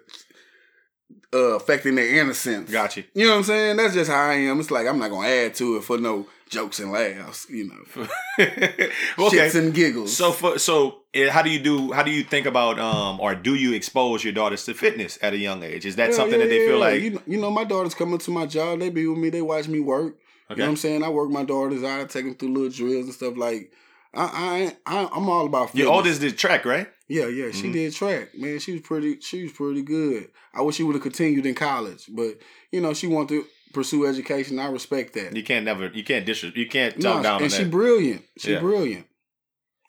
uh, 1.34 1.38
affecting 1.56 1.94
their 1.94 2.18
innocence. 2.20 2.70
Gotcha. 2.70 3.00
you. 3.00 3.06
You 3.14 3.24
know 3.26 3.32
what 3.32 3.38
I'm 3.38 3.44
saying? 3.44 3.76
That's 3.76 3.94
just 3.94 4.10
how 4.10 4.28
I 4.28 4.34
am. 4.34 4.60
It's 4.60 4.70
like 4.70 4.86
I'm 4.86 4.98
not 4.98 5.10
gonna 5.10 5.28
add 5.28 5.54
to 5.56 5.76
it 5.76 5.84
for 5.84 5.98
no 5.98 6.26
jokes 6.48 6.78
and 6.78 6.92
laughs. 6.92 7.46
You 7.50 7.68
know, 7.68 8.06
okay. 8.38 8.90
shits 9.18 9.54
and 9.58 9.74
giggles. 9.74 10.16
So 10.16 10.32
for 10.32 10.58
so 10.58 11.02
eh, 11.14 11.28
how 11.30 11.42
do 11.42 11.50
you 11.50 11.58
do 11.58 11.92
how 11.92 12.02
do 12.02 12.10
you 12.10 12.22
think 12.22 12.46
about 12.46 12.78
um 12.78 13.20
or 13.20 13.34
do 13.34 13.54
you 13.54 13.72
expose 13.74 14.22
your 14.24 14.32
daughters 14.32 14.64
to 14.66 14.74
fitness 14.74 15.18
at 15.22 15.32
a 15.32 15.38
young 15.38 15.62
age? 15.62 15.86
Is 15.86 15.96
that 15.96 16.10
Yeah, 16.10 16.16
something 16.16 16.38
yeah, 16.38 16.46
that 16.46 16.50
they 16.50 16.66
feel 16.66 16.78
yeah. 16.78 16.84
like 16.84 17.02
you 17.02 17.10
know, 17.10 17.22
you 17.26 17.40
know, 17.40 17.50
my 17.50 17.64
daughters 17.64 17.94
coming 17.94 18.18
to 18.18 18.30
my 18.30 18.46
job. 18.46 18.80
They 18.80 18.90
be 18.90 19.06
with 19.06 19.18
me. 19.18 19.30
They 19.30 19.42
watch 19.42 19.68
me 19.68 19.80
work. 19.80 20.16
You 20.48 20.56
know 20.56 20.62
what 20.64 20.70
I'm 20.70 20.76
saying? 20.76 21.02
I 21.02 21.08
work 21.08 21.28
my 21.30 21.42
daughters 21.42 21.82
out. 21.82 22.00
I 22.00 22.04
take 22.04 22.24
them 22.24 22.36
through 22.36 22.52
little 22.54 22.68
drills 22.70 23.06
and 23.06 23.14
stuff 23.14 23.36
like. 23.36 23.72
I 24.16 24.72
I, 24.86 25.00
I 25.04 25.08
I'm 25.14 25.28
all 25.28 25.46
about 25.46 25.66
fitness. 25.70 25.84
your 25.84 25.92
oldest 25.92 26.20
did 26.20 26.36
track, 26.38 26.64
right? 26.64 26.88
Yeah, 27.08 27.26
yeah, 27.26 27.52
she 27.52 27.68
Mhm. 27.68 27.72
did 27.72 27.94
track. 27.94 28.34
Man, 28.34 28.58
she 28.58 28.72
was 28.72 28.80
pretty. 28.82 29.20
She 29.20 29.44
was 29.44 29.52
pretty 29.52 29.82
good. 29.82 30.28
I 30.54 30.62
wish 30.62 30.76
she 30.76 30.82
would 30.82 30.94
have 30.96 31.02
continued 31.02 31.46
in 31.46 31.54
college, 31.54 32.04
but 32.08 32.38
you 32.72 32.80
know, 32.80 32.94
she 32.94 33.06
wanted 33.06 33.28
to 33.28 33.46
pursue 33.72 34.06
education. 34.06 34.58
I 34.58 34.66
respect 34.68 35.12
that. 35.14 35.36
You 35.36 35.44
can't 35.44 35.64
never. 35.64 35.88
You 35.88 36.02
can't 36.02 36.24
dis. 36.26 36.42
You 36.42 36.66
can't 36.66 36.94
talk 36.94 37.02
No, 37.18 37.22
down 37.22 37.36
on 37.36 37.42
and 37.44 37.52
she 37.52 37.62
that. 37.64 37.70
brilliant. 37.70 38.24
She 38.38 38.52
Yeah. 38.52 38.60
brilliant. 38.60 39.06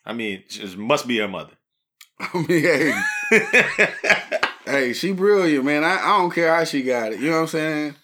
I 0.05 0.13
mean, 0.13 0.43
she 0.47 0.65
must 0.75 1.07
be 1.07 1.17
her 1.17 1.27
mother. 1.27 1.53
I 2.19 2.37
mean, 2.47 2.61
hey, 2.61 2.91
hey, 4.65 4.93
she 4.93 5.11
brilliant, 5.13 5.65
man. 5.65 5.83
I, 5.83 5.95
I 5.97 6.17
don't 6.17 6.31
care 6.31 6.53
how 6.55 6.63
she 6.63 6.81
got 6.83 7.13
it. 7.13 7.19
You 7.19 7.27
know 7.29 7.35
what 7.37 7.41
I'm 7.41 7.47
saying? 7.47 7.95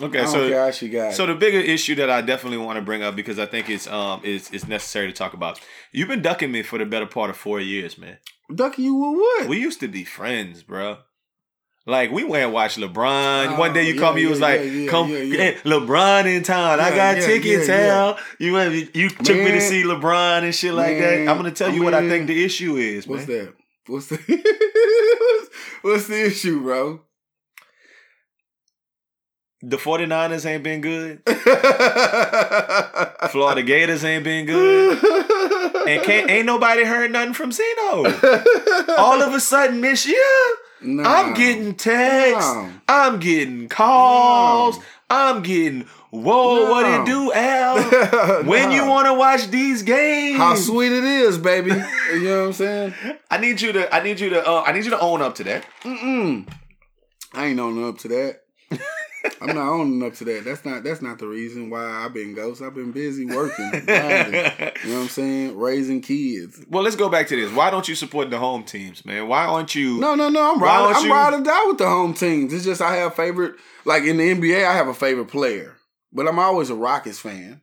Okay, 0.00 0.26
so 0.26 0.52
how 0.52 0.70
she 0.70 0.88
got 0.88 1.14
So 1.14 1.26
the 1.26 1.34
bigger 1.34 1.58
issue 1.58 1.94
that 1.96 2.10
I 2.10 2.20
definitely 2.20 2.58
want 2.58 2.76
to 2.76 2.82
bring 2.82 3.02
up 3.02 3.16
because 3.16 3.38
I 3.38 3.46
think 3.46 3.70
it's 3.70 3.86
um 3.86 4.20
is 4.24 4.50
is 4.50 4.68
necessary 4.68 5.06
to 5.06 5.12
talk 5.12 5.32
about. 5.32 5.60
You've 5.92 6.08
been 6.08 6.22
ducking 6.22 6.52
me 6.52 6.62
for 6.62 6.78
the 6.78 6.84
better 6.84 7.06
part 7.06 7.30
of 7.30 7.36
four 7.36 7.60
years, 7.60 7.96
man. 7.96 8.18
Ducky, 8.54 8.82
you 8.82 8.94
with 8.94 9.18
what? 9.18 9.48
We 9.48 9.58
used 9.58 9.80
to 9.80 9.88
be 9.88 10.04
friends, 10.04 10.62
bro. 10.62 10.98
Like 11.86 12.10
we 12.10 12.24
went 12.24 12.42
and 12.44 12.52
watched 12.52 12.78
LeBron. 12.78 13.54
Oh, 13.54 13.58
One 13.58 13.72
day 13.72 13.88
you 13.88 13.98
called 13.98 14.16
me, 14.16 14.22
you 14.22 14.26
yeah, 14.26 14.32
was 14.32 14.40
like, 14.40 14.60
yeah, 14.60 14.66
yeah, 14.66 14.90
"Come, 14.90 15.08
yeah, 15.08 15.18
yeah. 15.18 15.36
hey, 15.36 15.54
LeBron 15.64 16.26
in 16.26 16.42
town. 16.42 16.80
I 16.80 16.90
got 16.90 17.16
yeah, 17.16 17.26
tickets, 17.26 17.68
yeah, 17.68 17.78
yeah. 17.78 17.86
hell." 17.86 18.18
You 18.40 18.52
went, 18.54 18.96
you 18.96 19.08
took 19.08 19.36
me 19.36 19.52
to 19.52 19.60
see 19.60 19.84
LeBron 19.84 20.42
and 20.42 20.54
shit 20.54 20.74
like 20.74 20.98
Man, 20.98 21.24
that. 21.24 21.30
I'm 21.30 21.36
gonna 21.36 21.52
tell 21.52 21.72
you 21.72 21.84
what 21.84 21.94
I 21.94 22.08
think 22.08 22.26
the 22.26 22.44
issue 22.44 22.76
is, 22.76 23.06
What's 23.06 23.28
man. 23.28 23.46
that? 23.46 23.54
What's 23.86 24.08
the 24.08 24.18
What's 25.82 26.08
the 26.08 26.26
issue, 26.26 26.60
bro? 26.60 27.02
The 29.62 29.78
49ers 29.78 30.44
ain't 30.46 30.62
been 30.62 30.80
good. 30.82 31.22
Florida 33.30 33.62
Gators 33.62 34.04
ain't 34.04 34.24
been 34.24 34.46
good. 34.46 34.98
And 35.88 36.02
can't 36.02 36.30
ain't 36.30 36.46
nobody 36.46 36.84
heard 36.84 37.10
nothing 37.12 37.32
from 37.34 37.52
Zeno. 37.52 38.04
All 38.98 39.22
of 39.22 39.32
a 39.34 39.40
sudden 39.40 39.80
this 39.80 40.06
year, 40.06 40.54
Nah. 40.82 41.08
I'm 41.10 41.32
getting 41.34 41.74
texts. 41.74 42.52
No. 42.54 42.70
I'm 42.86 43.18
getting 43.18 43.66
calls. 43.68 44.76
No. 44.78 44.84
I'm 45.08 45.42
getting 45.42 45.82
whoa, 46.10 46.70
what 46.70 46.82
No. 46.82 47.02
it 47.02 47.06
do, 47.06 47.32
Al? 47.32 48.42
When 48.44 48.70
you 48.72 48.86
want 48.86 49.06
to 49.06 49.14
watch 49.14 49.48
these 49.48 49.82
games? 49.82 50.36
How 50.36 50.54
sweet 50.54 50.92
it 50.92 51.04
is, 51.04 51.38
baby. 51.38 51.70
You 52.12 52.24
know 52.24 52.40
what 52.40 52.46
I'm 52.48 52.52
saying? 52.52 52.94
I 53.30 53.38
need 53.38 53.60
you 53.62 53.72
to. 53.72 53.94
I 53.94 54.02
need 54.02 54.20
you 54.20 54.28
to. 54.30 54.46
Uh, 54.46 54.62
I 54.66 54.72
need 54.72 54.84
you 54.84 54.90
to 54.90 55.00
own 55.00 55.22
up 55.22 55.34
to 55.36 55.44
that. 55.44 55.64
Mm-mm. 55.82 56.46
I 57.32 57.46
ain't 57.46 57.58
owning 57.60 57.88
up 57.88 57.98
to 57.98 58.08
that. 58.08 58.42
I'm 59.40 59.54
not 59.54 59.68
owning 59.68 60.02
up 60.02 60.14
to 60.14 60.24
that. 60.24 60.44
That's 60.44 60.64
not 60.64 60.82
that's 60.84 61.02
not 61.02 61.18
the 61.18 61.26
reason 61.26 61.70
why 61.70 61.84
I've 61.84 62.12
been 62.12 62.34
ghost. 62.34 62.62
I've 62.62 62.74
been 62.74 62.92
busy 62.92 63.26
working. 63.26 63.70
you 63.72 63.80
know 63.86 64.70
what 64.70 64.84
I'm 64.84 65.08
saying? 65.08 65.56
Raising 65.56 66.00
kids. 66.00 66.64
well, 66.68 66.82
let's 66.82 66.96
go 66.96 67.08
back 67.08 67.28
to 67.28 67.36
this. 67.36 67.52
Why 67.52 67.70
don't 67.70 67.88
you 67.88 67.94
support 67.94 68.30
the 68.30 68.38
home 68.38 68.64
teams, 68.64 69.04
man? 69.04 69.28
Why 69.28 69.44
aren't 69.44 69.74
you? 69.74 69.98
No, 69.98 70.14
no, 70.14 70.28
no. 70.28 70.52
I'm 70.54 70.62
riding. 70.62 70.96
I'm 70.96 71.04
you- 71.04 71.12
riding 71.12 71.42
die 71.42 71.64
with 71.66 71.78
the 71.78 71.88
home 71.88 72.14
teams. 72.14 72.52
It's 72.52 72.64
just 72.64 72.80
I 72.80 72.96
have 72.96 73.14
favorite. 73.14 73.54
Like 73.84 74.02
in 74.04 74.16
the 74.16 74.34
NBA, 74.34 74.66
I 74.66 74.74
have 74.74 74.88
a 74.88 74.94
favorite 74.94 75.28
player, 75.28 75.76
but 76.12 76.26
I'm 76.26 76.38
always 76.38 76.70
a 76.70 76.74
Rockets 76.74 77.18
fan. 77.18 77.60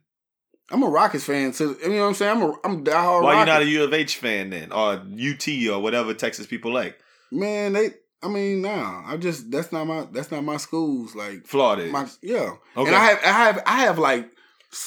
I'm 0.70 0.82
a 0.82 0.88
Rockets 0.88 1.24
fan. 1.24 1.52
To 1.52 1.76
you 1.82 1.88
know 1.90 2.00
what 2.02 2.08
I'm 2.08 2.14
saying? 2.14 2.36
I'm 2.36 2.42
a 2.42 2.54
I'm 2.64 2.72
a 2.78 2.82
diehard. 2.82 3.22
Why 3.22 3.40
you 3.40 3.46
not 3.46 3.62
a 3.62 3.66
U 3.66 3.84
of 3.84 3.92
H 3.92 4.16
fan 4.16 4.50
then, 4.50 4.72
or 4.72 4.94
UT 4.94 5.48
or 5.70 5.80
whatever 5.80 6.14
Texas 6.14 6.46
people 6.46 6.72
like? 6.72 6.98
man? 7.30 7.72
They. 7.74 7.90
I 8.24 8.28
mean, 8.28 8.62
nah. 8.62 9.02
I 9.06 9.18
just 9.18 9.50
that's 9.50 9.70
not 9.70 9.86
my 9.86 10.06
that's 10.10 10.30
not 10.30 10.42
my 10.42 10.56
schools. 10.56 11.14
Like 11.14 11.46
Florida. 11.46 11.90
my 11.90 12.08
yeah. 12.22 12.54
Okay. 12.76 12.86
And 12.86 12.96
I 12.96 13.04
have 13.04 13.18
I 13.22 13.28
have 13.28 13.62
I 13.66 13.80
have 13.80 13.98
like 13.98 14.30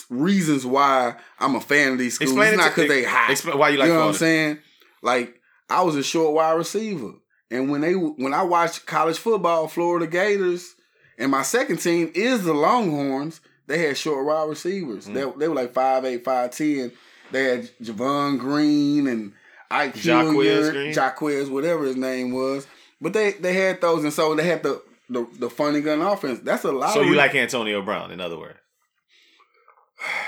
reasons 0.10 0.66
why 0.66 1.16
I'm 1.40 1.56
a 1.56 1.62
fan 1.62 1.94
of 1.94 2.00
these 2.00 2.16
schools. 2.16 2.32
Explain 2.32 2.54
it's 2.54 2.58
not 2.58 2.76
because 2.76 2.90
they 2.90 3.04
hot. 3.04 3.30
Explain 3.30 3.58
why 3.60 3.70
you 3.70 3.78
like 3.78 3.88
you 3.88 3.94
know 3.94 4.00
what 4.00 4.08
I'm 4.08 4.14
saying? 4.16 4.58
Like 5.04 5.40
I 5.70 5.84
was 5.84 5.96
a 5.96 6.04
short 6.04 6.34
wide 6.34 6.54
receiver, 6.54 7.14
and 7.52 7.70
when 7.70 7.82
they 7.82 7.94
when 7.94 8.34
I 8.34 8.42
watched 8.42 8.88
college 8.88 9.20
football, 9.20 9.68
Florida 9.68 10.08
Gators, 10.08 10.74
and 11.20 11.30
my 11.30 11.44
second 11.44 11.78
team 11.78 12.12
is 12.16 12.44
the 12.44 12.54
Longhorns. 12.54 13.40
They 13.68 13.80
had 13.80 13.98
short 13.98 14.26
wide 14.26 14.50
receivers. 14.50 15.08
Mm. 15.08 15.14
They, 15.14 15.40
they 15.40 15.48
were 15.48 15.56
like 15.56 15.74
five 15.74 16.06
eight, 16.06 16.24
five 16.26 16.52
ten. 16.52 16.92
They 17.32 17.44
had 17.44 17.70
Javon 17.84 18.40
Green 18.40 19.06
and 19.06 19.34
Ike 19.70 19.96
Jacquez 19.96 20.96
Jacquez, 20.96 21.52
whatever 21.52 21.84
his 21.84 21.98
name 21.98 22.32
was. 22.32 22.66
But 23.00 23.14
they 23.14 23.32
they 23.34 23.54
had 23.54 23.82
those, 23.82 24.04
and 24.04 24.14
so 24.14 24.36
they 24.36 24.46
had 24.46 24.64
the 24.64 24.82
the, 25.10 25.28
the 25.40 25.50
Fun 25.50 25.76
'n' 25.76 25.84
Gun 25.84 26.02
offense. 26.02 26.40
That's 26.40 26.64
a 26.64 26.72
lot. 26.72 26.94
So 26.94 27.02
you 27.02 27.16
like 27.16 27.36
Antonio 27.36 27.82
Brown, 27.82 28.12
in 28.12 28.20
other 28.20 28.38
words. 28.38 28.60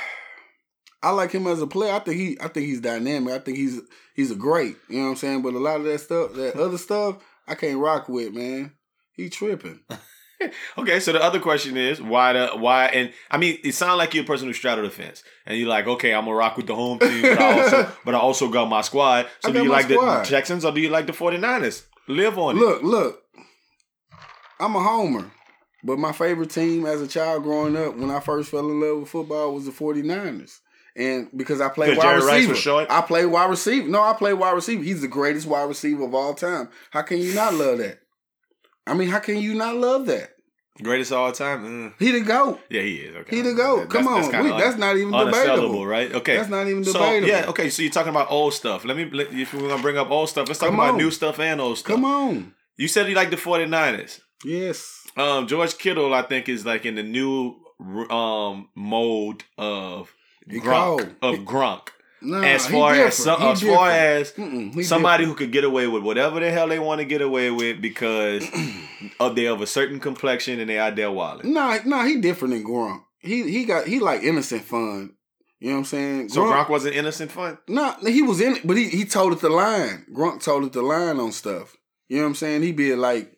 I 1.02 1.12
like 1.12 1.32
him 1.32 1.48
as 1.48 1.62
a 1.62 1.68
player. 1.68 1.94
I 1.94 2.00
think 2.00 2.18
he 2.18 2.38
I 2.42 2.50
think 2.50 2.66
he's 2.66 2.82
dynamic. 2.82 3.34
I 3.34 3.40
think 3.40 3.58
he's 3.58 3.80
he's 4.16 4.32
a 4.32 4.36
great. 4.36 4.76
You 4.90 4.98
know 4.98 5.06
what 5.06 5.10
I'm 5.12 5.16
saying? 5.16 5.42
But 5.42 5.54
a 5.54 5.60
lot 5.60 5.78
of 5.78 5.86
that 5.86 6.00
stuff, 6.00 6.34
that 6.34 6.56
other 6.56 6.78
stuff, 6.78 7.18
I 7.48 7.56
can't 7.56 7.80
rock 7.80 8.10
with, 8.10 8.34
man. 8.34 8.74
He 9.14 9.30
tripping. 9.30 9.82
Okay, 10.78 11.00
so 11.00 11.12
the 11.12 11.22
other 11.22 11.40
question 11.40 11.76
is 11.76 12.02
why 12.02 12.34
the 12.34 12.48
why 12.56 12.86
and 12.86 13.12
I 13.30 13.38
mean 13.38 13.58
it 13.64 13.74
sounds 13.74 13.98
like 13.98 14.14
you're 14.14 14.24
a 14.24 14.28
person 14.28 14.48
who 14.48 14.54
straddled 14.54 14.88
the 14.88 14.90
fence 14.90 15.22
and 15.46 15.58
you're 15.58 15.68
like 15.68 15.86
okay 15.86 16.14
I'm 16.14 16.26
gonna 16.26 16.36
rock 16.36 16.56
with 16.56 16.68
the 16.68 16.76
home 16.76 16.98
team 17.00 17.22
but 17.22 17.40
I 17.40 17.62
also 17.62 17.92
but 18.06 18.16
I 18.16 18.20
also 18.20 18.50
got 18.50 18.70
my 18.70 18.82
squad 18.82 19.28
so 19.42 19.52
do 19.52 19.64
you 19.64 19.70
like 19.70 19.90
squad. 19.90 20.24
the 20.24 20.30
Texans 20.30 20.64
or 20.64 20.72
do 20.72 20.80
you 20.80 20.90
like 20.90 21.08
the 21.08 21.12
49ers 21.12 21.84
live 22.10 22.38
on 22.38 22.58
it 22.58 22.60
Look, 22.60 22.84
look. 22.84 23.24
I'm 24.60 24.76
a 24.76 24.84
homer. 24.84 25.32
But 25.84 25.98
my 25.98 26.12
favorite 26.12 26.50
team 26.50 26.86
as 26.86 27.02
a 27.02 27.08
child 27.08 27.44
growing 27.44 27.78
up, 27.78 27.96
when 27.96 28.12
I 28.12 28.20
first 28.20 28.52
fell 28.52 28.70
in 28.70 28.82
love 28.82 29.00
with 29.00 29.10
football, 29.10 29.54
was 29.54 29.66
the 29.66 29.72
49ers. 29.72 30.60
And 30.96 31.30
because 31.36 31.62
I 31.62 31.70
played 31.70 31.98
wide 31.98 32.16
receiver. 32.16 32.86
I 32.90 33.02
played 33.02 33.28
wide 33.28 33.50
receiver. 33.50 33.88
No, 33.88 34.02
I 34.02 34.14
played 34.14 34.34
wide 34.34 34.56
receiver. 34.56 34.84
He's 34.84 35.00
the 35.02 35.08
greatest 35.08 35.48
wide 35.48 35.70
receiver 35.70 36.04
of 36.04 36.14
all 36.14 36.34
time. 36.34 36.70
How 36.92 37.04
can 37.04 37.20
you 37.20 37.34
not 37.34 37.54
love 37.54 37.78
that? 37.78 38.00
I 38.86 38.94
mean, 38.96 39.08
how 39.08 39.20
can 39.20 39.38
you 39.38 39.54
not 39.54 39.76
love 39.76 40.08
that? 40.08 40.32
Greatest 40.82 41.12
of 41.12 41.18
all 41.18 41.32
time 41.32 41.60
Mm. 41.66 41.94
He 42.00 42.12
the 42.12 42.22
GOAT. 42.22 42.60
yeah 42.70 42.82
he 42.82 42.96
is 42.98 43.16
okay 43.16 43.36
He 43.38 43.42
the 43.42 43.54
GOAT. 43.54 43.90
Come 43.90 44.08
on. 44.08 44.22
kinda 44.32 44.44
We- 44.54 44.60
that's 44.62 44.78
not 44.78 44.96
even 44.98 45.12
debatable. 45.12 45.86
right 45.86 46.14
okay 46.14 46.38
That's 46.38 46.50
not 46.50 46.68
even 46.68 46.84
debatable. 46.84 47.28
so 47.28 47.34
yeah 47.34 47.46
okay 47.50 47.70
so 47.70 47.82
you're 47.82 47.92
talking 47.92 48.12
about 48.12 48.32
old 48.32 48.54
stuff 48.54 48.86
let 48.86 48.96
me 48.98 49.10
let- 49.12 49.32
if 49.34 49.54
we're 49.54 49.68
gonna 49.68 49.82
bring 49.82 49.98
up 49.98 50.10
old 50.10 50.30
stuff 50.30 50.48
let's 50.48 50.60
talk 50.60 50.70
Come 50.70 50.80
about 50.80 50.92
on. 50.92 50.98
new 50.98 51.12
stuff 51.12 51.40
and 51.40 51.60
old 51.62 51.78
stuff 51.78 51.96
Come 51.96 52.06
on. 52.06 52.54
you 52.78 52.88
said 52.88 53.08
you 53.10 53.16
like 53.16 53.30
the 53.30 53.38
49ers 53.38 54.22
Yes. 54.46 54.96
Um, 55.18 55.48
George 55.48 55.78
Kittle, 55.78 56.14
I 56.14 56.22
think, 56.22 56.48
is 56.48 56.66
like 56.66 56.86
in 56.86 56.96
the 56.96 57.04
new 57.04 57.56
um 58.10 58.70
mode 58.74 59.44
of 59.58 60.14
Gronk. 60.50 61.16
Of 61.22 61.36
Gronk. 61.40 61.90
Nah, 62.22 62.42
as 62.44 62.68
far 62.68 62.94
as 62.96 63.16
some, 63.16 63.42
as 63.42 63.62
far 63.62 63.90
different. 63.90 63.94
as 63.94 64.32
Mm-mm, 64.34 64.84
somebody 64.86 65.24
different. 65.24 65.40
who 65.40 65.46
could 65.46 65.52
get 65.54 65.64
away 65.64 65.88
with 65.88 66.04
whatever 66.04 66.40
the 66.40 66.52
hell 66.52 66.68
they 66.68 66.80
want 66.80 67.00
to 67.00 67.06
get 67.06 67.22
away 67.22 67.50
with 67.52 67.82
because 67.82 68.46
of 69.20 69.36
they 69.36 69.46
of 69.48 69.62
a 69.62 69.68
certain 69.68 70.00
complexion 70.00 70.60
and 70.60 70.70
they 70.70 70.78
out 70.78 70.96
there 70.96 71.12
wilding. 71.12 71.54
Nah, 71.54 71.78
nah, 71.86 72.06
he 72.06 72.20
different 72.20 72.54
than 72.54 72.64
Gronk. 72.64 73.02
He 73.20 73.50
he 73.50 73.66
got 73.66 73.88
he 73.88 74.00
like 74.00 74.24
innocent 74.24 74.64
fun. 74.64 75.14
You 75.60 75.70
know 75.70 75.74
what 75.76 75.80
I'm 75.80 75.86
saying? 75.86 76.30
So 76.30 76.44
Gronk 76.46 76.70
wasn't 76.70 76.96
innocent 76.96 77.32
fun. 77.32 77.58
Nah, 77.68 77.96
he 78.06 78.22
was 78.22 78.40
in 78.42 78.56
it, 78.58 78.68
but 78.68 78.78
he 78.78 78.90
he 78.90 79.06
told 79.06 79.34
it 79.34 79.40
the 79.42 79.50
line. 79.50 80.06
Gronk 80.14 80.42
told 80.44 80.64
it 80.66 80.74
the 80.74 80.82
line 80.82 81.20
on 81.20 81.32
stuff. 81.32 81.76
You 82.08 82.18
know 82.18 82.24
what 82.24 82.30
I'm 82.30 82.36
saying? 82.36 82.64
He 82.64 82.72
be 82.72 82.96
like 82.96 83.34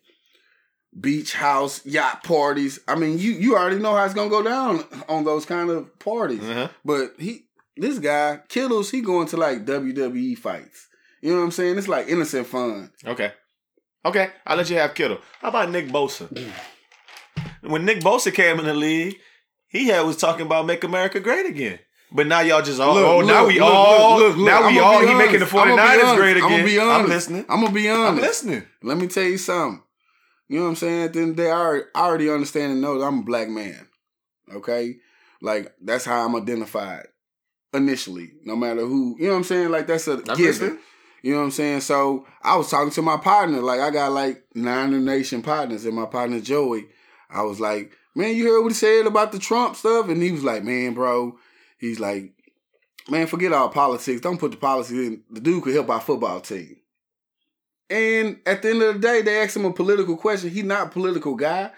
beach 0.99 1.33
house 1.33 1.85
yacht 1.85 2.23
parties. 2.23 2.79
I 2.87 2.95
mean, 2.95 3.17
you 3.17 3.31
you 3.31 3.55
already 3.55 3.77
know 3.79 3.95
how 3.95 4.05
it's 4.05 4.13
gonna 4.13 4.29
go 4.29 4.43
down 4.43 4.83
on 5.07 5.23
those 5.23 5.45
kind 5.45 5.69
of 5.69 5.97
parties. 5.99 6.43
Uh-huh. 6.43 6.67
But 6.85 7.13
he 7.17 7.45
this 7.81 7.99
guy 7.99 8.39
Kittles, 8.47 8.91
he 8.91 9.01
going 9.01 9.27
to 9.27 9.37
like 9.37 9.65
WWE 9.65 10.37
fights. 10.37 10.87
You 11.21 11.31
know 11.31 11.39
what 11.39 11.45
I'm 11.45 11.51
saying? 11.51 11.77
It's 11.77 11.87
like 11.87 12.07
innocent 12.07 12.47
fun. 12.47 12.91
Okay. 13.05 13.31
Okay, 14.03 14.29
I'll 14.47 14.57
let 14.57 14.69
you 14.69 14.77
have 14.77 14.95
Kittle. 14.95 15.19
How 15.39 15.49
about 15.49 15.69
Nick 15.69 15.87
Bosa? 15.87 16.51
when 17.61 17.85
Nick 17.85 17.99
Bosa 17.99 18.33
came 18.33 18.59
in 18.59 18.65
the 18.65 18.73
league, 18.73 19.15
he 19.67 19.87
had 19.87 20.01
was 20.01 20.17
talking 20.17 20.45
about 20.45 20.65
make 20.65 20.83
America 20.83 21.19
great 21.19 21.45
again. 21.45 21.79
But 22.11 22.27
now 22.27 22.41
y'all 22.41 22.61
just 22.61 22.79
all 22.81 22.95
Look, 22.95 23.05
oh 23.05 23.21
now 23.21 23.45
we 23.45 23.59
look, 23.59 23.71
all 23.71 24.19
look, 24.19 24.35
look, 24.35 24.45
now 24.45 24.67
we 24.67 24.79
all 24.79 24.99
he 24.99 25.13
making 25.13 25.39
the 25.39 25.45
honest. 25.45 25.55
I'ma 25.55 25.75
be 25.75 25.81
49ers 25.81 26.15
great 26.17 26.37
again. 26.37 26.51
I'ma 26.51 26.65
be 26.65 26.79
honest. 26.79 26.99
I'm 26.99 27.09
listening. 27.09 27.45
I'm 27.47 27.61
gonna 27.61 27.73
be 27.73 27.89
honest. 27.89 28.09
I'm 28.09 28.17
listening. 28.17 28.63
Let 28.83 28.97
me 28.97 29.07
tell 29.07 29.23
you 29.23 29.37
something. 29.37 29.83
You 30.49 30.57
know 30.57 30.63
what 30.63 30.69
I'm 30.69 30.75
saying? 30.75 31.03
At 31.03 31.13
the 31.13 31.19
end 31.19 31.29
of 31.29 31.37
the 31.37 31.43
day, 31.43 31.51
I 31.51 31.55
already, 31.55 31.85
I 31.95 32.01
already 32.01 32.29
understand 32.29 32.73
and 32.73 32.81
know 32.81 32.99
that 32.99 33.05
I'm 33.05 33.19
a 33.19 33.23
black 33.23 33.47
man. 33.47 33.87
Okay? 34.53 34.97
Like, 35.41 35.73
that's 35.81 36.03
how 36.03 36.25
I'm 36.25 36.35
identified 36.35 37.07
initially. 37.73 38.31
No 38.43 38.55
matter 38.55 38.81
who, 38.81 39.15
you 39.19 39.25
know 39.25 39.33
what 39.33 39.37
I'm 39.37 39.43
saying? 39.43 39.69
Like, 39.69 39.87
that's 39.87 40.07
a 40.07 40.17
given. 40.17 40.79
You 41.23 41.33
know 41.33 41.39
what 41.39 41.45
I'm 41.45 41.51
saying? 41.51 41.81
So, 41.81 42.25
I 42.41 42.55
was 42.55 42.69
talking 42.69 42.91
to 42.91 43.01
my 43.01 43.17
partner. 43.17 43.61
Like, 43.61 43.79
I 43.79 43.91
got 43.91 44.11
like 44.11 44.43
Niner 44.55 44.99
Nation 44.99 45.41
partners, 45.43 45.85
and 45.85 45.95
my 45.95 46.05
partner 46.05 46.39
Joey, 46.39 46.87
I 47.29 47.43
was 47.43 47.59
like, 47.59 47.93
man, 48.15 48.35
you 48.35 48.45
heard 48.45 48.61
what 48.61 48.71
he 48.71 48.73
said 48.73 49.05
about 49.05 49.31
the 49.31 49.39
Trump 49.39 49.75
stuff? 49.75 50.09
And 50.09 50.21
he 50.21 50.31
was 50.31 50.43
like, 50.43 50.63
man, 50.63 50.93
bro, 50.93 51.37
he's 51.77 51.99
like, 51.99 52.33
man, 53.09 53.27
forget 53.27 53.53
all 53.53 53.69
politics. 53.69 54.21
Don't 54.21 54.39
put 54.39 54.51
the 54.51 54.57
politics 54.57 54.91
in. 54.91 55.23
The 55.29 55.41
dude 55.41 55.63
could 55.63 55.73
help 55.73 55.89
our 55.89 56.01
football 56.01 56.41
team. 56.41 56.77
And 57.89 58.39
at 58.45 58.61
the 58.61 58.69
end 58.69 58.81
of 58.81 58.93
the 58.95 58.99
day, 58.99 59.21
they 59.21 59.41
asked 59.41 59.57
him 59.57 59.65
a 59.65 59.73
political 59.73 60.15
question. 60.17 60.49
He's 60.49 60.63
not 60.63 60.87
a 60.87 60.89
political 60.89 61.35
guy. 61.35 61.71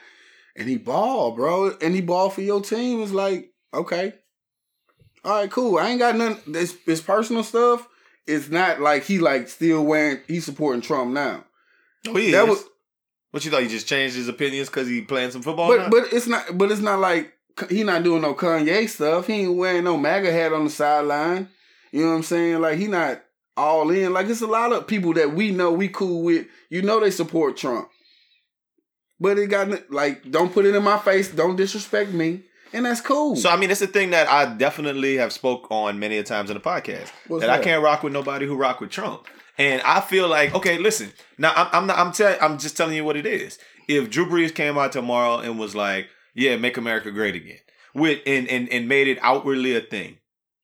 And 0.56 0.70
he 0.70 0.78
ball, 0.78 1.32
bro. 1.32 1.76
And 1.82 1.96
he 1.96 2.02
ball 2.02 2.30
for 2.30 2.42
your 2.42 2.62
team. 2.62 3.02
It's 3.02 3.12
like, 3.12 3.52
okay. 3.74 4.14
All 5.26 5.40
right, 5.40 5.50
cool. 5.52 5.78
I 5.78 5.90
ain't 5.90 6.00
got 6.00 6.16
nothing. 6.16 6.54
This, 6.54 6.76
this 6.86 7.02
personal 7.02 7.44
stuff. 7.44 7.88
it's 8.28 8.50
not 8.50 8.80
like 8.82 9.04
he 9.04 9.20
like 9.20 9.48
still 9.48 9.84
wearing 9.84 10.20
he's 10.28 10.46
supporting 10.46 10.82
Trump 10.82 11.12
now. 11.12 11.44
Oh, 12.08 12.16
he 12.16 12.32
That 12.32 12.44
is. 12.44 12.50
was- 12.50 12.66
what 13.32 13.44
you 13.44 13.50
thought? 13.50 13.64
He 13.64 13.68
just 13.68 13.88
changed 13.88 14.16
his 14.16 14.28
opinions 14.28 14.70
because 14.70 14.88
he 14.88 15.02
playing 15.02 15.32
some 15.32 15.42
football. 15.42 15.68
But 15.68 15.78
now? 15.84 15.90
but 15.90 16.14
it's 16.14 16.28
not 16.28 16.56
but 16.56 16.72
it's 16.72 16.82
not 16.82 17.00
like 17.00 17.34
he 17.70 17.84
not 17.84 18.04
doing 18.04 18.22
no 18.22 18.36
Kanye 18.36 18.88
stuff. 18.88 19.26
He 19.28 19.34
ain't 19.34 19.56
wearing 19.58 19.84
no 19.86 19.98
MAGA 19.98 20.32
hat 20.32 20.54
on 20.54 20.66
the 20.66 20.70
sideline. 20.70 21.50
You 21.92 22.02
know 22.04 22.10
what 22.10 22.16
I'm 22.18 22.24
saying? 22.24 22.62
Like 22.62 22.78
he 22.78 22.86
not 22.88 23.24
all 23.58 23.90
in. 23.90 24.14
Like 24.14 24.28
it's 24.28 24.42
a 24.42 24.48
lot 24.48 24.72
of 24.72 24.86
people 24.88 25.14
that 25.16 25.34
we 25.34 25.50
know 25.52 25.72
we 25.72 25.88
cool 25.88 26.22
with. 26.24 26.46
You 26.70 26.84
know 26.84 27.00
they 27.00 27.10
support 27.12 27.58
Trump. 27.58 27.88
But 29.20 29.40
it 29.40 29.48
got 29.50 29.92
like 29.92 30.30
don't 30.30 30.54
put 30.54 30.66
it 30.66 30.76
in 30.76 30.84
my 30.84 31.00
face. 31.00 31.30
Don't 31.30 31.56
disrespect 31.56 32.12
me, 32.12 32.42
and 32.74 32.86
that's 32.86 33.02
cool. 33.02 33.36
So 33.36 33.50
I 33.50 33.56
mean, 33.58 33.72
it's 33.72 33.82
a 33.82 33.88
thing 33.88 34.10
that 34.12 34.28
I 34.30 34.54
definitely 34.54 35.18
have 35.18 35.32
spoke 35.32 35.68
on 35.70 36.00
many 36.00 36.18
a 36.18 36.24
times 36.24 36.50
in 36.50 36.56
the 36.56 36.62
podcast 36.62 37.10
What's 37.28 37.42
that, 37.42 37.50
I 37.50 37.64
can't 37.64 37.84
rock 37.84 38.04
with 38.04 38.14
nobody 38.14 38.46
who 38.46 38.56
rock 38.56 38.80
with 38.82 38.90
Trump. 38.92 39.28
And 39.58 39.82
I 39.84 40.02
feel 40.02 40.28
like, 40.28 40.54
okay, 40.56 40.78
listen. 40.80 41.12
Now 41.38 41.54
I'm 41.56 41.68
I'm 41.72 41.88
not, 41.88 41.98
I'm 42.00 42.12
tell, 42.12 42.36
I'm 42.42 42.58
just 42.58 42.76
telling 42.76 42.96
you 42.96 43.06
what 43.06 43.16
it 43.16 43.26
is. 43.26 43.60
If 43.88 44.10
Drew 44.10 44.26
Brees 44.26 44.54
came 44.54 44.78
out 44.78 44.92
tomorrow 44.92 45.38
and 45.40 45.60
was 45.60 45.76
like, 45.76 46.08
"Yeah, 46.34 46.56
make 46.58 46.78
America 46.78 47.12
great 47.12 47.36
again," 47.36 47.60
with 47.94 48.20
and 48.26 48.48
and, 48.48 48.68
and 48.70 48.88
made 48.90 49.08
it 49.08 49.20
outwardly 49.22 49.76
a 49.76 49.82
thing, 49.82 50.18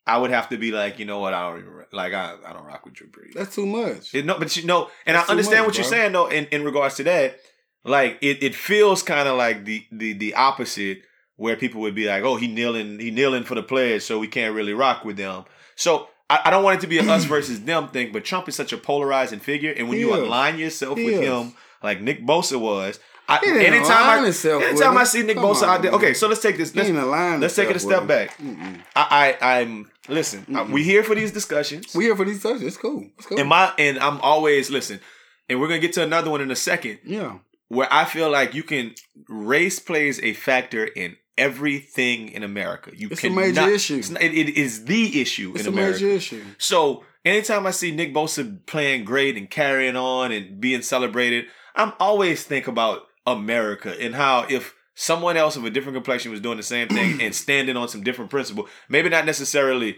I 0.07 0.17
would 0.17 0.31
have 0.31 0.49
to 0.49 0.57
be 0.57 0.71
like, 0.71 0.97
you 0.97 1.05
know 1.05 1.19
what? 1.19 1.33
I 1.35 1.49
don't 1.49 1.59
even 1.59 1.73
like 1.91 2.13
I, 2.13 2.35
I 2.45 2.53
don't 2.53 2.65
rock 2.65 2.85
with 2.85 2.95
Drew 2.95 3.07
Brees. 3.07 3.33
that's 3.35 3.53
too 3.53 3.65
much. 3.65 4.13
It- 4.15 4.25
no, 4.25 4.39
but 4.39 4.55
you 4.57 4.65
know, 4.65 4.89
and 5.05 5.15
That's 5.15 5.29
I 5.29 5.33
understand 5.33 5.61
much, 5.61 5.67
what 5.67 5.77
you're 5.77 5.85
saying 5.85 6.11
though. 6.13 6.27
In, 6.27 6.45
in 6.47 6.63
regards 6.63 6.95
to 6.95 7.03
that, 7.03 7.37
like 7.83 8.17
it, 8.21 8.41
it 8.41 8.55
feels 8.55 9.03
kind 9.03 9.27
of 9.27 9.37
like 9.37 9.65
the 9.65 9.85
the 9.91 10.13
the 10.13 10.33
opposite, 10.33 11.03
where 11.39 11.55
people 11.55 11.81
would 11.81 11.95
be 11.95 12.05
like, 12.05 12.23
"Oh, 12.23 12.35
he 12.35 12.47
kneeling, 12.47 12.99
he 12.99 13.11
kneeling 13.11 13.43
for 13.43 13.55
the 13.55 13.63
players, 13.63 14.05
so 14.05 14.19
we 14.19 14.27
can't 14.27 14.53
really 14.53 14.73
rock 14.73 15.05
with 15.05 15.17
them." 15.17 15.45
So 15.75 16.09
I, 16.29 16.41
I 16.45 16.49
don't 16.49 16.63
want 16.63 16.79
it 16.79 16.81
to 16.81 16.87
be 16.87 16.99
a 16.99 17.03
us 17.03 17.23
versus 17.35 17.61
them 17.63 17.87
thing, 17.87 18.11
but 18.11 18.25
Trump 18.25 18.47
is 18.49 18.55
such 18.55 18.73
a 18.73 18.77
polarizing 18.77 19.39
figure, 19.39 19.71
and 19.75 19.87
when 19.87 19.97
He 19.97 20.03
you 20.03 20.13
is. 20.13 20.19
align 20.19 20.59
yourself 20.59 20.97
He 20.97 21.05
with 21.05 21.15
is. 21.15 21.21
him, 21.21 21.53
like 21.81 22.01
Nick 22.01 22.25
Bosa 22.25 22.59
was. 22.59 22.99
I, 23.29 23.39
anytime 23.45 24.09
I, 24.09 24.23
himself 24.23 24.63
anytime. 24.63 24.97
I 24.97 25.03
see 25.03 25.21
Nick 25.21 25.35
Come 25.35 25.45
Bosa 25.45 25.63
on, 25.63 25.69
out 25.69 25.81
there, 25.83 25.91
okay, 25.91 26.15
so 26.15 26.27
let's 26.27 26.41
take 26.41 26.57
this. 26.57 26.75
Let's, 26.75 26.89
let's 26.89 27.55
take 27.55 27.69
it 27.69 27.75
a 27.75 27.79
step 27.79 28.07
back. 28.07 28.35
Mm-mm. 28.39 28.81
I, 28.95 29.37
I 29.39 29.59
I'm 29.59 29.91
listen. 30.07 30.45
uh, 30.55 30.65
we 30.67 30.83
here 30.83 31.03
for 31.03 31.13
these 31.13 31.31
discussions. 31.31 31.93
We 31.93 32.05
here 32.05 32.15
for 32.15 32.25
these 32.25 32.37
discussions. 32.37 32.63
It's 32.63 32.77
cool. 32.77 33.05
It's 33.19 33.27
cool. 33.27 33.39
And 33.39 33.47
my 33.47 33.71
and 33.77 33.99
I'm 33.99 34.19
always 34.21 34.71
listen, 34.71 34.99
and 35.47 35.61
we're 35.61 35.67
gonna 35.67 35.79
get 35.79 35.93
to 35.93 36.03
another 36.03 36.31
one 36.31 36.41
in 36.41 36.49
a 36.49 36.55
second 36.55 36.99
yeah. 37.05 37.37
where 37.67 37.87
I 37.91 38.05
feel 38.05 38.31
like 38.31 38.55
you 38.55 38.63
can 38.63 38.95
race 39.27 39.77
plays 39.77 40.19
a 40.23 40.33
factor 40.33 40.85
in 40.85 41.15
everything 41.39 42.29
in 42.29 42.43
America. 42.43 42.91
You 42.95 43.07
It's 43.11 43.19
a 43.23 43.29
cannot- 43.29 43.35
major 43.41 43.69
issue. 43.69 43.95
it's 43.97 44.09
not- 44.09 44.21
it, 44.21 44.33
it 44.33 44.49
is 44.57 44.85
the 44.85 45.19
issue 45.21 45.51
It's 45.55 45.65
in 45.65 45.67
a 45.67 45.71
America. 45.75 45.93
major 46.03 46.15
issue. 46.15 46.43
So 46.57 47.03
anytime 47.25 47.65
I 47.65 47.71
see 47.71 47.91
Nick 47.91 48.13
Bosa 48.13 48.65
playing 48.65 49.05
great 49.05 49.37
and 49.37 49.49
carrying 49.49 49.95
on 49.95 50.31
and 50.31 50.59
being 50.61 50.81
celebrated, 50.81 51.45
I'm 51.75 51.93
always 51.99 52.43
think 52.43 52.67
about 52.67 53.03
America 53.25 53.95
and 53.99 54.15
how 54.15 54.45
if 54.49 54.73
someone 54.95 55.37
else 55.37 55.55
of 55.55 55.63
a 55.65 55.69
different 55.69 55.95
complexion 55.95 56.31
was 56.31 56.41
doing 56.41 56.57
the 56.57 56.63
same 56.63 56.87
thing 56.89 57.21
and 57.21 57.33
standing 57.33 57.77
on 57.77 57.87
some 57.87 58.03
different 58.03 58.29
principle, 58.29 58.67
maybe 58.89 59.07
not 59.09 59.25
necessarily 59.25 59.97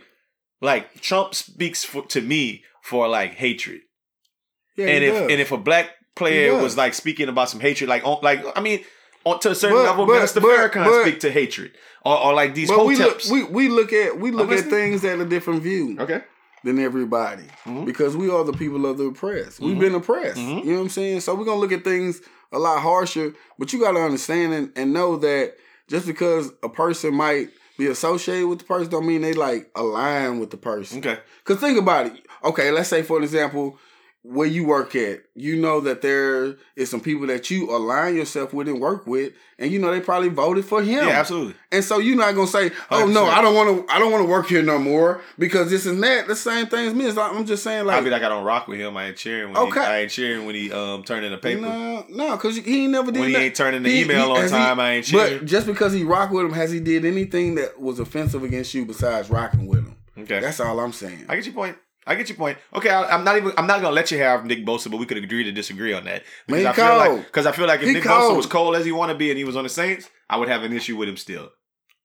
like 0.62 1.02
Trump 1.02 1.34
speaks 1.34 1.84
for, 1.84 2.06
to 2.08 2.22
me 2.22 2.64
for 2.84 3.08
like 3.08 3.34
hatred 3.36 3.82
Yeah, 4.76 4.88
and 4.88 5.04
if 5.04 5.14
does. 5.14 5.32
and 5.32 5.42
if 5.42 5.52
a 5.52 5.58
black 5.58 5.90
player 6.16 6.56
was 6.62 6.76
like 6.78 6.94
speaking 6.94 7.30
about 7.30 7.50
some 7.50 7.60
hatred, 7.62 7.90
like 7.90 8.04
like 8.22 8.44
I 8.56 8.62
mean, 8.62 8.84
on 9.24 9.40
to 9.42 9.52
a 9.52 9.56
certain 9.56 9.78
But- 9.78 9.84
level, 9.84 10.06
but- 10.06 10.14
Minister 10.14 10.42
but- 10.42 10.50
Farrakhan 10.72 10.86
but- 10.86 11.02
speak 11.04 11.20
to 11.22 11.32
hatred, 11.32 11.72
or, 12.06 12.18
or 12.18 12.34
like 12.34 12.56
these 12.56 12.70
but 12.70 12.86
we 12.86 12.96
look, 12.96 13.22
we 13.32 13.44
we 13.44 13.70
look 13.70 13.94
at 13.94 14.20
we 14.20 14.32
look 14.32 14.52
at 14.52 14.66
things 14.66 15.04
at 15.06 15.20
a 15.20 15.26
different 15.26 15.62
view 15.62 15.98
okay, 16.00 16.22
than 16.64 16.80
everybody 16.80 17.44
Mhm. 17.66 17.86
because 17.86 18.16
we 18.18 18.30
are 18.30 18.44
the 18.44 18.54
people 18.54 18.86
of 18.86 18.98
the 18.98 19.06
oppressed. 19.06 19.60
We've 19.60 19.76
Mhm. 19.76 19.80
been 19.80 19.96
oppressed. 19.96 20.38
Mhm. 20.40 20.64
You 20.66 20.72
know 20.72 20.78
what 20.78 20.84
I'm 20.84 20.90
saying? 20.90 21.20
So 21.22 21.36
we're 21.36 21.46
gonna 21.46 21.60
look 21.60 21.72
at 21.72 21.84
things 21.84 22.22
a 22.52 22.60
lot 22.60 22.80
harsher. 22.82 23.34
But 23.60 23.72
you 23.74 23.80
got 23.80 23.92
to 23.94 24.00
understand 24.02 24.54
and, 24.54 24.72
and 24.76 24.92
know 24.94 25.16
that 25.18 25.56
just 25.88 26.06
because 26.06 26.52
a 26.64 26.70
person 26.70 27.14
might 27.14 27.50
be 27.78 27.88
associated 27.88 28.48
with 28.48 28.60
the 28.60 28.66
person, 28.66 28.90
don't 28.92 29.06
mean 29.08 29.22
they 29.22 29.34
like 29.34 29.70
align 29.76 30.40
with 30.40 30.50
the 30.50 30.58
person. 30.58 31.00
okay, 31.00 31.20
Cause 31.46 31.58
think 31.58 31.78
about 31.80 32.08
it. 32.08 32.14
Okay, 32.44 32.72
let's 32.72 32.90
say 32.90 33.04
for 33.04 33.18
an 33.18 33.24
example, 33.24 33.78
where 34.24 34.46
you 34.48 34.64
work 34.64 34.96
at, 34.96 35.22
you 35.34 35.56
know 35.60 35.80
that 35.80 36.04
there 36.04 36.56
is 36.76 36.92
some 36.92 37.02
people 37.02 37.26
that 37.26 37.50
you 37.50 37.76
align 37.76 38.16
yourself 38.16 38.54
with 38.54 38.68
and 38.68 38.80
work 38.80 39.08
with, 39.08 39.34
and 39.58 39.72
you 39.72 39.80
know 39.80 39.90
they 39.92 40.00
probably 40.00 40.30
voted 40.30 40.64
for 40.64 40.84
him. 40.84 41.08
yeah, 41.08 41.14
absolutely. 41.20 41.56
And 41.72 41.84
so 41.84 41.98
you're 41.98 42.16
not 42.18 42.36
gonna 42.36 42.46
say, 42.46 42.70
"Oh 42.92 43.08
no, 43.08 43.26
100%. 43.26 43.30
I 43.34 43.42
don't 43.42 43.56
want 43.56 43.88
to. 43.88 43.94
I 43.94 43.98
don't 43.98 44.12
want 44.12 44.24
to 44.24 44.30
work 44.30 44.48
here 44.48 44.62
no 44.62 44.78
more 44.78 45.22
because 45.40 45.72
this 45.72 45.88
and 45.88 46.04
that." 46.04 46.28
The 46.28 46.36
same 46.36 46.68
thing 46.68 46.88
as 46.88 46.94
me. 46.94 47.06
It's 47.08 47.18
like, 47.18 47.34
I'm 47.34 47.46
just 47.48 47.64
saying, 47.64 47.86
like, 47.88 47.98
I'd 48.04 48.10
like, 48.12 48.22
I 48.22 48.30
don't 48.30 48.44
rock 48.44 48.68
with 48.68 48.80
him. 48.80 48.96
I 48.96 49.08
ain't 49.08 49.18
cheering 49.18 49.54
when 49.54 49.58
Okay. 49.70 49.80
he, 49.80 49.86
I 49.88 50.00
ain't 50.02 50.12
cheering 50.12 50.46
when 50.46 50.54
he 50.54 50.72
um 50.72 51.02
turned 51.04 51.26
in 51.26 51.34
a 51.34 51.38
paper. 51.40 51.62
no, 51.62 52.06
no, 52.10 52.36
because 52.36 52.58
he 52.58 52.84
ain't 52.84 52.92
never 52.92 53.12
did. 53.12 53.22
when 53.22 53.30
he 53.30 53.36
that. 53.36 53.42
ain't 53.42 53.56
turning 53.56 53.82
the 53.82 53.90
He- 53.90 54.02
email 54.04 54.36
he- 54.36 54.42
on 54.44 54.50
time, 54.50 54.80
I 54.80 54.92
ain't 54.94 55.06
cheering. 55.06 55.40
But 55.40 55.46
just 55.48 55.66
because 55.66 55.94
he 55.94 56.04
rock 56.04 56.30
with 56.30 56.46
him, 56.46 56.54
has 56.54 56.70
he 56.72 56.80
did 56.80 57.06
anything 57.06 57.56
that 57.56 57.82
was 57.82 58.00
offensive 58.00 58.44
against 58.44 58.72
you 58.76 58.86
besides 58.86 59.32
rocking 59.32 59.66
with 59.66 59.80
him? 59.80 59.96
okay, 60.20 60.40
That's 60.42 60.60
all 60.60 60.80
I'm 60.80 60.94
saying. 60.94 61.26
I 61.28 61.36
get 61.38 61.46
your 61.46 61.56
point. 61.56 61.76
I 62.08 62.16
get 62.16 62.30
your 62.30 62.38
point. 62.38 62.58
Okay, 62.74 62.90
I, 62.90 63.16
I'm 63.16 63.24
not 63.24 63.38
even. 63.38 63.52
I'm 63.58 63.68
not 63.68 63.82
gonna 63.82 63.94
let 63.96 64.10
you 64.12 64.18
have 64.18 64.46
Nick 64.46 64.66
Bosa, 64.66 64.90
but 64.90 64.98
we 64.98 65.06
could 65.06 65.18
agree 65.18 65.44
to 65.44 65.52
disagree 65.52 65.94
on 65.94 66.06
that 66.06 66.24
because 66.48 66.66
I 66.66 66.74
feel 66.74 66.98
like 66.98 67.26
because 67.26 67.46
I 67.46 67.52
feel 67.52 67.68
like 67.68 67.82
if 67.82 67.88
He 67.88 67.94
Nick 67.94 68.04
Bosa 68.04 68.36
was 68.36 68.46
cold 68.48 68.76
as 68.76 68.86
he 68.86 68.92
want 68.92 69.12
to 69.12 69.18
be 69.18 69.30
and 69.30 69.38
he 69.38 69.44
was 69.44 69.56
on 69.56 69.64
the 69.64 69.70
Saints, 69.70 70.10
I 70.30 70.38
would 70.38 70.50
have 70.50 70.64
an 70.64 70.74
issue 70.74 70.98
with 70.98 71.08
him 71.08 71.18
still. 71.18 71.52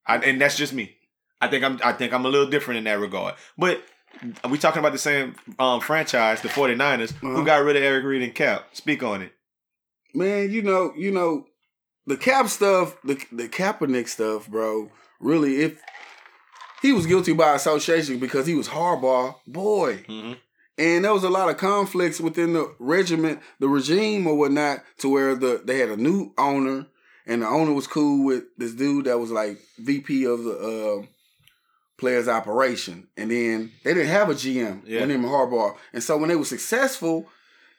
I, 0.07 0.19
and 0.19 0.41
that's 0.41 0.57
just 0.57 0.73
me. 0.73 0.97
I 1.41 1.49
think 1.49 1.65
I'm. 1.65 1.81
I 1.83 1.93
think 1.93 2.13
I'm 2.13 2.25
a 2.27 2.29
little 2.29 2.49
different 2.49 2.79
in 2.79 2.85
that 2.85 2.99
regard. 3.01 3.35
But 3.57 3.83
we 4.49 4.59
talking 4.59 4.81
about 4.81 4.93
the 4.93 4.99
same 4.99 5.35
um, 5.59 5.81
franchise, 5.81 6.41
the 6.43 6.49
49ers, 6.49 7.11
Uh-huh. 7.13 7.29
who 7.29 7.45
got 7.45 7.65
rid 7.65 7.77
of 7.77 7.83
Eric 7.83 8.05
Reid 8.05 8.23
and 8.23 8.35
Cap. 8.35 8.69
Speak 8.73 9.03
on 9.03 9.23
it. 9.23 9.33
Man, 10.15 10.51
you 10.51 10.63
know, 10.63 10.93
you 10.97 11.11
know, 11.11 11.47
the 12.07 12.17
cap 12.17 12.49
stuff, 12.49 12.97
the 13.03 13.15
the 13.33 13.49
Kaepernick 13.49 14.09
stuff, 14.09 14.49
bro. 14.49 14.91
Really, 15.21 15.57
if 15.63 15.81
he 16.83 16.93
was 16.93 17.07
guilty 17.07 17.33
by 17.33 17.55
association 17.55 18.19
because 18.19 18.47
he 18.47 18.55
was 18.55 18.69
Harbaugh, 18.69 19.35
boy, 19.47 20.05
Mm-hmm. 20.09 20.33
and 20.79 21.05
there 21.05 21.13
was 21.15 21.25
a 21.25 21.31
lot 21.31 21.49
of 21.49 21.57
conflicts 21.57 22.21
within 22.21 22.53
the 22.53 22.75
regiment, 22.79 23.41
the 23.61 23.69
regime 23.69 24.27
or 24.27 24.37
whatnot, 24.37 24.83
to 24.99 25.09
where 25.09 25.35
the 25.35 25.63
they 25.65 25.79
had 25.79 25.89
a 25.91 25.97
new 25.97 26.33
owner, 26.39 26.87
and 27.27 27.43
the 27.43 27.47
owner 27.47 27.73
was 27.73 27.87
cool 27.87 28.25
with 28.25 28.45
this 28.59 28.73
dude 28.73 29.07
that 29.07 29.19
was 29.19 29.31
like 29.31 29.59
VP 29.79 30.25
of 30.27 30.45
the 30.45 30.53
uh, 31.03 31.07
players 31.97 32.29
operation, 32.29 33.09
and 33.17 33.31
then 33.31 33.73
they 33.83 33.95
didn't 33.95 34.09
have 34.11 34.29
a 34.29 34.35
GM, 34.35 34.83
Yeah. 34.87 35.05
named 35.07 35.25
Harbaugh, 35.25 35.77
and 35.95 36.03
so 36.03 36.17
when 36.19 36.29
they 36.29 36.37
were 36.37 36.45
successful, 36.45 37.27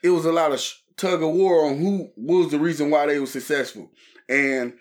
it 0.02 0.10
was 0.10 0.26
a 0.26 0.32
lot 0.32 0.52
of 0.52 0.60
sh- 0.60 0.74
tug 0.96 1.22
of 1.22 1.30
war 1.30 1.68
on 1.68 1.78
who 1.78 2.10
was 2.18 2.50
the 2.50 2.58
reason 2.60 2.90
why 2.90 3.06
they 3.06 3.20
were 3.20 3.26
successful, 3.28 3.92
and 4.28 4.74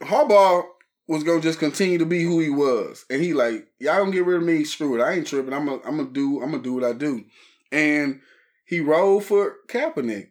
Harbaugh 0.00 0.64
was 1.08 1.24
gonna 1.24 1.40
just 1.40 1.58
continue 1.58 1.98
to 1.98 2.06
be 2.06 2.22
who 2.22 2.38
he 2.40 2.50
was, 2.50 3.04
and 3.10 3.20
he 3.22 3.32
like 3.34 3.66
y'all 3.78 3.96
don't 3.98 4.10
get 4.12 4.24
rid 4.24 4.36
of 4.38 4.42
me, 4.44 4.64
screw 4.64 4.98
it, 4.98 5.02
I 5.02 5.12
ain't 5.12 5.26
tripping, 5.26 5.52
I'm 5.52 5.66
gonna 5.66 5.80
I'm 5.84 5.96
gonna 5.96 6.10
do 6.10 6.42
I'm 6.42 6.50
gonna 6.52 6.62
do 6.62 6.74
what 6.74 6.84
I 6.84 6.92
do, 6.92 7.24
and 7.70 8.20
he 8.64 8.80
rolled 8.80 9.24
for 9.24 9.56
Kaepernick, 9.68 10.28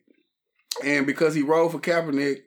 and 0.84 1.06
because 1.06 1.36
he 1.36 1.42
rolled 1.42 1.74
for 1.74 1.80
Kaepernick, 1.80 2.44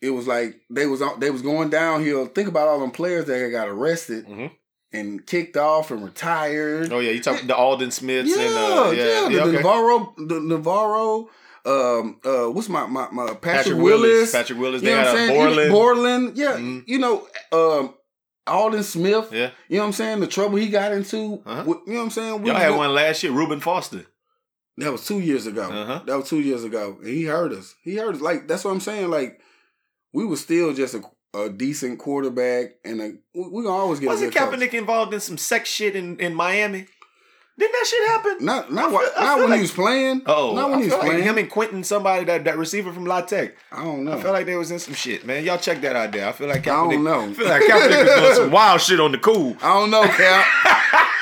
it 0.00 0.10
was 0.10 0.26
like 0.28 0.60
they 0.70 0.86
was 0.86 1.02
on 1.02 1.18
they 1.20 1.30
was 1.30 1.42
going 1.42 1.70
downhill. 1.70 2.26
Think 2.26 2.48
about 2.48 2.68
all 2.68 2.80
them 2.80 2.90
players 2.92 3.24
that 3.24 3.50
got 3.50 3.68
arrested 3.68 4.26
Mhm. 4.26 4.50
and 4.92 5.26
kicked 5.26 5.56
off 5.56 5.90
and 5.90 6.04
retired. 6.04 6.92
Oh 6.92 7.00
yeah, 7.00 7.10
you 7.10 7.22
talk 7.22 7.40
the 7.44 7.56
Aldon 7.56 7.90
Smiths 7.90 8.36
Yeah, 8.36 8.42
and 8.42 8.54
uh, 8.54 8.90
yeah, 8.90 8.92
yeah, 8.92 9.28
the, 9.28 9.34
yeah, 9.34 9.42
okay. 9.44 9.62
NaVorro, 9.62 10.14
the 10.28 10.40
NaVorro, 10.40 11.28
um, 11.68 12.20
uh, 12.24 12.50
what's 12.50 12.68
my 12.68 12.86
my, 12.86 13.08
my 13.12 13.26
Patrick, 13.26 13.42
Patrick 13.42 13.76
Willis, 13.78 14.00
Willis, 14.02 14.32
Patrick 14.32 14.58
Willis. 14.58 14.82
you 14.82 14.90
know 14.90 14.96
what 14.96 15.06
I'm 15.08 15.16
had 15.16 15.28
saying? 15.28 15.40
Borland. 15.40 15.72
Borland, 15.72 16.36
yeah, 16.36 16.52
Mhm. 16.56 16.84
you 16.86 16.98
know, 16.98 17.28
um, 17.52 17.94
Aldon 18.46 18.82
Smith. 18.82 19.28
Yeah, 19.32 19.50
You 19.68 19.76
know 19.76 19.82
what 19.82 19.86
I'm 19.88 19.92
saying? 19.92 20.20
The 20.20 20.26
trouble 20.26 20.56
he 20.56 20.68
got 20.68 20.92
into. 20.92 21.42
Uh-huh. 21.44 21.64
with- 21.66 21.78
you 21.86 21.92
know 21.92 21.98
what 21.98 22.04
I'm 22.06 22.10
saying? 22.10 22.42
We 22.42 22.50
y'all 22.50 22.58
had 22.58 22.74
one 22.76 22.94
last 22.94 23.22
year, 23.22 23.32
Reuben 23.32 23.60
Foster. 23.60 24.06
That 24.78 24.92
was 24.92 25.04
two 25.06 25.18
years 25.20 25.46
ago. 25.46 25.64
Uh-huh. 25.64 26.02
That 26.06 26.16
was 26.16 26.28
two 26.28 26.40
years 26.40 26.62
ago, 26.64 26.96
and 27.00 27.08
he 27.08 27.24
hurt 27.24 27.52
us. 27.52 27.74
He 27.82 27.96
hurt 27.96 28.14
us. 28.14 28.20
Like 28.20 28.46
that's 28.48 28.64
what 28.64 28.70
I'm 28.70 28.80
saying. 28.80 29.10
Like 29.10 29.40
we 30.12 30.24
were 30.24 30.36
still 30.36 30.72
just 30.72 30.94
a, 30.94 31.02
a 31.38 31.50
decent 31.50 31.98
quarterback, 31.98 32.70
and 32.84 33.00
a, 33.02 33.12
we, 33.34 33.48
we 33.48 33.66
always 33.66 33.98
get. 34.00 34.06
Wasn't 34.06 34.32
good 34.32 34.38
coach. 34.38 34.58
Kaepernick 34.58 34.74
involved 34.74 35.12
in 35.12 35.20
some 35.20 35.36
sex 35.36 35.68
shit 35.68 35.94
in, 35.96 36.18
in 36.20 36.32
Miami? 36.32 36.86
Didn't 37.58 37.72
that 37.72 37.86
shit 37.88 38.08
happen? 38.08 38.36
Not 38.44 38.72
not 38.72 38.90
feel- 38.90 39.00
not 39.24 39.38
when 39.40 39.50
like- 39.50 39.56
he 39.56 39.62
was 39.62 39.72
playing. 39.72 40.22
Oh, 40.26 40.54
not 40.54 40.70
when 40.70 40.78
I 40.78 40.82
he 40.82 40.84
was 40.84 40.92
feel 40.94 40.98
like 41.00 41.08
playing. 41.10 41.24
him 41.24 41.38
and 41.38 41.50
Quinton, 41.50 41.82
somebody 41.82 42.24
that 42.26 42.44
that 42.44 42.56
receiver 42.56 42.92
from 42.92 43.04
La 43.04 43.22
Tech. 43.22 43.54
I 43.72 43.82
don't 43.82 44.04
know. 44.04 44.12
I 44.16 44.22
feel 44.22 44.30
like 44.32 44.46
they 44.46 44.54
was 44.56 44.70
in 44.70 44.78
some 44.78 44.94
shit, 44.94 45.26
man. 45.26 45.44
Y'all 45.44 45.58
check 45.58 45.80
that 45.80 45.96
out 45.96 46.12
there. 46.12 46.28
I 46.28 46.32
feel 46.32 46.46
like 46.48 46.66
I 46.68 46.70
don't 46.76 47.02
know. 47.02 47.22
I 47.28 47.32
feel 47.32 47.48
like 47.48 47.62
Kaepernick 47.62 48.04
was 48.06 48.20
doing 48.20 48.34
some 48.36 48.50
wild 48.52 48.80
shit 48.80 49.00
on 49.00 49.10
the 49.10 49.18
cool. 49.18 49.56
I 49.62 49.74
don't 49.80 49.90
know, 49.90 50.04
Cap. 50.04 50.46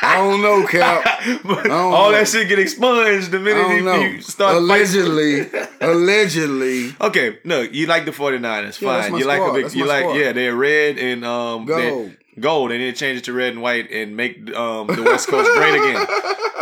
I 0.02 0.16
don't 0.18 0.42
know, 0.42 0.66
Cap. 0.66 1.20
Don't 1.42 1.70
all 1.72 2.10
know. 2.10 2.12
that 2.12 2.28
shit 2.28 2.48
get 2.48 2.58
expunged 2.60 3.30
the 3.32 3.40
minute 3.40 3.68
he, 3.70 3.80
know. 3.82 3.98
he 4.00 4.20
start 4.20 4.54
allegedly, 4.56 5.48
allegedly. 5.80 6.94
Okay, 7.00 7.38
no, 7.44 7.62
you 7.62 7.86
like 7.86 8.04
the 8.04 8.10
49ers. 8.12 8.80
Yeah, 8.80 8.92
that's 8.92 9.04
Fine. 9.04 9.12
my 9.12 9.18
you 9.18 9.24
like 9.24 9.40
a 9.40 9.52
big 9.52 9.62
That's 9.64 9.74
you 9.74 9.84
my 9.84 9.88
like 9.90 10.02
squad. 10.04 10.14
yeah, 10.16 10.32
they're 10.32 10.54
red 10.54 10.98
and 10.98 11.24
um 11.24 11.64
Go. 11.66 11.76
they- 12.08 12.16
gold 12.40 12.70
and 12.72 12.80
then 12.80 12.94
change 12.94 13.18
it 13.18 13.24
to 13.24 13.32
red 13.32 13.52
and 13.54 13.62
white 13.62 13.90
and 13.90 14.16
make 14.16 14.36
um, 14.56 14.86
the 14.88 15.02
West 15.02 15.28
Coast 15.28 15.50
great 15.54 15.74
again. 15.74 16.06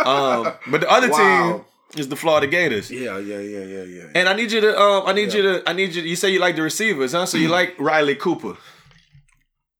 Um, 0.05 0.53
but 0.67 0.81
the 0.81 0.89
other 0.91 1.09
Wow. 1.09 1.53
team 1.91 1.99
is 1.99 2.09
the 2.09 2.15
Florida 2.15 2.45
Gators. 2.45 2.91
Yeah, 2.91 3.17
yeah, 3.17 3.39
yeah, 3.39 3.63
yeah, 3.63 3.83
yeah. 3.83 4.03
And 4.13 4.29
I 4.29 4.33
need 4.33 4.51
you 4.51 4.61
to 4.61 4.79
um 4.79 5.03
I 5.07 5.13
need 5.13 5.33
you 5.33 5.41
to 5.41 5.63
I 5.67 5.73
need 5.73 5.95
you 5.95 6.03
To, 6.03 6.07
you 6.07 6.15
say 6.15 6.29
you 6.29 6.37
like 6.39 6.55
the 6.55 6.61
receivers, 6.61 7.13
huh? 7.13 7.25
So 7.25 7.37
you 7.39 7.47
like 7.47 7.73
Riley 7.79 8.13
Cooper, 8.13 8.55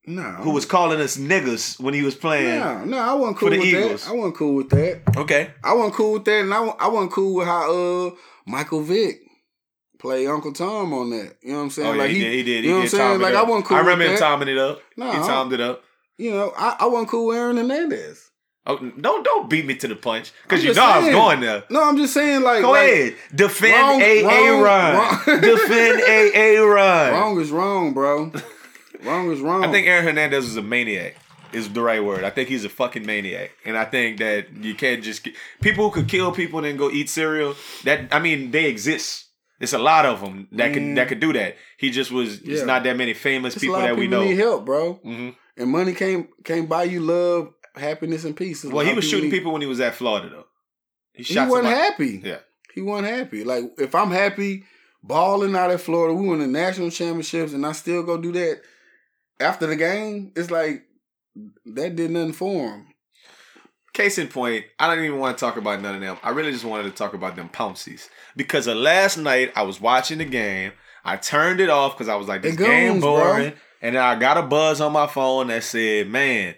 no, 0.08 0.24
who 0.42 0.50
was 0.52 0.66
calling 0.66 1.00
us 1.00 1.18
niggas 1.18 1.80
when 1.80 1.94
he 1.94 2.02
was 2.02 2.16
playing. 2.16 2.60
no, 2.60 2.86
no, 2.86 2.98
I 2.98 3.14
wasn't 3.14 3.38
cool 3.38 3.50
with 3.52 3.60
Eagles. 3.66 4.06
that. 4.06 4.12
I 4.12 4.14
wasn't 4.16 4.36
cool 4.36 4.56
with 4.56 4.70
that. 4.70 5.02
Okay. 5.18 5.52
I 5.64 5.74
wasn't 5.74 5.94
cool 5.96 6.14
with 6.14 6.26
that, 6.26 6.42
and 6.42 6.54
I, 6.54 6.64
I 6.66 6.88
wasn't 6.88 7.12
cool 7.12 7.36
with 7.36 7.48
how 7.48 7.72
uh 7.72 8.12
Michael 8.48 8.82
Vick 8.82 9.20
played 10.06 10.28
Uncle 10.28 10.54
Tom 10.54 10.94
on 10.94 11.10
that. 11.10 11.36
You 11.42 11.50
know 11.52 11.58
what 11.58 11.64
I'm 11.64 11.70
saying? 11.72 11.88
Oh 11.88 11.94
yeah, 11.94 11.98
like 12.00 12.10
he, 12.12 12.20
did. 12.20 12.34
He 12.34 12.44
did. 12.44 12.64
You 12.64 12.70
know 12.72 12.76
what 12.78 12.84
I'm 12.84 12.90
saying? 12.90 13.22
Like 13.22 13.34
up. 13.34 13.46
I 13.46 13.50
wasn't 13.50 13.66
cool. 13.66 13.78
I 13.78 13.80
remember 13.82 14.06
him 14.06 14.18
timing 14.18 14.48
it 14.50 14.58
up. 14.58 14.82
No, 14.98 15.12
he 15.12 15.18
timed 15.18 15.54
it 15.54 15.62
up. 15.62 15.84
You 16.18 16.32
know, 16.32 16.54
I, 16.58 16.78
I 16.80 16.86
wasn't 16.86 17.10
cool 17.10 17.28
with 17.28 17.38
Aaron 17.38 17.58
Hernandez. 17.58 18.32
Oh, 18.68 18.78
don't 19.00 19.24
don't 19.24 19.48
beat 19.50 19.66
me 19.66 19.76
to 19.76 19.88
the 19.88 19.96
punch 19.96 20.32
because 20.44 20.64
you 20.64 20.74
know 20.74 20.84
I 20.84 21.00
was 21.00 21.10
going 21.10 21.40
there. 21.40 21.64
No, 21.70 21.84
I'm 21.84 21.98
just 21.98 22.14
saying 22.14 22.42
like 22.42 22.62
Go 22.64 22.72
like, 22.72 22.90
ahead, 22.92 23.16
defend 23.36 23.74
wrong- 23.74 24.02
a 24.02 24.24
a 24.24 24.52
wrong- 24.52 24.62
run. 24.62 24.96
wrong. 24.96 25.42
defend 25.42 26.00
a 26.02 26.32
a 26.58 26.60
run. 26.66 27.12
Wrong 27.14 27.40
is 27.40 27.52
wrong, 27.52 27.94
bro. 27.94 28.32
wrong 29.04 29.32
is 29.32 29.40
wrong. 29.40 29.64
I 29.64 29.72
think 29.72 29.86
Aaron 29.88 30.04
Hernandez 30.06 30.46
is 30.46 30.56
a 30.58 30.62
maniac. 30.64 31.16
Is 31.54 31.72
the 31.72 31.82
right 31.82 32.04
word. 32.04 32.24
I 32.26 32.32
think 32.32 32.50
he's 32.50 32.66
a 32.66 32.70
fucking 32.70 33.06
maniac, 33.06 33.52
and 33.64 33.78
I 33.78 33.86
think 33.86 34.18
that 34.18 34.52
you 34.62 34.74
can't 34.76 35.02
just 35.04 35.26
people 35.62 35.86
who 35.90 35.92
could 36.02 36.10
kill 36.10 36.32
people 36.34 36.60
and 36.60 36.66
then 36.68 36.76
go 36.76 36.90
eat 36.90 37.08
cereal. 37.10 37.56
That 37.86 38.14
I 38.14 38.20
mean, 38.20 38.52
they 38.52 38.66
exist. 38.66 39.25
It's 39.60 39.74
a 39.74 39.78
lot 39.80 40.06
of 40.06 40.20
them 40.22 40.48
that 40.54 40.74
could 40.74 40.96
that 40.98 41.08
could 41.08 41.20
do 41.20 41.32
that. 41.34 41.56
He 41.78 41.90
just 41.90 42.12
was. 42.12 42.42
Yeah. 42.42 42.56
It's 42.56 42.66
not 42.66 42.84
that 42.84 42.98
many 42.98 43.14
famous 43.14 43.54
It's 43.56 43.64
a 43.64 43.66
people 43.66 43.76
lot 43.78 43.82
that 43.84 43.92
of 43.94 43.98
we 43.98 44.06
people 44.08 44.20
know. 44.24 44.26
need 44.30 44.38
help, 44.38 44.66
bro. 44.66 44.94
hmm 44.96 45.30
And 45.58 45.70
money 45.70 45.94
came 45.94 46.24
came 46.24 46.34
can't 46.44 46.70
buy 46.70 46.84
you 46.84 47.00
love, 47.00 47.54
happiness, 47.76 48.26
and 48.26 48.36
peace. 48.36 48.64
A 48.66 48.70
Well, 48.70 48.86
he 48.86 48.94
was 48.94 49.06
shooting 49.08 49.30
need- 49.30 49.36
people 49.38 49.54
when 49.54 49.62
he 49.62 49.68
was 49.68 49.80
at 49.80 49.96
Florida, 49.96 50.30
though. 50.30 50.46
He 51.14 51.24
He 51.24 51.36
wasn't 51.40 51.52
somebody- 51.54 51.68
happy. 51.76 52.22
Yeah. 52.24 52.40
He 52.74 52.82
wasn't 52.82 53.14
happy. 53.14 53.44
Like 53.46 53.64
if 53.78 53.96
I'm 53.96 54.12
happy 54.12 54.66
balling 55.02 55.56
out 55.56 55.72
at 55.72 55.80
Florida, 55.80 56.14
we 56.14 56.28
won 56.28 56.40
the 56.40 56.48
national 56.48 56.90
championships, 56.92 57.54
and 57.54 57.66
I 57.66 57.72
still 57.72 58.04
go 58.04 58.18
do 58.18 58.34
that 58.34 58.62
after 59.40 59.68
the 59.68 59.78
game. 59.78 60.34
It's 60.36 60.52
like 60.52 60.84
that 61.66 61.96
did 61.96 62.12
nothing 62.12 62.34
for 62.34 62.68
him. 62.72 62.88
Case 63.94 64.18
in 64.18 64.28
point, 64.28 64.66
I 64.78 64.94
don't 64.94 65.06
even 65.06 65.20
want 65.20 65.38
to 65.38 65.40
talk 65.46 65.56
about 65.56 65.82
none 65.82 65.96
of 65.96 66.02
them. 66.02 66.18
I 66.22 66.32
really 66.32 66.52
just 66.52 66.66
wanted 66.66 66.84
to 66.84 66.92
talk 66.92 67.14
about 67.14 67.38
them 67.38 67.48
Pounceys. 67.48 68.10
Because 68.36 68.68
of 68.68 68.78
last 68.78 69.18
night, 69.18 69.52
I 69.56 69.64
was 69.64 69.80
watching 69.80 70.18
the 70.18 70.26
game. 70.26 70.72
I 71.04 71.18
turned 71.18 71.60
it 71.60 71.70
off 71.70 71.94
because 71.96 72.10
I 72.10 72.16
was 72.16 72.28
like, 72.28 72.42
this 72.42 72.56
They 72.56 72.66
game 72.66 72.92
goons, 72.94 73.02
bro. 73.04 73.12
boring. 73.18 73.54
And 73.82 73.96
then 73.96 74.04
I 74.04 74.16
got 74.16 74.38
a 74.38 74.42
buzz 74.42 74.82
on 74.82 74.92
my 74.92 75.08
phone 75.08 75.48
that 75.48 75.64
said, 75.64 76.08
man, 76.10 76.56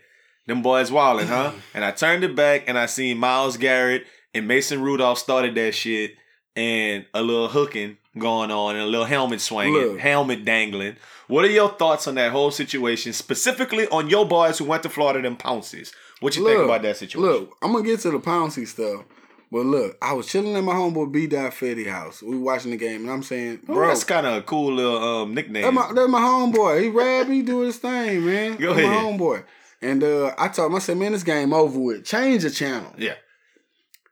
them 0.47 0.61
boys 0.61 0.89
wildin', 0.89 1.27
huh? 1.27 1.51
and 1.73 1.83
I 1.83 1.91
turned 1.91 2.23
it 2.23 2.35
back 2.35 2.63
and 2.67 2.77
I 2.77 2.85
seen 2.85 3.17
Myles 3.17 3.57
Garrett 3.57 4.05
and 4.33 4.47
Mason 4.47 4.81
Rudolph 4.81 5.17
started 5.19 5.53
that 5.55 5.73
shit 5.75 6.13
and 6.55 7.05
a 7.13 7.21
little 7.21 7.49
hooking 7.49 7.97
going 8.17 8.49
on 8.49 8.75
and 8.75 8.83
a 8.83 8.87
little 8.87 9.05
helmet 9.05 9.41
swinging, 9.41 9.73
Look. 9.73 9.99
helmet 9.99 10.45
dangling. 10.45 10.95
What 11.27 11.43
are 11.43 11.49
your 11.51 11.69
thoughts 11.69 12.07
on 12.07 12.15
that 12.15 12.31
whole 12.31 12.51
situation, 12.51 13.11
specifically 13.13 13.87
on 13.89 14.09
your 14.09 14.25
boys 14.25 14.57
who 14.57 14.65
went 14.65 14.81
to 14.83 14.89
Florida, 14.89 15.21
them 15.21 15.35
Pounceys? 15.37 15.91
What 16.21 16.35
you 16.35 16.45
think 16.45 16.63
about 16.63 16.81
that 16.83 16.97
situation? 16.97 17.21
Look, 17.21 17.55
I'm 17.61 17.73
gonna 17.73 17.83
get 17.83 17.99
to 17.99 18.11
the 18.11 18.19
Pouncey 18.19 18.65
stuff. 18.67 19.03
But 19.51 19.65
look, 19.65 19.97
I 20.01 20.11
was 20.13 20.27
chilling 20.27 20.55
at 20.55 20.63
my 20.63 20.73
homeboy 20.73 21.11
B. 21.11 21.25
Dot 21.27 21.51
Fetty 21.53 21.87
house. 21.87 22.21
We 22.21 22.37
watching 22.37 22.71
the 22.71 22.77
game, 22.77 23.01
and 23.03 23.09
I'm 23.11 23.23
saying, 23.23 23.59
Well, 23.67 23.77
bro, 23.77 23.87
that's 23.87 24.03
kind 24.03 24.27
of 24.27 24.33
a 24.35 24.41
cool 24.41 24.73
little 24.73 24.97
um, 25.21 25.33
nickname. 25.33 25.63
That's 25.63 25.73
my, 25.73 25.93
that's 25.93 26.09
my 26.09 26.19
homeboy. 26.19 26.81
He 26.81 26.89
rap, 26.89 27.27
he 27.27 27.41
doing 27.43 27.67
his 27.67 27.77
thing, 27.77 28.25
man. 28.25 28.57
Go 28.57 28.73
that's 28.73 28.85
my 28.85 28.93
ahead. 28.93 29.05
homeboy. 29.19 29.43
And 29.81 30.03
uh, 30.03 30.33
I 30.37 30.49
told 30.49 30.71
him, 30.71 30.75
I 30.75 30.79
said, 30.79 30.97
man, 30.97 31.13
this 31.13 31.23
game 31.23 31.53
over 31.53 31.79
with. 31.79 32.03
Change 32.05 32.43
the 32.43 32.49
channel. 32.49 32.91
yeah. 32.97 33.13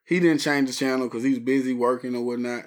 He 0.07 0.19
didn't 0.19 0.41
change 0.41 0.67
the 0.69 0.73
channel 0.75 1.07
because 1.07 1.23
he 1.23 1.31
was 1.31 1.39
busy 1.39 1.73
working 1.73 2.15
or 2.15 2.21
whatnot. 2.23 2.65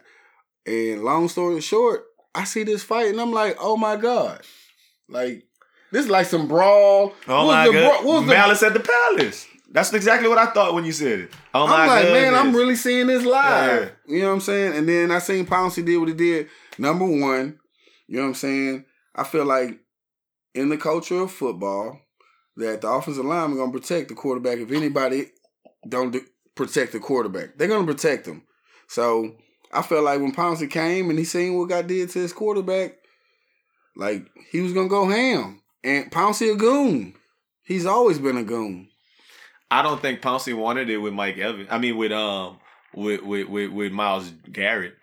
And 0.67 1.05
long 1.05 1.29
story 1.29 1.61
short, 1.61 2.05
I 2.35 2.43
see 2.43 2.65
this 2.65 2.83
fight 2.83 3.11
and 3.11 3.21
I'm 3.21 3.33
like, 3.33 3.57
oh 3.61 3.77
my 3.77 3.95
God. 3.97 4.41
Like, 5.09 5.45
this 5.93 6.05
is 6.07 6.11
like 6.11 6.27
some 6.27 6.49
brawl. 6.49 7.13
Oh 7.29 7.47
What 7.47 7.53
my 7.55 7.67
the 7.69 7.73
god. 7.73 7.81
bra- 8.03 8.07
what 8.09 8.21
was 8.23 8.27
the- 8.27 8.35
Malice 8.35 8.63
at 8.65 8.75
the 8.75 8.81
Palace. 8.81 9.47
That's 9.71 9.93
exactly 9.93 10.29
what 10.29 10.39
I 10.39 10.47
thought 10.47 10.75
when 10.75 10.85
you 10.85 10.93
said 10.93 11.21
it. 11.21 11.31
Oh 11.55 11.67
my 11.67 11.83
I'm 11.83 11.89
like, 11.89 12.05
man, 12.07 12.35
I'm 12.35 12.55
really 12.55 12.77
seeing 12.77 13.07
this 13.07 13.25
live. 13.25 13.93
Yeah. 14.07 14.15
You 14.15 14.23
know 14.23 14.29
what 14.29 14.35
I'm 14.35 14.41
saying? 14.41 14.77
And 14.77 14.89
then 14.89 15.11
I 15.11 15.19
seen 15.19 15.45
Pouncey 15.45 15.85
did 15.85 15.99
what 15.99 16.09
he 16.09 16.15
did. 16.15 16.49
Number 16.79 17.05
one, 17.05 17.59
you 18.07 18.17
know 18.17 18.23
what 18.23 18.29
I'm 18.29 18.35
saying? 18.35 18.85
I 19.15 19.25
feel 19.25 19.45
like 19.45 19.79
in 20.55 20.71
the 20.71 20.79
culture 20.79 21.21
of 21.21 21.33
football, 21.33 22.01
that 22.57 22.81
the 22.81 22.89
offensive 22.89 23.25
line 23.25 23.41
lineman 23.41 23.59
gonna 23.59 23.73
protect 23.73 24.09
the 24.09 24.15
quarterback. 24.15 24.59
If 24.59 24.73
anybody 24.73 25.27
don't 25.89 26.11
do, 26.11 26.21
protect 26.55 26.93
the 26.93 27.01
quarterback, 27.01 27.57
they're 27.57 27.69
gonna 27.69 27.87
protect 27.87 28.27
him. 28.27 28.43
So 28.89 29.37
I 29.73 29.83
felt 29.83 30.05
like 30.05 30.21
when 30.21 30.35
Pouncey 30.35 30.71
came 30.71 31.11
and 31.11 31.19
he 31.19 31.25
seen 31.25 31.57
what 31.57 31.69
got 31.69 31.87
did 31.87 32.11
to 32.11 32.19
his 32.19 32.33
quarterback, 32.33 32.97
like 33.97 34.27
he 34.51 34.61
was 34.61 34.73
gonna 34.73 34.89
go 34.89 35.09
ham. 35.09 35.63
And 35.85 36.11
Pouncey 36.11 36.53
a 36.53 36.57
goon. 36.57 37.15
He's 37.63 37.87
always 37.87 38.19
been 38.19 38.37
a 38.37 38.43
goon. 38.43 38.89
I 39.71 39.83
don't 39.83 40.01
think 40.01 40.21
Pouncey 40.21 40.57
wanted 40.57 40.89
it 40.89 40.99
with 40.99 41.13
Mike 41.13 41.39
Evans. 41.39 41.69
I 41.71 41.79
mean, 41.79 41.97
with 41.97 42.13
um, 42.13 42.59
with 42.95 43.23
with 43.23 43.49
with, 43.49 43.71
with 43.71 43.93
Myles 43.93 44.33
Garrett. 44.51 44.95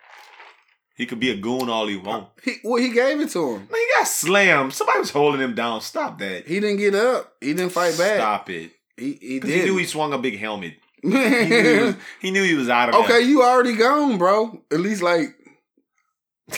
He 0.96 1.04
could 1.04 1.20
be 1.20 1.30
a 1.30 1.36
goon 1.36 1.68
all 1.68 1.86
he 1.86 1.96
want. 1.96 2.28
He 2.42 2.56
well, 2.64 2.82
he 2.82 2.90
gave 2.90 3.20
it 3.20 3.30
to 3.30 3.56
him. 3.56 3.58
Man, 3.58 3.68
he 3.70 3.86
got 3.98 4.08
slammed. 4.08 4.72
Somebody 4.72 5.00
was 5.00 5.10
holding 5.10 5.42
him 5.42 5.54
down. 5.54 5.82
Stop 5.82 6.18
that. 6.20 6.46
He 6.46 6.58
didn't 6.58 6.78
get 6.78 6.94
up. 6.94 7.34
He 7.40 7.52
didn't 7.52 7.72
fight 7.72 7.98
back. 7.98 8.16
Stop 8.16 8.48
it. 8.48 8.72
He 8.96 9.12
he 9.20 9.40
did. 9.40 9.50
He 9.50 9.64
knew 9.66 9.76
he 9.76 9.84
swung 9.84 10.12
a 10.12 10.18
big 10.18 10.38
helmet. 10.38 10.74
He 11.02 11.10
knew 11.10 11.62
he 11.62 11.84
was, 11.84 11.94
he 12.20 12.30
knew 12.30 12.42
he 12.42 12.54
was 12.54 12.68
out 12.68 12.88
of 12.88 12.94
okay, 13.04 13.20
you 13.20 13.42
already 13.42 13.76
gone, 13.76 14.16
bro. 14.18 14.62
At 14.72 14.80
least 14.80 15.02
like 15.02 15.36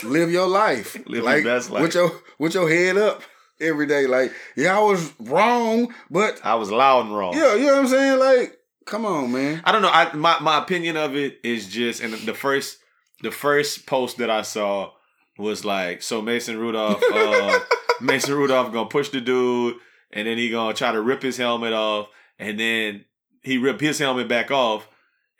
live 0.03 0.31
your 0.31 0.47
life. 0.47 0.95
Live 1.05 1.07
your 1.07 1.23
like 1.23 1.43
best 1.43 1.69
life. 1.69 1.81
with 1.83 1.93
your 1.93 2.11
with 2.39 2.53
your 2.53 2.69
head 2.69 2.97
up 2.97 3.21
every 3.61 3.85
day. 3.85 4.07
Like, 4.07 4.33
yeah, 4.55 4.77
I 4.77 4.81
was 4.81 5.13
wrong, 5.19 5.93
but 6.09 6.39
I 6.43 6.55
was 6.55 6.71
loud 6.71 7.05
and 7.05 7.15
wrong. 7.15 7.33
yeah, 7.33 7.55
you 7.55 7.67
know 7.67 7.73
what 7.73 7.79
I'm 7.81 7.87
saying? 7.87 8.19
Like, 8.19 8.59
come 8.85 9.05
on, 9.05 9.31
man. 9.31 9.61
I 9.63 9.71
don't 9.71 9.81
know. 9.81 9.91
I 9.91 10.13
my, 10.13 10.39
my 10.39 10.57
opinion 10.57 10.97
of 10.97 11.15
it 11.15 11.39
is 11.43 11.67
just 11.67 12.01
and 12.01 12.13
the 12.13 12.33
first 12.33 12.77
the 13.21 13.31
first 13.31 13.85
post 13.85 14.17
that 14.17 14.29
I 14.29 14.41
saw 14.41 14.91
was 15.37 15.63
like 15.63 16.01
so 16.01 16.21
Mason 16.21 16.57
Rudolph 16.57 17.01
uh 17.13 17.59
Mason 18.01 18.33
Rudolph 18.33 18.73
gonna 18.73 18.89
push 18.89 19.09
the 19.09 19.21
dude 19.21 19.75
and 20.11 20.27
then 20.27 20.37
he 20.37 20.49
gonna 20.49 20.73
try 20.73 20.91
to 20.91 21.01
rip 21.01 21.21
his 21.21 21.37
helmet 21.37 21.73
off 21.73 22.07
and 22.37 22.59
then 22.59 23.05
he 23.41 23.57
rip 23.57 23.79
his 23.79 23.99
helmet 23.99 24.27
back 24.27 24.51
off 24.51 24.87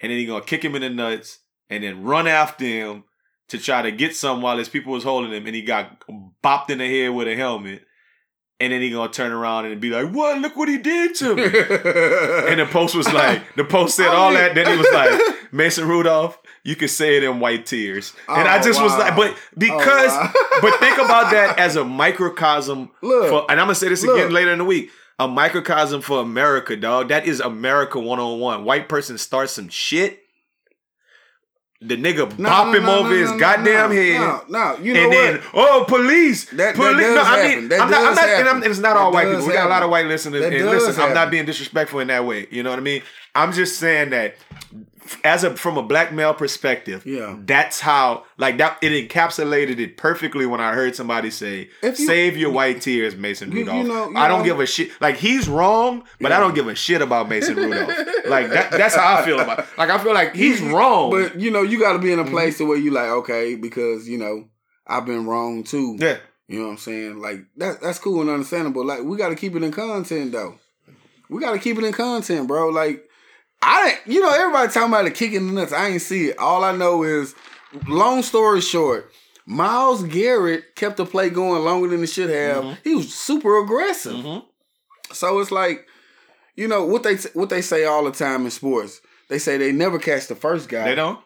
and 0.02 0.12
then 0.12 0.18
he 0.18 0.26
gonna 0.26 0.44
kick 0.44 0.64
him 0.64 0.76
in 0.76 0.82
the 0.82 0.90
nuts 0.90 1.40
and 1.70 1.84
then 1.84 2.04
run 2.04 2.28
after 2.28 2.66
him 2.66 3.04
to 3.50 3.58
try 3.58 3.82
to 3.82 3.92
get 3.92 4.16
some 4.16 4.42
while 4.42 4.58
his 4.58 4.70
people 4.70 4.94
was 4.94 5.04
holding 5.04 5.32
him 5.32 5.46
and 5.46 5.56
he 5.56 5.62
got 5.62 6.04
bopped 6.44 6.70
in 6.70 6.78
the 6.78 6.88
head 6.88 7.10
with 7.10 7.28
a 7.28 7.36
helmet 7.36 7.84
and 8.60 8.74
then 8.74 8.82
he 8.82 8.90
gonna 8.92 9.12
turn 9.12 9.32
around 9.32 9.66
and 9.66 9.80
be 9.80 9.90
like, 9.90 10.12
"What? 10.14 10.40
Look 10.40 10.56
what 10.58 10.68
he 10.70 10.78
did 10.78 11.16
to 11.16 11.36
me!" 11.36 11.44
And 12.50 12.60
the 12.60 12.68
post 12.70 12.96
was 12.96 13.12
like, 13.14 13.42
the 13.56 13.64
post 13.64 13.96
said 13.96 14.08
all 14.08 14.34
that. 14.34 14.56
Then 14.56 14.68
he 14.70 14.78
was 14.78 14.88
like, 14.94 15.54
Mason 15.54 15.88
Rudolph, 15.88 16.38
you 16.64 16.76
can 16.76 16.88
say 16.88 17.18
it 17.18 17.24
in 17.24 17.40
white 17.40 17.66
tears. 17.66 18.14
And 18.28 18.48
I 18.48 18.60
Oh, 18.60 18.64
just 18.64 18.82
was 18.82 18.92
like, 18.98 19.16
but 19.16 19.32
oh, 19.32 19.38
because, 19.58 20.10
wow. 20.12 20.32
but 20.62 20.80
think 20.80 20.98
about 20.98 21.32
that 21.32 21.58
as 21.60 21.76
a 21.76 21.84
microcosm. 21.84 22.90
Look, 23.02 23.30
for, 23.30 23.52
and 23.52 23.60
I'm 23.60 23.66
gonna 23.68 23.76
say 23.76 23.90
this 23.90 24.04
look. 24.04 24.18
again 24.18 24.32
later 24.32 24.52
in 24.52 24.60
the 24.60 24.66
week. 24.66 24.92
A 25.22 25.28
microcosm 25.28 26.00
for 26.02 26.22
America, 26.22 26.78
dog. 26.78 27.10
That 27.10 27.28
is 27.28 27.42
America 27.42 28.00
one 28.00 28.20
on 28.20 28.40
one. 28.40 28.64
White 28.64 28.88
person 28.88 29.18
starts 29.18 29.52
some 29.52 29.68
shit. 29.68 30.24
The 31.82 31.96
nigga 31.96 32.38
No, 32.38 32.50
bop 32.50 32.68
no, 32.68 32.74
him 32.74 32.84
no, 32.84 33.00
over 33.00 33.16
his 33.16 33.32
goddamn 33.40 33.92
head. 33.92 34.42
No, 34.50 34.76
you 34.82 34.94
know 34.94 35.00
and 35.00 35.10
what? 35.10 35.16
then, 35.16 35.42
oh, 35.54 35.86
police! 35.88 36.44
That- 36.50 36.58
that 36.58 36.76
police! 36.76 37.06
does 37.06 37.16
no, 37.16 37.22
I 37.24 37.48
mean, 37.56 37.70
That 37.70 37.80
I'm 37.82 37.90
not, 37.90 38.00
I'm 38.02 38.16
not, 38.16 38.24
and, 38.26 38.32
I'm, 38.40 38.46
happen. 38.48 38.64
and 38.64 38.72
it's 38.72 38.80
not 38.82 38.98
all 38.98 39.14
white 39.14 39.28
people. 39.30 39.48
We 39.48 39.54
got 39.54 39.68
a 39.68 39.70
lot 39.70 39.84
of 39.84 39.90
white 39.90 40.06
listeners. 40.06 40.42
That 40.42 40.52
and 40.54 40.66
listen, 40.66 41.02
I'm 41.02 41.14
not 41.14 41.32
being 41.32 41.46
disrespectful 41.46 42.02
in 42.02 42.08
that 42.08 42.26
way. 42.26 42.48
You 42.52 42.64
know 42.64 42.70
what 42.70 42.80
I 42.80 42.82
mean? 42.82 43.02
I'm 43.44 43.54
just 43.54 43.80
saying 43.80 44.10
that 44.12 44.36
as 45.24 45.44
a 45.44 45.56
from 45.56 45.76
a 45.78 45.82
black 45.82 46.14
male 46.14 46.36
perspective, 46.36 47.04
Yeah. 47.06 47.36
that's 47.46 47.80
how 47.80 48.26
like 48.38 48.58
that 48.60 48.78
it 48.84 48.92
encapsulated 49.10 49.80
it 49.80 49.98
perfectly 49.98 50.46
when 50.46 50.60
I 50.62 50.74
heard 50.74 50.96
somebody 50.96 51.32
say, 51.32 51.70
you- 51.82 51.96
"Save 51.96 52.38
your 52.38 52.52
white 52.52 52.82
tears, 52.82 53.16
Mason 53.16 53.52
You- 53.52 53.60
you 53.60 53.66
Rudolph." 53.66 53.88
know- 53.88 54.10
you 54.12 54.18
I 54.18 54.28
don't 54.28 54.40
know- 54.40 54.46
give 54.46 54.60
a 54.60 54.68
shit. 54.68 54.92
Like 55.02 55.16
he's 55.18 55.48
wrong, 55.50 56.04
but 56.22 56.32
I 56.32 56.40
don't 56.40 56.54
give 56.54 56.68
a 56.68 56.76
shit 56.76 57.02
about 57.02 57.28
Mason 57.28 57.56
Rudolph. 57.64 57.92
like 58.28 58.52
that, 58.52 58.70
that's 58.72 58.94
how 58.96 59.18
I 59.18 59.26
feel 59.26 59.40
about. 59.40 59.60
It. 59.60 59.66
Like 59.80 59.90
I 59.90 59.98
feel 59.98 60.14
like 60.14 60.36
he's 60.36 60.62
wrong. 60.62 61.10
But 61.10 61.40
you 61.40 61.50
know, 61.50 61.64
you 61.64 61.80
got 61.80 61.94
to 61.94 62.00
be 62.00 62.12
in 62.12 62.20
a 62.20 62.24
Mm-hmm. 62.24 62.32
place 62.32 62.58
to 62.60 62.66
where 62.66 62.78
you 62.78 62.92
like, 62.92 63.10
okay, 63.10 63.56
because 63.56 64.08
you 64.08 64.20
know, 64.20 64.46
I've 64.86 65.06
been 65.08 65.26
wrong 65.26 65.64
too. 65.64 65.96
yeah, 66.00 66.18
You 66.48 66.60
know 66.60 66.66
what 66.66 66.72
I'm 66.74 66.78
saying? 66.78 67.20
Like 67.20 67.46
that 67.58 67.82
that's 67.82 67.98
cool 67.98 68.22
and 68.22 68.30
understandable. 68.30 68.86
Like 68.86 69.02
we 69.04 69.18
gotta 69.18 69.36
keep 69.36 69.56
it 69.56 69.64
in 69.64 69.72
content 69.72 70.34
though. 70.34 70.56
We 71.32 71.42
gotta 71.42 71.58
keep 71.60 71.80
it 71.80 71.84
in 71.84 71.94
content, 71.94 72.48
bro. 72.48 72.70
Like 72.70 73.06
I 73.62 73.90
ain't- 73.90 74.00
you 74.14 74.22
know, 74.22 74.30
everybody 74.32 74.72
talking 74.72 74.90
about 74.94 75.06
the 75.06 75.12
kicking 75.12 75.48
the 75.48 75.54
nuts. 75.54 75.74
I 75.74 75.88
ain't 75.90 76.02
see 76.02 76.30
it. 76.30 76.38
All 76.40 76.64
I 76.64 76.72
know 76.76 77.04
is 77.04 77.36
long 77.88 78.24
story 78.24 78.62
short, 78.62 79.12
Myles 79.46 80.04
Garrett 80.04 80.76
kept 80.76 80.98
the 80.98 81.06
play 81.06 81.30
going 81.30 81.64
longer 81.64 81.90
than 81.90 82.04
it 82.04 82.08
should 82.08 82.30
have. 82.30 82.64
Mm-hmm. 82.64 82.74
He 82.84 82.96
was 82.96 83.14
super 83.14 83.58
aggressive. 83.64 84.44
So 85.12 85.40
it's 85.40 85.52
like, 85.52 85.88
you 86.56 86.68
know 86.68 86.86
what 86.86 87.04
they 87.04 87.16
what 87.34 87.50
they 87.50 87.62
say 87.62 87.86
all 87.86 88.04
the 88.04 88.12
time 88.12 88.46
in 88.46 88.52
sports. 88.52 89.02
They 89.28 89.40
say 89.40 89.58
they 89.58 89.72
never 89.72 90.00
catch 90.00 90.28
the 90.28 90.36
first 90.36 90.70
guy. 90.70 90.86
They 90.86 90.96
don't. 90.96 91.20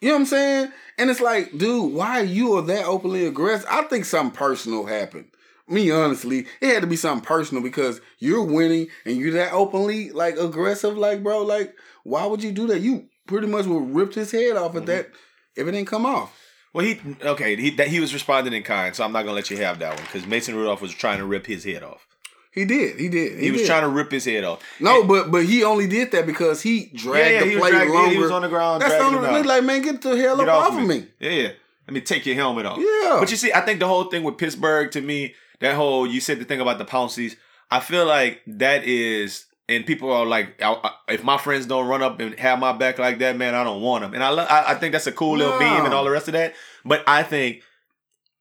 You 0.00 0.08
know 0.08 0.14
what 0.14 0.20
I'm 0.20 0.26
saying? 0.26 0.72
And 0.98 1.10
it's 1.10 1.20
like, 1.20 1.56
dude, 1.56 1.92
why 1.92 2.20
you 2.20 2.54
are 2.56 2.62
that 2.62 2.86
openly 2.86 3.26
aggressive? 3.26 3.66
I 3.70 3.82
think 3.82 4.04
something 4.06 4.36
personal 4.36 4.86
happened. 4.86 5.26
Me, 5.70 5.90
honestly, 5.90 6.46
it 6.60 6.74
had 6.74 6.80
to 6.82 6.86
be 6.86 6.96
something 6.96 7.24
personal 7.24 7.62
because 7.62 8.00
you're 8.18 8.42
winning 8.42 8.88
and 9.04 9.16
you're 9.16 9.32
that 9.32 9.52
openly 9.52 10.10
like 10.10 10.36
aggressive, 10.36 10.98
like 10.98 11.22
bro, 11.22 11.42
like 11.42 11.74
why 12.02 12.26
would 12.26 12.42
you 12.42 12.52
do 12.52 12.66
that? 12.66 12.80
You 12.80 13.08
pretty 13.26 13.46
much 13.46 13.66
would 13.66 13.94
ripped 13.94 14.14
his 14.14 14.32
head 14.32 14.56
off 14.56 14.74
of 14.74 14.82
mm-hmm. 14.82 14.86
that 14.86 15.10
if 15.56 15.66
it 15.66 15.70
didn't 15.70 15.86
come 15.86 16.04
off. 16.04 16.36
Well, 16.72 16.84
he 16.84 17.00
okay. 17.22 17.56
He 17.56 17.70
that 17.70 17.88
he 17.88 18.00
was 18.00 18.12
responding 18.12 18.52
in 18.52 18.62
kind, 18.62 18.94
so 18.94 19.04
I'm 19.04 19.12
not 19.12 19.22
gonna 19.22 19.34
let 19.34 19.50
you 19.50 19.56
have 19.58 19.78
that 19.80 19.94
one 19.94 20.04
because 20.04 20.26
Mason 20.26 20.54
Rudolph 20.54 20.82
was 20.82 20.92
trying 20.92 21.18
to 21.18 21.24
rip 21.24 21.46
his 21.46 21.64
head 21.64 21.82
off. 21.82 22.06
He 22.52 22.64
did. 22.64 22.98
He 22.98 23.08
did. 23.08 23.38
He, 23.38 23.52
was 23.52 23.60
did. 23.60 23.68
trying 23.68 23.82
to 23.82 23.88
rip 23.88 24.10
his 24.10 24.24
head 24.24 24.42
off. 24.42 24.60
No, 24.80 25.04
but 25.04 25.30
but 25.30 25.44
he 25.44 25.62
only 25.62 25.86
did 25.86 26.10
that 26.12 26.26
because 26.26 26.62
he 26.62 26.90
dragged 26.94 27.18
Yeah, 27.18 27.32
yeah, 27.32 27.40
the 27.40 27.50
he 27.50 27.56
plate 27.58 27.70
dragged- 27.70 27.90
yeah, 27.90 27.96
longer. 27.96 28.14
he 28.14 28.18
was 28.18 28.30
on 28.30 28.42
the 28.42 28.48
ground 28.48 28.82
That's 28.82 28.94
the 28.94 29.00
only 29.00 29.38
him 29.38 29.46
Like, 29.46 29.64
man, 29.64 29.82
get 29.82 30.02
the 30.02 30.16
hell 30.16 30.36
Get 30.36 30.48
up 30.48 30.72
off 30.72 30.80
of 30.80 30.86
me. 30.86 31.06
Yeah, 31.20 31.30
yeah. 31.30 31.48
Let 31.86 31.94
me 31.94 32.00
take 32.00 32.26
your 32.26 32.36
helmet 32.36 32.66
off. 32.66 32.78
Yeah. 32.78 33.18
But 33.20 33.30
you 33.30 33.36
see, 33.36 33.52
I 33.52 33.60
think 33.60 33.80
the 33.80 33.86
whole 33.86 34.04
thing 34.04 34.22
with 34.24 34.36
Pittsburgh 34.36 34.90
to 34.92 35.00
me, 35.00 35.34
that 35.60 35.74
whole 35.76 36.06
you 36.06 36.20
said 36.20 36.38
the 36.40 36.44
thing 36.44 36.60
about 36.60 36.78
the 36.78 36.84
policies. 36.84 37.36
I 37.70 37.80
feel 37.80 38.04
like 38.06 38.40
that 38.46 38.82
is, 38.84 39.46
and 39.68 39.86
people 39.86 40.10
are 40.12 40.26
like, 40.26 40.60
I, 40.60 40.72
I- 40.72 41.12
if 41.14 41.22
my 41.22 41.38
friends 41.38 41.66
don't 41.66 41.86
run 41.86 42.02
up 42.02 42.18
and 42.20 42.38
have 42.38 42.58
my 42.58 42.72
back 42.72 42.98
like 42.98 43.18
that, 43.20 43.36
man, 43.36 43.54
I 43.54 43.62
don't 43.64 43.80
want 43.82 44.02
them. 44.02 44.14
And 44.14 44.24
I, 44.24 44.30
lo- 44.30 44.46
I, 44.48 44.72
I 44.72 44.74
think 44.74 44.92
that's 44.92 45.06
a 45.06 45.12
cool 45.12 45.36
little 45.38 45.58
No. 45.58 45.60
meme 45.60 45.84
and 45.84 45.94
all 45.94 46.04
the 46.04 46.10
rest 46.10 46.28
of 46.28 46.32
that. 46.32 46.54
But 46.84 47.04
I 47.06 47.22
think 47.22 47.62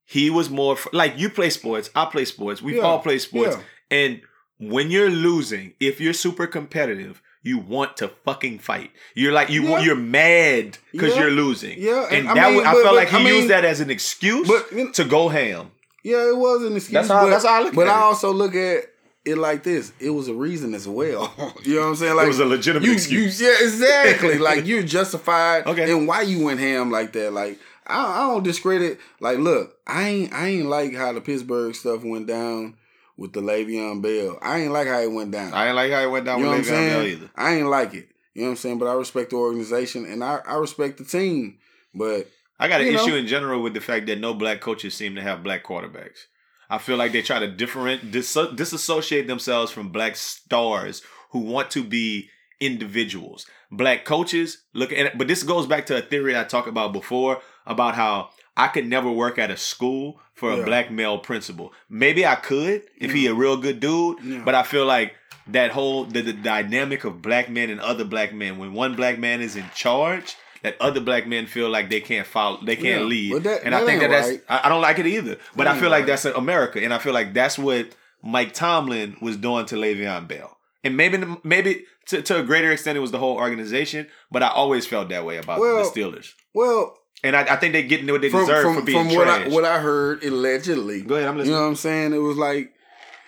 he 0.05 0.29
was 0.29 0.49
more 0.49 0.77
like 0.93 1.17
you 1.17 1.29
play 1.29 1.49
sports, 1.51 1.89
I 1.95 2.05
play 2.05 2.25
sports, 2.25 2.61
we've 2.61 2.77
Yeah. 2.77 2.81
all 2.83 2.99
play 2.99 3.19
sports, 3.19 3.55
Yeah. 3.57 3.97
and 3.97 4.21
when 4.57 4.89
you're 4.91 5.09
losing, 5.11 5.73
if 5.79 5.99
you're 6.01 6.13
super 6.13 6.47
competitive. 6.47 7.21
You 7.41 7.57
want 7.59 7.95
to 7.97 8.09
fucking 8.25 8.59
fight. 8.59 8.91
You're 9.15 9.31
like 9.31 9.49
you 9.49 9.63
yeah. 9.63 9.79
you're 9.79 9.95
mad 9.95 10.77
because 10.91 11.15
Yeah. 11.15 11.21
you're 11.21 11.31
losing. 11.31 11.79
Yeah, 11.81 12.05
and 12.11 12.27
I 12.27 12.33
that 12.33 12.47
mean, 12.49 12.57
was, 12.57 12.65
I 12.65 12.73
but- 12.73 12.81
felt 12.83 12.85
but, 12.87 12.95
like 12.95 13.07
he 13.07 13.15
I 13.15 13.23
mean- 13.23 13.35
used 13.35 13.47
that 13.49 13.63
as 13.63 13.79
an 13.79 13.89
excuse 13.89 14.45
But, 14.45 14.93
to 14.95 15.05
go 15.05 15.29
ham. 15.29 15.71
Yeah, 16.09 16.29
it 16.29 16.37
was 16.37 16.63
an 16.63 16.75
excuse. 16.75 16.93
That's 16.93 17.07
how- 17.07 17.23
but, 17.25 17.29
that's 17.29 17.45
how 17.45 17.59
I 17.59 17.63
look 17.63 17.75
But 17.75 17.87
at 17.87 17.93
I 17.95 17.99
it. 17.99 18.03
also 18.03 18.31
look 18.33 18.55
at 18.55 18.85
it 19.25 19.37
like 19.37 19.63
this: 19.63 19.91
it 19.99 20.09
was 20.09 20.27
a 20.27 20.33
reason 20.33 20.73
as 20.73 20.87
well. 20.87 21.33
you 21.63 21.75
know 21.75 21.81
what 21.81 21.87
I'm 21.87 21.95
saying? 21.95 22.15
Like 22.15 22.25
it 22.25 22.29
was 22.29 22.39
a 22.39 22.45
legitimate 22.45 22.85
you, 22.85 22.93
excuse. 22.93 23.39
You, 23.41 23.47
yeah, 23.47 23.55
exactly. 23.61 24.37
like 24.49 24.65
you're 24.65 24.83
justified. 24.83 25.65
Okay. 25.67 25.91
And 25.91 26.07
why 26.07 26.21
you 26.21 26.43
went 26.45 26.59
ham 26.59 26.89
like 26.91 27.13
that? 27.13 27.31
Like 27.33 27.59
I, 27.85 28.05
I 28.05 28.27
don't 28.31 28.43
discredit. 28.43 28.99
Like, 29.19 29.39
look, 29.39 29.77
I 29.87 30.07
ain't 30.09 30.33
I 30.33 30.47
ain't 30.47 30.67
like 30.67 30.95
how 30.95 31.11
the 31.13 31.21
Pittsburgh 31.21 31.75
stuff 31.75 32.03
went 32.03 32.27
down 32.27 32.75
with 33.17 33.33
the 33.33 33.41
Le'Veon 33.41 34.01
Bell. 34.01 34.39
I 34.41 34.59
ain't 34.61 34.71
like 34.71 34.87
how 34.87 34.99
it 34.99 35.11
went 35.11 35.31
down. 35.31 35.53
I 35.53 35.67
ain't 35.67 35.75
like 35.75 35.91
how 35.91 36.01
it 36.01 36.09
went 36.11 36.25
down 36.25 36.39
you 36.39 36.45
know 36.45 36.51
with 36.51 36.67
Le'Veon 36.67 36.89
Bell 36.89 37.03
either. 37.03 37.29
I 37.35 37.55
ain't 37.55 37.67
like 37.67 37.93
it. 37.93 38.07
You 38.33 38.43
know 38.43 38.47
what 38.47 38.51
I'm 38.51 38.57
saying? 38.57 38.79
But 38.79 38.87
I 38.87 38.93
respect 38.93 39.31
the 39.31 39.35
organization 39.35 40.05
and 40.05 40.23
I, 40.23 40.39
I 40.47 40.55
respect 40.55 40.97
the 40.97 41.03
team. 41.03 41.57
But 41.93 42.27
I 42.59 42.67
got 42.67 42.81
an 42.81 42.87
You 42.87 42.93
know? 42.93 43.03
issue 43.05 43.15
in 43.15 43.27
general 43.27 43.61
with 43.61 43.73
the 43.73 43.81
fact 43.81 44.05
that 44.07 44.19
no 44.19 44.33
black 44.33 44.59
coaches 44.61 44.93
seem 44.93 45.15
to 45.15 45.21
have 45.21 45.43
black 45.43 45.63
quarterbacks. 45.63 46.25
I 46.69 46.77
feel 46.77 46.97
like 46.97 47.11
they 47.13 47.21
try 47.21 47.39
to 47.39 47.47
different 47.47 48.11
dis- 48.11 48.37
disassociate 48.55 49.27
themselves 49.27 49.71
from 49.71 49.89
black 49.89 50.15
stars 50.15 51.01
who 51.31 51.39
want 51.39 51.71
to 51.71 51.83
be 51.83 52.29
individuals. 52.59 53.45
Black 53.71 54.05
coaches 54.05 54.63
look 54.73 54.91
at 54.91 55.17
but 55.17 55.27
this 55.27 55.43
goes 55.43 55.65
back 55.67 55.85
to 55.87 55.97
a 55.97 56.01
theory 56.01 56.37
I 56.37 56.43
talked 56.43 56.67
about 56.67 56.93
before 56.93 57.41
about 57.65 57.95
how 57.95 58.29
I 58.57 58.67
could 58.67 58.87
never 58.87 59.09
work 59.09 59.37
at 59.39 59.49
a 59.51 59.57
school 59.57 60.19
for 60.33 60.51
a 60.51 60.63
black 60.63 60.91
male 60.91 61.17
principal. 61.19 61.71
Maybe 61.89 62.25
I 62.25 62.35
could 62.35 62.83
if 62.97 63.11
he 63.13 63.27
a 63.27 63.33
real 63.33 63.57
good 63.57 63.79
dude, 63.79 64.17
Yeah. 64.23 64.41
but 64.43 64.53
I 64.55 64.63
feel 64.63 64.85
like 64.85 65.13
that 65.47 65.71
whole 65.71 66.05
the, 66.05 66.21
the 66.21 66.33
dynamic 66.33 67.03
of 67.05 67.21
black 67.21 67.49
men 67.49 67.69
and 67.69 67.79
other 67.79 68.03
black 68.05 68.33
men 68.33 68.57
when 68.57 68.73
one 68.73 68.95
black 68.95 69.17
man 69.17 69.41
is 69.41 69.55
in 69.55 69.65
charge 69.73 70.35
that 70.63 70.75
other 70.81 70.99
black 70.99 71.25
men 71.27 71.45
feel 71.47 71.69
like 71.69 71.89
they 71.89 72.01
can't 72.01 72.27
follow 72.27 72.59
they 72.63 72.75
can't 72.75 73.01
Yeah, 73.01 73.07
lead 73.07 73.43
that- 73.43 73.63
and 73.63 73.73
i 73.75 73.85
think 73.85 74.01
that 74.01 74.05
ain't 74.05 74.11
that's 74.11 74.27
right. 74.29 74.43
I, 74.65 74.69
don't 74.69 74.81
like 74.81 74.99
it 74.99 75.07
either 75.07 75.37
but 75.55 75.65
That 75.65 75.75
i 75.75 75.79
feel 75.79 75.89
like 75.89 76.01
right. 76.01 76.07
that's 76.07 76.25
america 76.25 76.83
and 76.83 76.93
i 76.93 76.97
feel 76.97 77.13
like 77.13 77.33
that's 77.33 77.57
what 77.57 77.87
mike 78.23 78.53
tomlin 78.53 79.15
was 79.21 79.37
doing 79.37 79.65
to 79.67 79.75
Le'Veon 79.75 80.27
bell 80.27 80.57
and 80.83 80.95
maybe 80.97 81.23
maybe 81.43 81.85
to, 82.07 82.21
to 82.21 82.39
a 82.39 82.43
greater 82.43 82.71
extent 82.71 82.97
it 82.97 83.01
was 83.01 83.11
the 83.11 83.19
whole 83.19 83.35
organization 83.37 84.07
but 84.31 84.43
i 84.43 84.47
always 84.49 84.85
felt 84.85 85.09
that 85.09 85.25
way 85.25 85.37
about 85.37 85.59
Well, 85.59 85.77
the 85.77 85.89
steelers 86.01 86.33
well, 86.53 86.95
and 87.23 87.35
I, 87.35 87.41
I 87.41 87.55
think 87.57 87.73
they 87.73 87.83
get 87.83 88.09
what 88.11 88.21
they 88.21 88.29
from, 88.29 88.41
deserve 88.41 88.63
from, 88.63 88.75
for 88.75 88.81
being 88.81 89.07
from 89.07 89.15
what 89.15 89.27
I 89.27 89.47
what 89.49 89.65
I 89.65 89.79
heard 89.79 90.23
allegedly. 90.23 91.01
Go 91.01 91.15
ahead, 91.15 91.27
I'm 91.27 91.35
listening. 91.37 91.51
You 91.53 91.57
know 91.59 91.63
what 91.65 91.69
I'm 91.69 91.75
saying? 91.75 92.13
It 92.13 92.17
was 92.17 92.37
like 92.37 92.73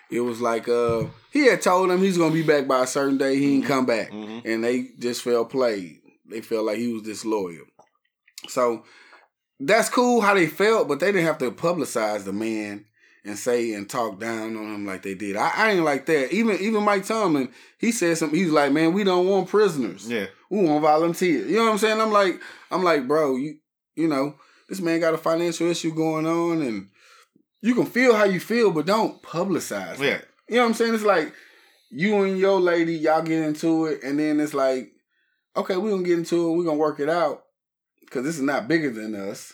it 0.10 0.22
was 0.22 0.42
like 0.42 0.68
uh 0.68 1.04
he 1.32 1.46
had 1.48 1.62
told 1.62 1.92
him 1.92 2.00
he's 2.00 2.18
gonna 2.18 2.34
be 2.34 2.42
back 2.42 2.68
by 2.68 2.84
a 2.84 2.88
certain 2.88 3.18
day. 3.18 3.36
He 3.38 3.46
Mm-hmm. 3.46 3.56
ain't 3.58 3.66
come 3.66 3.86
back, 3.86 4.12
and 4.12 4.64
they 4.64 4.88
just 4.98 5.22
felt 5.22 5.50
played. 5.52 6.00
They 6.32 6.42
felt 6.42 6.66
like 6.66 6.78
he 6.78 6.94
was 6.94 7.04
disloyal. 7.04 7.66
So 8.48 8.84
that's 9.60 9.90
cool 9.90 10.22
how 10.22 10.34
they 10.34 10.48
felt, 10.48 10.88
but 10.88 11.00
they 11.00 11.12
didn't 11.12 11.28
have 11.28 11.38
to 11.40 11.52
publicize 11.52 12.24
the 12.24 12.34
man 12.34 12.86
and 13.24 13.38
say 13.38 13.74
and 13.74 13.88
talk 13.90 14.20
down 14.20 14.58
on 14.58 14.74
him 14.74 14.86
like 14.86 15.04
they 15.04 15.14
did. 15.14 15.36
I, 15.36 15.52
I 15.56 15.72
ain't 15.72 15.86
like 15.86 16.06
that. 16.08 16.34
Even 16.34 16.58
even 16.60 16.84
Mike 16.84 17.06
Tomlin, 17.06 17.50
he 17.78 17.92
said 17.92 18.18
something. 18.18 18.38
He's 18.38 18.52
like, 18.52 18.72
"Man, 18.72 18.94
we 18.94 19.04
don't 19.04 19.28
want 19.28 19.50
prisoners. 19.50 20.10
yeah 20.10 20.28
We 20.50 20.64
want 20.64 20.82
volunteers." 20.82 21.50
You 21.50 21.58
know 21.58 21.66
what 21.66 21.72
I'm 21.74 21.78
saying? 21.78 22.02
I'm 22.02 22.12
like, 22.12 22.42
I'm 22.72 22.84
like, 22.84 23.08
bro, 23.08 23.36
you 23.36 23.58
you 23.96 24.08
know, 24.08 24.36
this 24.70 24.82
man 24.82 25.00
got 25.00 25.14
a 25.14 25.18
financial 25.18 25.68
issue 25.68 25.94
going 25.94 26.26
on, 26.26 26.62
and 26.62 26.90
you 27.62 27.76
can 27.76 27.86
feel 27.86 28.16
how 28.16 28.24
you 28.24 28.40
feel, 28.40 28.72
but 28.72 28.88
don't 28.88 29.22
publicize. 29.22 30.00
Yeah. 30.00 30.18
that. 30.18 30.28
You 30.50 30.56
know 30.56 30.64
what 30.64 30.70
I'm 30.70 30.74
saying? 30.74 30.96
It's 30.96 31.04
like 31.04 31.32
you 31.92 32.24
and 32.24 32.40
your 32.40 32.60
lady, 32.60 32.96
y'all 32.96 33.22
get 33.22 33.44
into 33.44 33.86
it, 33.86 34.02
and 34.04 34.18
then 34.18 34.40
it's 34.40 34.54
like, 34.54 34.92
okay, 35.56 35.78
we're 35.78 35.92
gonna 35.92 36.04
get 36.04 36.18
into 36.18 36.50
it, 36.50 36.58
we're 36.58 36.64
gonna 36.64 36.78
work 36.78 37.00
it 37.00 37.10
out. 37.10 37.44
Cause 38.10 38.24
this 38.24 38.36
is 38.36 38.42
not 38.42 38.68
bigger 38.68 38.92
than 38.92 39.16
us. 39.16 39.54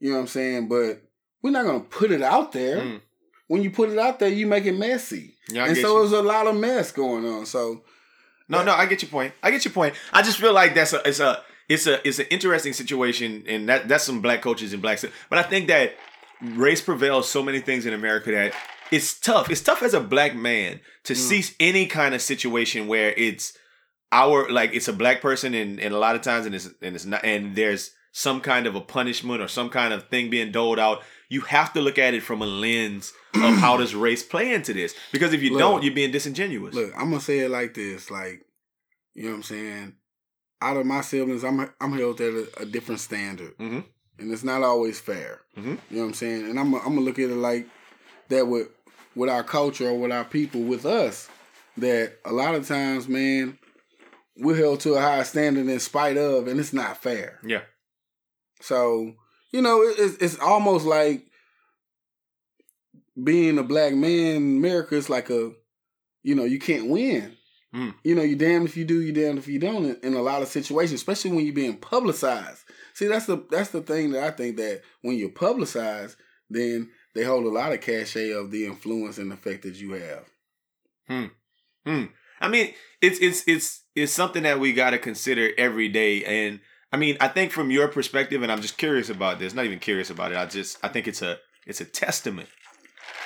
You 0.00 0.10
know 0.10 0.16
what 0.16 0.22
I'm 0.22 0.26
saying? 0.28 0.68
But 0.68 1.02
we're 1.42 1.50
not 1.50 1.64
gonna 1.64 1.80
put 1.80 2.10
it 2.10 2.22
out 2.22 2.52
there. 2.52 2.78
Mm. 2.78 3.00
When 3.48 3.62
you 3.62 3.70
put 3.70 3.90
it 3.90 3.98
out 3.98 4.18
there, 4.18 4.28
you 4.28 4.46
make 4.46 4.66
it 4.66 4.76
messy. 4.76 5.34
Yeah, 5.48 5.64
I 5.64 5.68
and 5.68 5.76
so 5.76 6.00
there's 6.00 6.12
a 6.12 6.22
lot 6.22 6.48
of 6.48 6.56
mess 6.56 6.90
going 6.90 7.24
on. 7.24 7.46
So 7.46 7.82
No, 8.48 8.64
no, 8.64 8.72
I 8.72 8.86
get 8.86 9.02
your 9.02 9.10
point. 9.10 9.34
I 9.42 9.50
get 9.52 9.64
your 9.64 9.72
point. 9.72 9.94
I 10.12 10.22
just 10.22 10.38
feel 10.38 10.52
like 10.52 10.74
that's 10.74 10.92
a 10.92 11.08
it's 11.08 11.20
a 11.20 11.42
it's 11.68 11.86
a 11.86 12.06
it's 12.06 12.18
an 12.18 12.26
interesting 12.30 12.72
situation, 12.72 13.44
and 13.46 13.68
that 13.68 13.88
that's 13.88 14.04
some 14.04 14.20
black 14.20 14.42
coaches 14.42 14.72
and 14.72 14.82
black. 14.82 15.00
But 15.30 15.38
I 15.38 15.42
think 15.42 15.68
that 15.68 15.94
race 16.40 16.80
prevails 16.80 17.28
so 17.28 17.42
many 17.42 17.60
things 17.60 17.86
in 17.86 17.94
America 17.94 18.32
that 18.32 18.52
it's 18.90 19.18
tough. 19.18 19.50
It's 19.50 19.60
tough 19.60 19.82
as 19.82 19.94
a 19.94 20.00
black 20.00 20.34
man 20.34 20.80
to 21.04 21.14
see 21.14 21.44
any 21.58 21.86
kind 21.86 22.14
of 22.14 22.22
situation 22.22 22.86
where 22.86 23.12
it's 23.12 23.56
our 24.16 24.48
like 24.50 24.72
it's 24.74 24.88
a 24.88 24.92
black 24.92 25.20
person, 25.20 25.54
and, 25.54 25.78
and 25.80 25.94
a 25.94 25.98
lot 25.98 26.16
of 26.16 26.22
times, 26.22 26.46
and 26.46 26.54
it's 26.54 26.68
and 26.82 26.94
it's 26.96 27.04
not, 27.04 27.24
and 27.24 27.54
there's 27.54 27.90
some 28.12 28.40
kind 28.40 28.66
of 28.66 28.74
a 28.74 28.80
punishment 28.80 29.42
or 29.42 29.48
some 29.48 29.68
kind 29.68 29.92
of 29.92 30.08
thing 30.08 30.30
being 30.30 30.50
doled 30.52 30.78
out. 30.78 31.02
You 31.28 31.42
have 31.42 31.72
to 31.74 31.80
look 31.80 31.98
at 31.98 32.14
it 32.14 32.22
from 32.22 32.40
a 32.40 32.46
lens 32.46 33.12
of 33.34 33.56
how 33.56 33.76
does 33.82 33.94
race 33.94 34.22
play 34.22 34.54
into 34.54 34.72
this? 34.72 34.94
Because 35.12 35.32
if 35.34 35.42
you 35.42 35.50
Look. 35.50 35.58
don't, 35.58 35.82
you're 35.82 35.92
being 35.94 36.12
disingenuous. 36.12 36.74
Look, 36.74 36.92
I'm 36.96 37.10
gonna 37.10 37.20
say 37.20 37.40
it 37.40 37.50
like 37.50 37.74
this: 37.74 38.10
like, 38.10 38.40
you 39.14 39.24
know 39.24 39.30
what 39.30 39.36
I'm 39.36 39.42
saying. 39.42 39.94
Out 40.62 40.78
of 40.78 40.86
my 40.86 41.02
siblings, 41.02 41.44
I'm 41.44 41.68
I'm 41.80 41.92
held 41.98 42.20
at 42.20 42.32
a, 42.32 42.48
a 42.62 42.64
different 42.64 43.00
standard, 43.00 43.56
Mhm. 43.58 43.84
and 44.18 44.32
it's 44.32 44.44
not 44.44 44.62
always 44.62 44.98
fair. 44.98 45.42
Mhm. 45.58 45.64
You 45.64 45.96
know 45.96 46.02
what 46.02 46.06
I'm 46.08 46.14
saying? 46.14 46.48
And 46.50 46.58
I'm 46.58 46.72
I'm 46.74 46.82
gonna 46.94 47.00
look 47.02 47.18
at 47.18 47.28
it 47.30 47.36
like 47.50 47.66
that 48.28 48.46
with 48.48 48.68
with 49.14 49.28
our 49.28 49.44
culture 49.44 49.88
or 49.90 49.98
with 49.98 50.12
our 50.12 50.24
people, 50.24 50.62
with 50.62 50.86
us. 50.86 51.28
That 51.78 52.14
a 52.24 52.32
lot 52.32 52.54
of 52.54 52.66
times, 52.66 53.06
man, 53.08 53.58
we're 54.38 54.56
held 54.56 54.80
to 54.80 54.94
a 54.94 55.00
high 55.00 55.22
standard 55.22 55.66
in 55.66 55.80
spite 55.80 56.16
of, 56.16 56.48
and 56.48 56.60
it's 56.60 56.72
not 56.72 57.02
fair. 57.02 57.40
yeah. 57.44 57.62
So 58.60 59.14
you 59.52 59.62
know, 59.62 59.82
it, 59.82 59.96
it's 59.98 60.16
it's 60.16 60.38
almost 60.38 60.86
like 60.86 61.26
being 63.22 63.58
a 63.58 63.62
black 63.62 63.94
man 63.94 64.36
in 64.36 64.56
America. 64.58 64.96
It's 64.96 65.08
like 65.08 65.30
a, 65.30 65.52
you 66.22 66.34
know, 66.34 66.44
you 66.44 66.58
can't 66.58 66.88
win. 66.88 67.36
Mm. 67.74 67.94
You 68.04 68.14
know, 68.14 68.22
you 68.22 68.36
damn 68.36 68.64
if 68.64 68.76
you 68.76 68.84
do, 68.84 69.00
you 69.00 69.12
damn 69.12 69.38
if 69.38 69.48
you 69.48 69.58
don't. 69.58 69.84
In, 69.84 69.96
in 70.02 70.14
a 70.14 70.22
lot 70.22 70.42
of 70.42 70.48
situations, 70.48 71.00
especially 71.00 71.32
when 71.32 71.44
you're 71.44 71.54
being 71.54 71.76
publicized. 71.76 72.62
See, 72.94 73.06
that's 73.06 73.26
the 73.26 73.44
that's 73.50 73.70
the 73.70 73.82
thing 73.82 74.12
that 74.12 74.24
I 74.24 74.30
think 74.30 74.56
that 74.56 74.82
when 75.02 75.16
you're 75.16 75.28
publicized, 75.30 76.16
then 76.48 76.90
they 77.14 77.24
hold 77.24 77.44
a 77.44 77.50
lot 77.50 77.72
of 77.72 77.80
cachet 77.80 78.30
of 78.32 78.50
the 78.50 78.66
influence 78.66 79.18
and 79.18 79.32
effect 79.32 79.62
that 79.62 79.74
you 79.74 79.92
have. 79.92 80.24
Hmm. 81.08 81.26
Hmm. 81.84 82.04
I 82.40 82.48
mean, 82.48 82.74
it's 83.00 83.18
it's 83.20 83.42
it's 83.46 83.82
it's 83.96 84.12
something 84.12 84.44
that 84.44 84.60
we 84.60 84.72
got 84.72 84.90
to 84.90 84.98
consider 84.98 85.50
every 85.58 85.88
day, 85.88 86.22
and 86.24 86.60
I 86.92 86.96
mean, 86.98 87.16
I 87.20 87.28
think 87.28 87.50
from 87.50 87.70
your 87.70 87.88
perspective, 87.88 88.42
and 88.42 88.52
I'm 88.52 88.60
just 88.60 88.78
curious 88.78 89.10
about 89.10 89.38
this. 89.38 89.54
Not 89.54 89.64
even 89.64 89.80
curious 89.80 90.10
about 90.10 90.30
it. 90.32 90.38
I 90.38 90.46
just 90.46 90.78
I 90.84 90.88
think 90.88 91.08
it's 91.08 91.22
a 91.22 91.38
it's 91.66 91.80
a 91.80 91.84
testament 91.84 92.48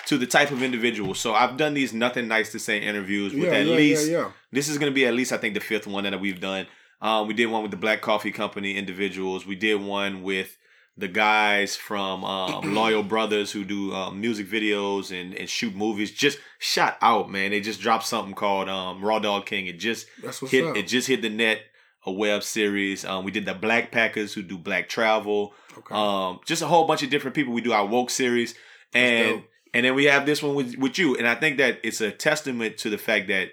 to 0.06 0.16
the 0.16 0.26
type 0.26 0.50
of 0.50 0.62
individual. 0.62 1.14
So 1.14 1.34
I've 1.34 1.56
done 1.56 1.74
these 1.74 1.92
nothing 1.92 2.26
nice 2.28 2.50
to 2.52 2.58
say 2.58 2.78
interviews 2.78 3.34
with 3.34 3.44
Yeah, 3.44 3.58
at 3.58 3.66
yeah, 3.66 3.74
least 3.74 4.10
yeah. 4.10 4.30
this 4.50 4.68
is 4.68 4.78
going 4.78 4.90
to 4.90 4.94
be 4.94 5.06
at 5.06 5.14
least 5.14 5.32
I 5.32 5.36
think 5.36 5.54
the 5.54 5.60
fifth 5.60 5.86
one 5.86 6.04
that 6.04 6.18
we've 6.20 6.40
done. 6.40 6.66
Um, 7.02 7.28
we 7.28 7.34
did 7.34 7.46
one 7.46 7.62
with 7.62 7.70
the 7.70 7.76
Black 7.76 8.00
Coffee 8.00 8.30
Company 8.32 8.76
individuals. 8.76 9.46
We 9.46 9.56
did 9.56 9.80
one 9.80 10.22
with 10.22 10.56
the 11.00 11.08
guys 11.08 11.76
from 11.76 12.24
um, 12.24 12.74
Loyal 12.74 13.02
Brothers 13.02 13.50
who 13.52 13.64
do 13.64 13.92
um, 13.94 14.20
music 14.20 14.48
videos 14.48 15.10
and, 15.18 15.34
and 15.34 15.48
shoot 15.48 15.74
movies 15.74 16.10
just 16.12 16.38
shot 16.58 16.96
out, 17.02 17.30
man. 17.30 17.50
They 17.50 17.60
just 17.60 17.80
dropped 17.80 18.06
something 18.06 18.34
called 18.34 18.68
um, 18.68 19.02
Raw 19.04 19.18
Dog 19.18 19.46
King. 19.46 19.66
It 19.66 19.78
just 19.78 20.06
hit. 20.48 20.64
up. 20.66 20.76
It 20.76 20.86
just 20.86 21.08
hit 21.08 21.22
the 21.22 21.30
net. 21.30 21.62
A 22.06 22.10
web 22.10 22.42
series. 22.42 23.04
Um, 23.04 23.24
we 23.26 23.30
did 23.30 23.44
the 23.44 23.52
Black 23.52 23.90
Packers 23.92 24.32
who 24.32 24.40
do 24.40 24.56
Black 24.56 24.88
Travel. 24.88 25.52
Okay. 25.76 25.94
Um, 25.94 26.40
just 26.46 26.62
a 26.62 26.66
whole 26.66 26.86
bunch 26.86 27.02
of 27.02 27.10
different 27.10 27.34
people. 27.36 27.52
We 27.52 27.60
do 27.60 27.74
our 27.74 27.84
woke 27.84 28.08
series, 28.08 28.54
and 28.94 29.42
and 29.74 29.84
then 29.84 29.94
we 29.94 30.06
have 30.06 30.24
this 30.24 30.42
one 30.42 30.54
with 30.54 30.76
with 30.78 30.96
you. 30.98 31.14
And 31.16 31.28
I 31.28 31.34
think 31.34 31.58
that 31.58 31.78
it's 31.82 32.00
a 32.00 32.10
testament 32.10 32.78
to 32.78 32.88
the 32.88 32.96
fact 32.96 33.28
that 33.28 33.48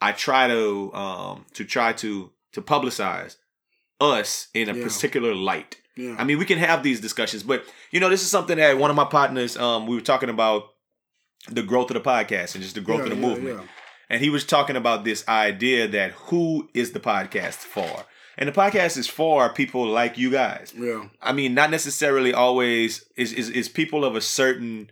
I 0.00 0.12
try 0.12 0.48
to 0.48 0.94
um 0.94 1.44
to 1.52 1.64
try 1.66 1.92
to 1.92 2.30
to 2.52 2.62
publicize 2.62 3.36
us 4.00 4.48
in 4.54 4.70
a 4.70 4.74
Yeah. 4.74 4.84
particular 4.84 5.34
light. 5.34 5.76
Yeah. 5.96 6.16
I 6.18 6.24
mean, 6.24 6.38
we 6.38 6.44
can 6.44 6.58
have 6.58 6.82
these 6.82 7.00
discussions, 7.00 7.42
but 7.42 7.64
you 7.90 8.00
know, 8.00 8.08
this 8.08 8.22
is 8.22 8.30
something 8.30 8.56
that 8.58 8.78
one 8.78 8.90
of 8.90 8.96
my 8.96 9.04
partners, 9.04 9.56
um, 9.56 9.86
we 9.86 9.94
were 9.94 10.00
talking 10.02 10.28
about 10.28 10.64
the 11.50 11.62
growth 11.62 11.90
of 11.90 11.94
the 12.02 12.08
podcast 12.08 12.54
and 12.54 12.62
just 12.62 12.74
the 12.74 12.80
growth 12.80 13.00
Yeah, 13.00 13.04
of 13.04 13.10
the 13.10 13.16
yeah, 13.16 13.20
movement. 13.28 13.58
yeah. 13.60 13.66
And 14.10 14.20
he 14.22 14.30
was 14.30 14.44
talking 14.44 14.76
about 14.76 15.04
this 15.04 15.26
idea 15.28 15.88
that 15.88 16.12
who 16.12 16.68
is 16.74 16.92
the 16.92 17.00
podcast 17.00 17.54
for? 17.56 18.04
And 18.36 18.48
the 18.48 18.52
podcast 18.52 18.96
is 18.98 19.06
for 19.06 19.48
people 19.52 19.86
like 19.86 20.18
you 20.18 20.30
guys. 20.30 20.72
Yeah. 20.76 21.06
I 21.22 21.32
mean, 21.32 21.54
not 21.54 21.70
necessarily 21.70 22.34
always 22.34 23.04
is 23.16 23.32
is, 23.32 23.48
is 23.48 23.68
people 23.68 24.04
of 24.04 24.16
a 24.16 24.20
certain 24.20 24.90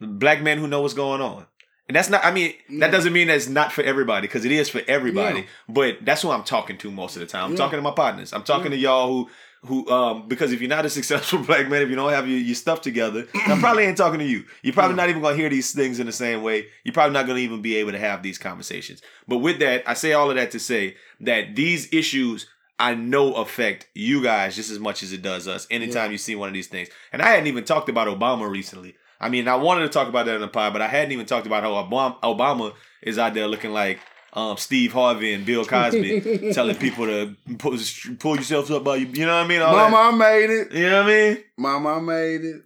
black 0.00 0.42
men 0.42 0.58
who 0.58 0.68
know 0.68 0.80
what's 0.82 0.94
going 0.94 1.20
on. 1.20 1.46
And 1.86 1.94
that's 1.96 2.08
not 2.08 2.24
I 2.24 2.30
mean, 2.30 2.54
that 2.80 2.90
doesn't 2.90 3.12
mean 3.12 3.28
that's 3.28 3.46
not 3.48 3.70
for 3.72 3.82
everybody, 3.82 4.26
because 4.26 4.44
it 4.46 4.52
is 4.52 4.70
for 4.70 4.80
everybody. 4.88 5.46
But 5.68 5.98
that's 6.02 6.22
who 6.22 6.30
I'm 6.30 6.44
talking 6.44 6.78
to 6.78 6.90
most 6.90 7.16
of 7.16 7.20
the 7.20 7.26
time. 7.26 7.50
I'm 7.50 7.56
talking 7.56 7.76
to 7.76 7.82
my 7.82 7.90
partners. 7.90 8.32
I'm 8.32 8.42
talking 8.44 8.70
to 8.70 8.76
y'all 8.76 9.08
who 9.08 9.30
who 9.66 9.88
um 9.90 10.28
because 10.28 10.52
if 10.52 10.60
you're 10.60 10.68
not 10.68 10.84
a 10.84 10.90
successful 10.98 11.40
black 11.40 11.68
man, 11.68 11.82
if 11.82 11.90
you 11.90 11.96
don't 11.96 12.12
have 12.12 12.28
your, 12.28 12.38
your 12.38 12.54
stuff 12.54 12.80
together, 12.80 13.26
I 13.34 13.58
probably 13.58 13.84
ain't 13.84 13.96
talking 13.96 14.20
to 14.20 14.24
you. 14.24 14.44
You're 14.62 14.74
probably 14.74 14.96
not 14.96 15.08
even 15.08 15.22
gonna 15.22 15.36
hear 15.36 15.48
these 15.48 15.72
things 15.72 15.98
in 16.00 16.06
the 16.06 16.12
same 16.12 16.42
way. 16.42 16.66
You're 16.84 16.94
probably 16.94 17.14
not 17.14 17.26
gonna 17.26 17.40
even 17.40 17.62
be 17.62 17.76
able 17.76 17.92
to 17.92 17.98
have 17.98 18.22
these 18.22 18.38
conversations. 18.38 19.02
But 19.28 19.38
with 19.38 19.58
that, 19.60 19.88
I 19.88 19.94
say 19.94 20.12
all 20.12 20.30
of 20.30 20.36
that 20.36 20.50
to 20.52 20.58
say 20.58 20.96
that 21.20 21.56
these 21.56 21.92
issues 21.92 22.46
I 22.78 22.94
know 22.94 23.34
affect 23.34 23.88
you 23.94 24.22
guys 24.22 24.56
just 24.56 24.70
as 24.70 24.80
much 24.80 25.02
as 25.02 25.12
it 25.12 25.22
does 25.22 25.46
us 25.46 25.66
anytime 25.70 26.10
you 26.10 26.18
see 26.18 26.34
one 26.34 26.48
of 26.48 26.54
these 26.54 26.66
things. 26.66 26.88
And 27.12 27.22
I 27.22 27.28
hadn't 27.28 27.46
even 27.46 27.64
talked 27.64 27.88
about 27.88 28.08
Obama 28.08 28.50
recently. 28.50 28.96
I 29.20 29.28
mean, 29.28 29.46
I 29.46 29.54
wanted 29.54 29.82
to 29.82 29.88
talk 29.88 30.08
about 30.08 30.26
that 30.26 30.34
in 30.34 30.40
the 30.40 30.48
pod, 30.48 30.72
but 30.72 30.82
I 30.82 30.88
hadn't 30.88 31.12
even 31.12 31.24
talked 31.24 31.46
about 31.46 31.62
how 31.62 31.70
Obama, 31.70 32.20
Obama 32.20 32.74
is 33.00 33.18
out 33.18 33.34
there 33.34 33.46
looking 33.46 33.72
like 33.72 34.00
um, 34.34 34.56
Steve 34.56 34.92
Harvey 34.92 35.32
and 35.32 35.46
Bill 35.46 35.64
Cosby, 35.64 36.52
telling 36.52 36.76
people 36.76 37.06
to 37.06 37.34
pull, 37.58 37.76
pull 38.18 38.34
yourselves 38.34 38.70
up 38.70 38.84
by 38.84 38.96
you. 38.96 39.06
You 39.06 39.26
know 39.26 39.36
what 39.36 39.44
I 39.44 39.48
mean? 39.48 39.62
All 39.62 39.74
that- 39.74 39.90
Mama, 39.90 39.96
I 39.96 40.10
made 40.18 40.50
it. 40.50 40.72
you 40.72 40.90
know 40.90 41.02
what 41.04 41.12
I 41.12 41.16
mean? 41.34 41.44
Mama, 41.56 41.88
I 41.94 42.00
made 42.00 42.44
it. 42.44 42.62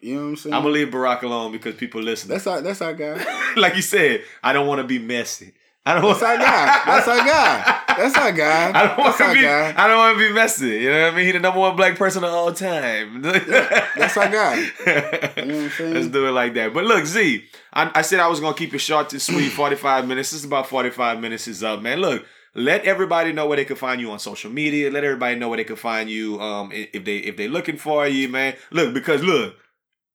You 0.00 0.14
know 0.14 0.20
what 0.22 0.28
I'm 0.28 0.36
saying? 0.36 0.54
I'm 0.54 0.62
gonna 0.62 0.74
leave 0.74 0.88
Barack 0.88 1.22
alone 1.22 1.50
because 1.52 1.74
people 1.74 2.00
listen. 2.00 2.28
That's 2.28 2.46
our 2.46 2.60
that's 2.60 2.80
our 2.82 2.94
guy. 2.94 3.24
like 3.56 3.74
you 3.74 3.82
said, 3.82 4.22
I 4.44 4.52
don't 4.52 4.66
want 4.68 4.80
to 4.80 4.86
be 4.86 4.98
messy. 5.00 5.54
I 5.88 5.94
don't 5.94 6.04
want 6.04 6.20
That's 6.20 6.28
our 6.28 6.36
guy. 6.36 6.82
That's 6.84 7.08
our 7.08 7.16
guy. 7.24 7.80
That's 7.96 8.16
our 8.18 8.32
guy. 8.32 8.72
I 8.74 8.86
don't 8.88 8.98
want 8.98 9.16
to 9.16 9.32
be. 9.32 9.40
guy. 9.40 9.74
I 9.74 9.88
don't 9.88 9.96
want 9.96 10.18
to 10.18 10.28
be 10.28 10.34
messy. 10.34 10.68
You 10.80 10.90
know 10.90 11.04
what 11.04 11.14
I 11.14 11.16
mean? 11.16 11.24
He 11.24 11.32
the 11.32 11.40
number 11.40 11.60
one 11.60 11.76
black 11.76 11.96
person 11.96 12.24
of 12.24 12.30
all 12.30 12.52
time. 12.52 13.22
That's 13.22 14.14
our 14.18 14.28
guy. 14.28 14.56
You 14.58 14.64
know 14.66 15.54
what 15.54 15.64
I'm 15.64 15.70
saying? 15.70 15.94
Let's 15.94 16.08
do 16.08 16.26
it 16.26 16.32
like 16.32 16.52
that. 16.54 16.74
But 16.74 16.84
look, 16.84 17.06
Z, 17.06 17.42
I, 17.72 17.90
I 17.94 18.02
said 18.02 18.20
I 18.20 18.26
was 18.26 18.38
gonna 18.38 18.54
keep 18.54 18.74
it 18.74 18.80
short 18.80 19.10
and 19.14 19.22
sweet. 19.22 19.48
Forty 19.58 19.76
five 19.76 20.06
minutes. 20.06 20.32
This 20.32 20.40
is 20.40 20.44
about 20.44 20.66
forty 20.66 20.90
five 20.90 21.20
minutes 21.22 21.48
is 21.48 21.64
up, 21.64 21.80
man. 21.80 22.02
Look, 22.02 22.26
let 22.54 22.84
everybody 22.84 23.32
know 23.32 23.46
where 23.46 23.56
they 23.56 23.64
can 23.64 23.76
find 23.76 23.98
you 23.98 24.10
on 24.10 24.18
social 24.18 24.50
media. 24.50 24.90
Let 24.90 25.04
everybody 25.04 25.36
know 25.36 25.48
where 25.48 25.56
they 25.56 25.64
can 25.64 25.76
find 25.76 26.10
you. 26.10 26.38
Um, 26.38 26.70
if 26.70 27.02
they 27.02 27.16
if 27.16 27.38
they 27.38 27.48
looking 27.48 27.78
for 27.78 28.06
you, 28.06 28.28
man. 28.28 28.56
Look, 28.70 28.92
because 28.92 29.22
look, 29.22 29.56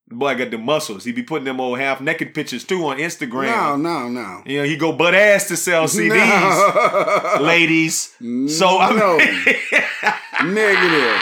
boy 0.09 0.35
got 0.35 0.51
the 0.51 0.57
muscles. 0.57 1.03
He 1.03 1.11
be 1.11 1.23
putting 1.23 1.45
them 1.45 1.59
old 1.59 1.79
half 1.79 2.01
naked 2.01 2.33
pictures 2.33 2.63
too 2.63 2.85
on 2.85 2.97
Instagram. 2.97 3.45
No, 3.47 3.75
no, 3.75 4.07
no. 4.09 4.43
You 4.45 4.59
know, 4.59 4.63
he 4.65 4.77
go 4.77 4.91
butt 4.93 5.15
ass 5.15 5.47
to 5.47 5.57
sell 5.57 5.85
CDs, 5.85 6.09
No. 7.39 7.43
ladies. 7.43 8.13
So 8.57 8.79
I 8.79 8.93
know. 8.93 9.17
mean, 9.17 10.53
Negative. 10.53 11.21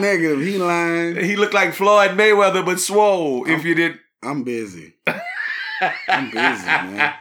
Negative. 0.00 0.40
He 0.40 0.58
lying. 0.58 1.16
he 1.24 1.36
looked 1.36 1.54
like 1.54 1.74
Floyd 1.74 2.12
Mayweather, 2.12 2.64
but 2.64 2.80
swole. 2.80 3.48
If 3.48 3.64
you 3.64 3.74
did, 3.74 3.98
I'm 4.22 4.42
busy. 4.44 4.94
I'm 6.08 6.30
busy, 6.30 6.64
man. 6.66 7.14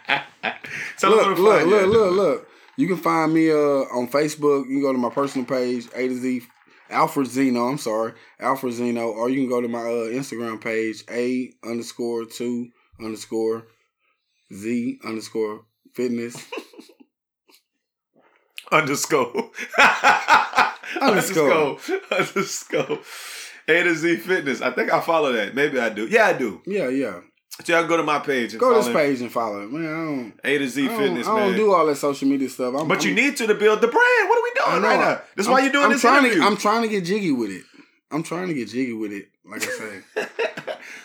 so 0.98 1.10
look, 1.10 1.38
look, 1.38 1.66
look, 1.66 1.88
look, 1.88 2.12
look. 2.16 2.48
You 2.78 2.88
can 2.88 2.98
find 2.98 3.34
me 3.34 3.52
uh, 3.52 3.56
on 3.56 4.08
Facebook. 4.08 4.62
You 4.70 4.76
can 4.76 4.82
go 4.82 4.92
to 4.94 4.98
my 4.98 5.10
personal 5.10 5.46
page, 5.46 5.88
A 5.96 6.08
to 6.08 6.16
Z, 6.16 6.42
Alfred 6.92 7.28
Zeno. 7.28 7.68
I'm 7.68 7.78
sorry, 7.78 8.14
Alfred 8.40 8.74
Zeno, 8.74 9.10
or 9.10 9.30
you 9.30 9.42
can 9.42 9.50
go 9.50 9.62
to 9.62 9.68
my 9.68 9.80
uh, 9.80 10.10
Instagram 10.10 10.62
page, 10.62 11.04
A 11.10 11.52
underscore 11.64 12.26
two 12.26 12.70
underscore 13.00 13.68
Z 14.54 15.00
underscore 15.04 15.66
fitness. 15.94 16.36
underscore. 18.72 19.52
Underscore. 21.02 21.78
underscore. 22.12 23.00
A 23.68 23.84
to 23.84 23.96
Z 23.96 24.18
Fitness. 24.18 24.62
I 24.62 24.72
think 24.72 24.92
I 24.92 25.02
follow 25.02 25.32
that. 25.34 25.56
Maybe 25.56 25.80
I 25.80 25.90
do. 25.90 26.08
Yeah, 26.08 26.28
I 26.28 26.34
do. 26.34 26.62
Yeah, 26.66 26.90
yeah. 26.90 27.20
So 27.64 27.74
y'all 27.78 27.88
go 27.88 27.98
to 27.98 28.04
my 28.04 28.20
page 28.20 28.54
and 28.54 28.60
follow. 28.62 28.74
Go 28.76 28.82
to 28.82 28.88
this 28.88 28.96
page 28.96 29.22
and 29.22 29.32
follow 29.32 29.62
it, 29.62 29.72
man. 29.72 29.86
I 29.86 30.06
don't. 30.06 30.34
A 30.44 30.58
to 30.58 30.68
Z 30.68 30.86
I 30.90 30.98
Fitness, 30.98 31.28
I 31.28 31.40
don't 31.40 31.50
man. 31.52 31.58
do 31.58 31.74
all 31.74 31.86
that 31.86 31.96
social 31.96 32.28
media 32.28 32.50
stuff. 32.50 32.74
I'm, 32.76 32.88
but 32.88 33.04
you 33.04 33.12
I'm- 33.12 33.16
need 33.16 33.38
to 33.38 33.48
to 33.48 33.56
build 33.56 33.82
the 33.82 33.88
brand. 33.88 34.30
What 34.30 34.38
are 34.38 34.44
we 34.44 34.72
doing 34.74 34.84
right 34.84 35.00
now? 35.00 35.22
That's 35.36 35.48
why 35.48 35.56
I'm- 35.56 35.64
you're 35.66 35.72
doing 35.74 35.86
I'm 35.86 35.92
this 35.92 36.02
trying 36.02 36.24
interview. 36.26 36.42
To, 36.42 36.48
I'm 36.48 36.58
trying 36.58 36.82
to 36.84 36.88
get 36.88 37.06
jiggy 37.06 37.32
with 37.32 37.52
it. 37.52 37.64
I'm 38.12 38.24
trying 38.24 38.48
to 38.50 38.54
get 38.54 38.68
jiggy 38.70 38.94
with 38.94 39.12
it. 39.14 39.30
Like 39.46 39.64
I 39.64 39.66
say. 40.26 40.26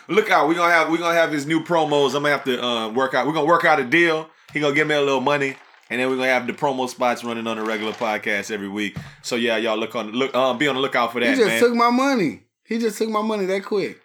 Look 0.09 0.29
out, 0.31 0.47
we're 0.47 0.55
gonna 0.55 0.71
have 0.73 0.89
we're 0.89 0.97
gonna 0.97 1.15
have 1.15 1.31
his 1.31 1.45
new 1.45 1.61
promos. 1.63 2.07
I'm 2.15 2.23
gonna 2.23 2.29
have 2.29 2.43
to 2.45 2.63
uh, 2.63 2.89
work 2.89 3.13
out. 3.13 3.27
We're 3.27 3.33
gonna 3.33 3.45
work 3.47 3.65
out 3.65 3.79
a 3.79 3.83
deal. 3.83 4.29
He 4.53 4.59
gonna 4.59 4.73
give 4.75 4.87
me 4.87 4.95
a 4.95 5.01
little 5.01 5.21
money, 5.21 5.55
and 5.89 5.99
then 5.99 6.09
we're 6.09 6.15
gonna 6.15 6.29
have 6.29 6.47
the 6.47 6.53
promo 6.53 6.87
spots 6.89 7.23
running 7.23 7.45
on 7.47 7.57
the 7.57 7.63
regular 7.63 7.91
podcast 7.93 8.49
every 8.51 8.69
week. 8.69 8.97
So 9.21 9.35
yeah, 9.35 9.57
y'all 9.57 9.77
look 9.77 9.95
on 9.95 10.11
look 10.11 10.33
um 10.35 10.57
be 10.57 10.67
on 10.67 10.75
the 10.75 10.81
lookout 10.81 11.11
for 11.13 11.19
that. 11.19 11.29
he 11.29 11.35
just 11.35 11.47
man. 11.47 11.59
took 11.59 11.75
my 11.75 11.89
money. 11.89 12.43
He 12.63 12.79
just 12.79 12.97
took 12.97 13.09
my 13.09 13.21
money 13.21 13.45
that 13.45 13.63
quick. 13.65 13.99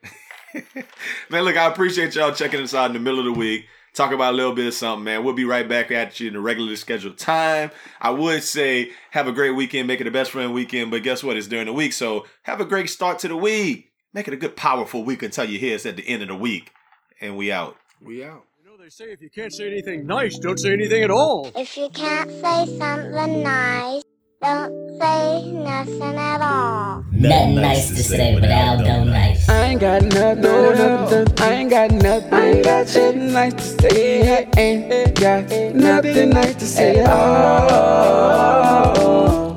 man, 1.30 1.42
look, 1.42 1.56
I 1.56 1.66
appreciate 1.66 2.14
y'all 2.14 2.32
checking 2.32 2.60
us 2.60 2.74
out 2.74 2.86
in 2.86 2.92
the 2.92 3.00
middle 3.00 3.20
of 3.20 3.26
the 3.26 3.32
week. 3.32 3.66
Talk 3.94 4.12
about 4.12 4.32
a 4.32 4.36
little 4.36 4.54
bit 4.54 4.66
of 4.66 4.72
something, 4.72 5.04
man. 5.04 5.22
We'll 5.22 5.34
be 5.34 5.44
right 5.44 5.68
back 5.68 5.90
at 5.90 6.18
you 6.18 6.28
in 6.28 6.34
the 6.34 6.40
regularly 6.40 6.76
scheduled 6.76 7.18
time. 7.18 7.70
I 8.00 8.10
would 8.10 8.42
say 8.42 8.90
have 9.10 9.26
a 9.26 9.32
great 9.32 9.50
weekend, 9.50 9.86
make 9.86 10.00
it 10.00 10.06
a 10.06 10.10
best 10.10 10.30
friend 10.30 10.54
weekend, 10.54 10.90
but 10.90 11.02
guess 11.02 11.22
what? 11.22 11.36
It's 11.36 11.46
during 11.46 11.66
the 11.66 11.74
week, 11.74 11.92
so 11.92 12.24
have 12.44 12.60
a 12.60 12.64
great 12.64 12.88
start 12.88 13.18
to 13.20 13.28
the 13.28 13.36
week. 13.36 13.92
Make 14.14 14.28
it 14.28 14.34
a 14.34 14.38
good, 14.38 14.56
powerful 14.56 15.04
week 15.04 15.22
until 15.22 15.44
you 15.44 15.58
hear 15.58 15.74
us 15.74 15.84
at 15.84 15.96
the 15.96 16.06
end 16.08 16.22
of 16.22 16.28
the 16.28 16.34
week, 16.34 16.72
and 17.20 17.36
we 17.36 17.52
out. 17.52 17.76
We 18.00 18.24
out. 18.24 18.44
You 18.62 18.70
know, 18.70 18.82
they 18.82 18.88
say 18.88 19.12
if 19.12 19.20
you 19.20 19.28
can't 19.28 19.52
say 19.52 19.66
anything 19.66 20.06
nice, 20.06 20.38
don't 20.38 20.58
say 20.58 20.72
anything 20.72 21.02
at 21.02 21.10
all. 21.10 21.50
If 21.54 21.76
you 21.76 21.90
can't 21.90 22.30
say 22.30 22.78
something 22.78 23.42
nice, 23.42 24.02
don't 24.42 24.98
say 24.98 25.52
nothing 25.52 26.16
at 26.16 26.40
all. 26.42 27.04
Nothing 27.12 27.54
nice 27.54 27.88
to 27.90 28.02
say, 28.02 28.34
but 28.38 28.50
Aldo 28.50 29.04
nice. 29.04 29.48
I 29.48 29.66
ain't 29.68 29.80
got 29.80 30.02
nothing, 30.02 30.42
no, 30.42 30.72
nothing. 30.74 31.28
I 31.38 31.52
ain't 31.52 31.70
got 31.70 31.92
nothing. 31.92 32.34
I 32.34 32.40
ain't 32.50 32.64
got 32.64 32.86
nothing 32.88 33.32
nice 33.32 33.54
to 33.54 33.62
say. 33.62 34.42
I 34.42 34.60
ain't 34.60 35.14
got 35.14 35.48
nothing 35.74 36.30
nice 36.30 36.54
to 36.56 36.66
say 36.66 36.98
at 36.98 37.08
all. 37.08 38.40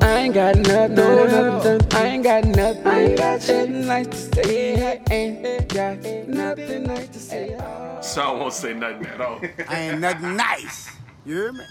I 0.03 0.17
ain't 0.17 0.33
got 0.36 0.55
nothing, 0.57 0.95
no, 0.95 1.25
nothing. 1.25 1.81
I 1.93 2.05
ain't 2.05 2.23
got 2.23 2.45
nothing. 2.45 2.88
I 2.88 3.01
ain't 3.01 3.17
got 3.17 3.39
nothing 3.41 3.88
nice 3.88 4.07
to 4.07 4.17
say. 4.36 5.01
I 5.09 5.13
ain't 5.13 5.67
got 5.73 5.97
nothing 6.27 6.83
nice 6.83 7.07
to 7.07 7.19
say 7.19 7.53
at 7.53 7.65
all. 7.65 8.03
So 8.03 8.21
I 8.21 8.31
won't 8.33 8.53
say 8.53 8.73
nothing 8.75 9.07
at 9.07 9.19
all. 9.19 9.41
I 9.67 9.79
ain't 9.79 9.99
nothing 9.99 10.36
nice. 10.36 10.91
You 11.25 11.36
hear 11.36 11.51
me? 11.53 11.63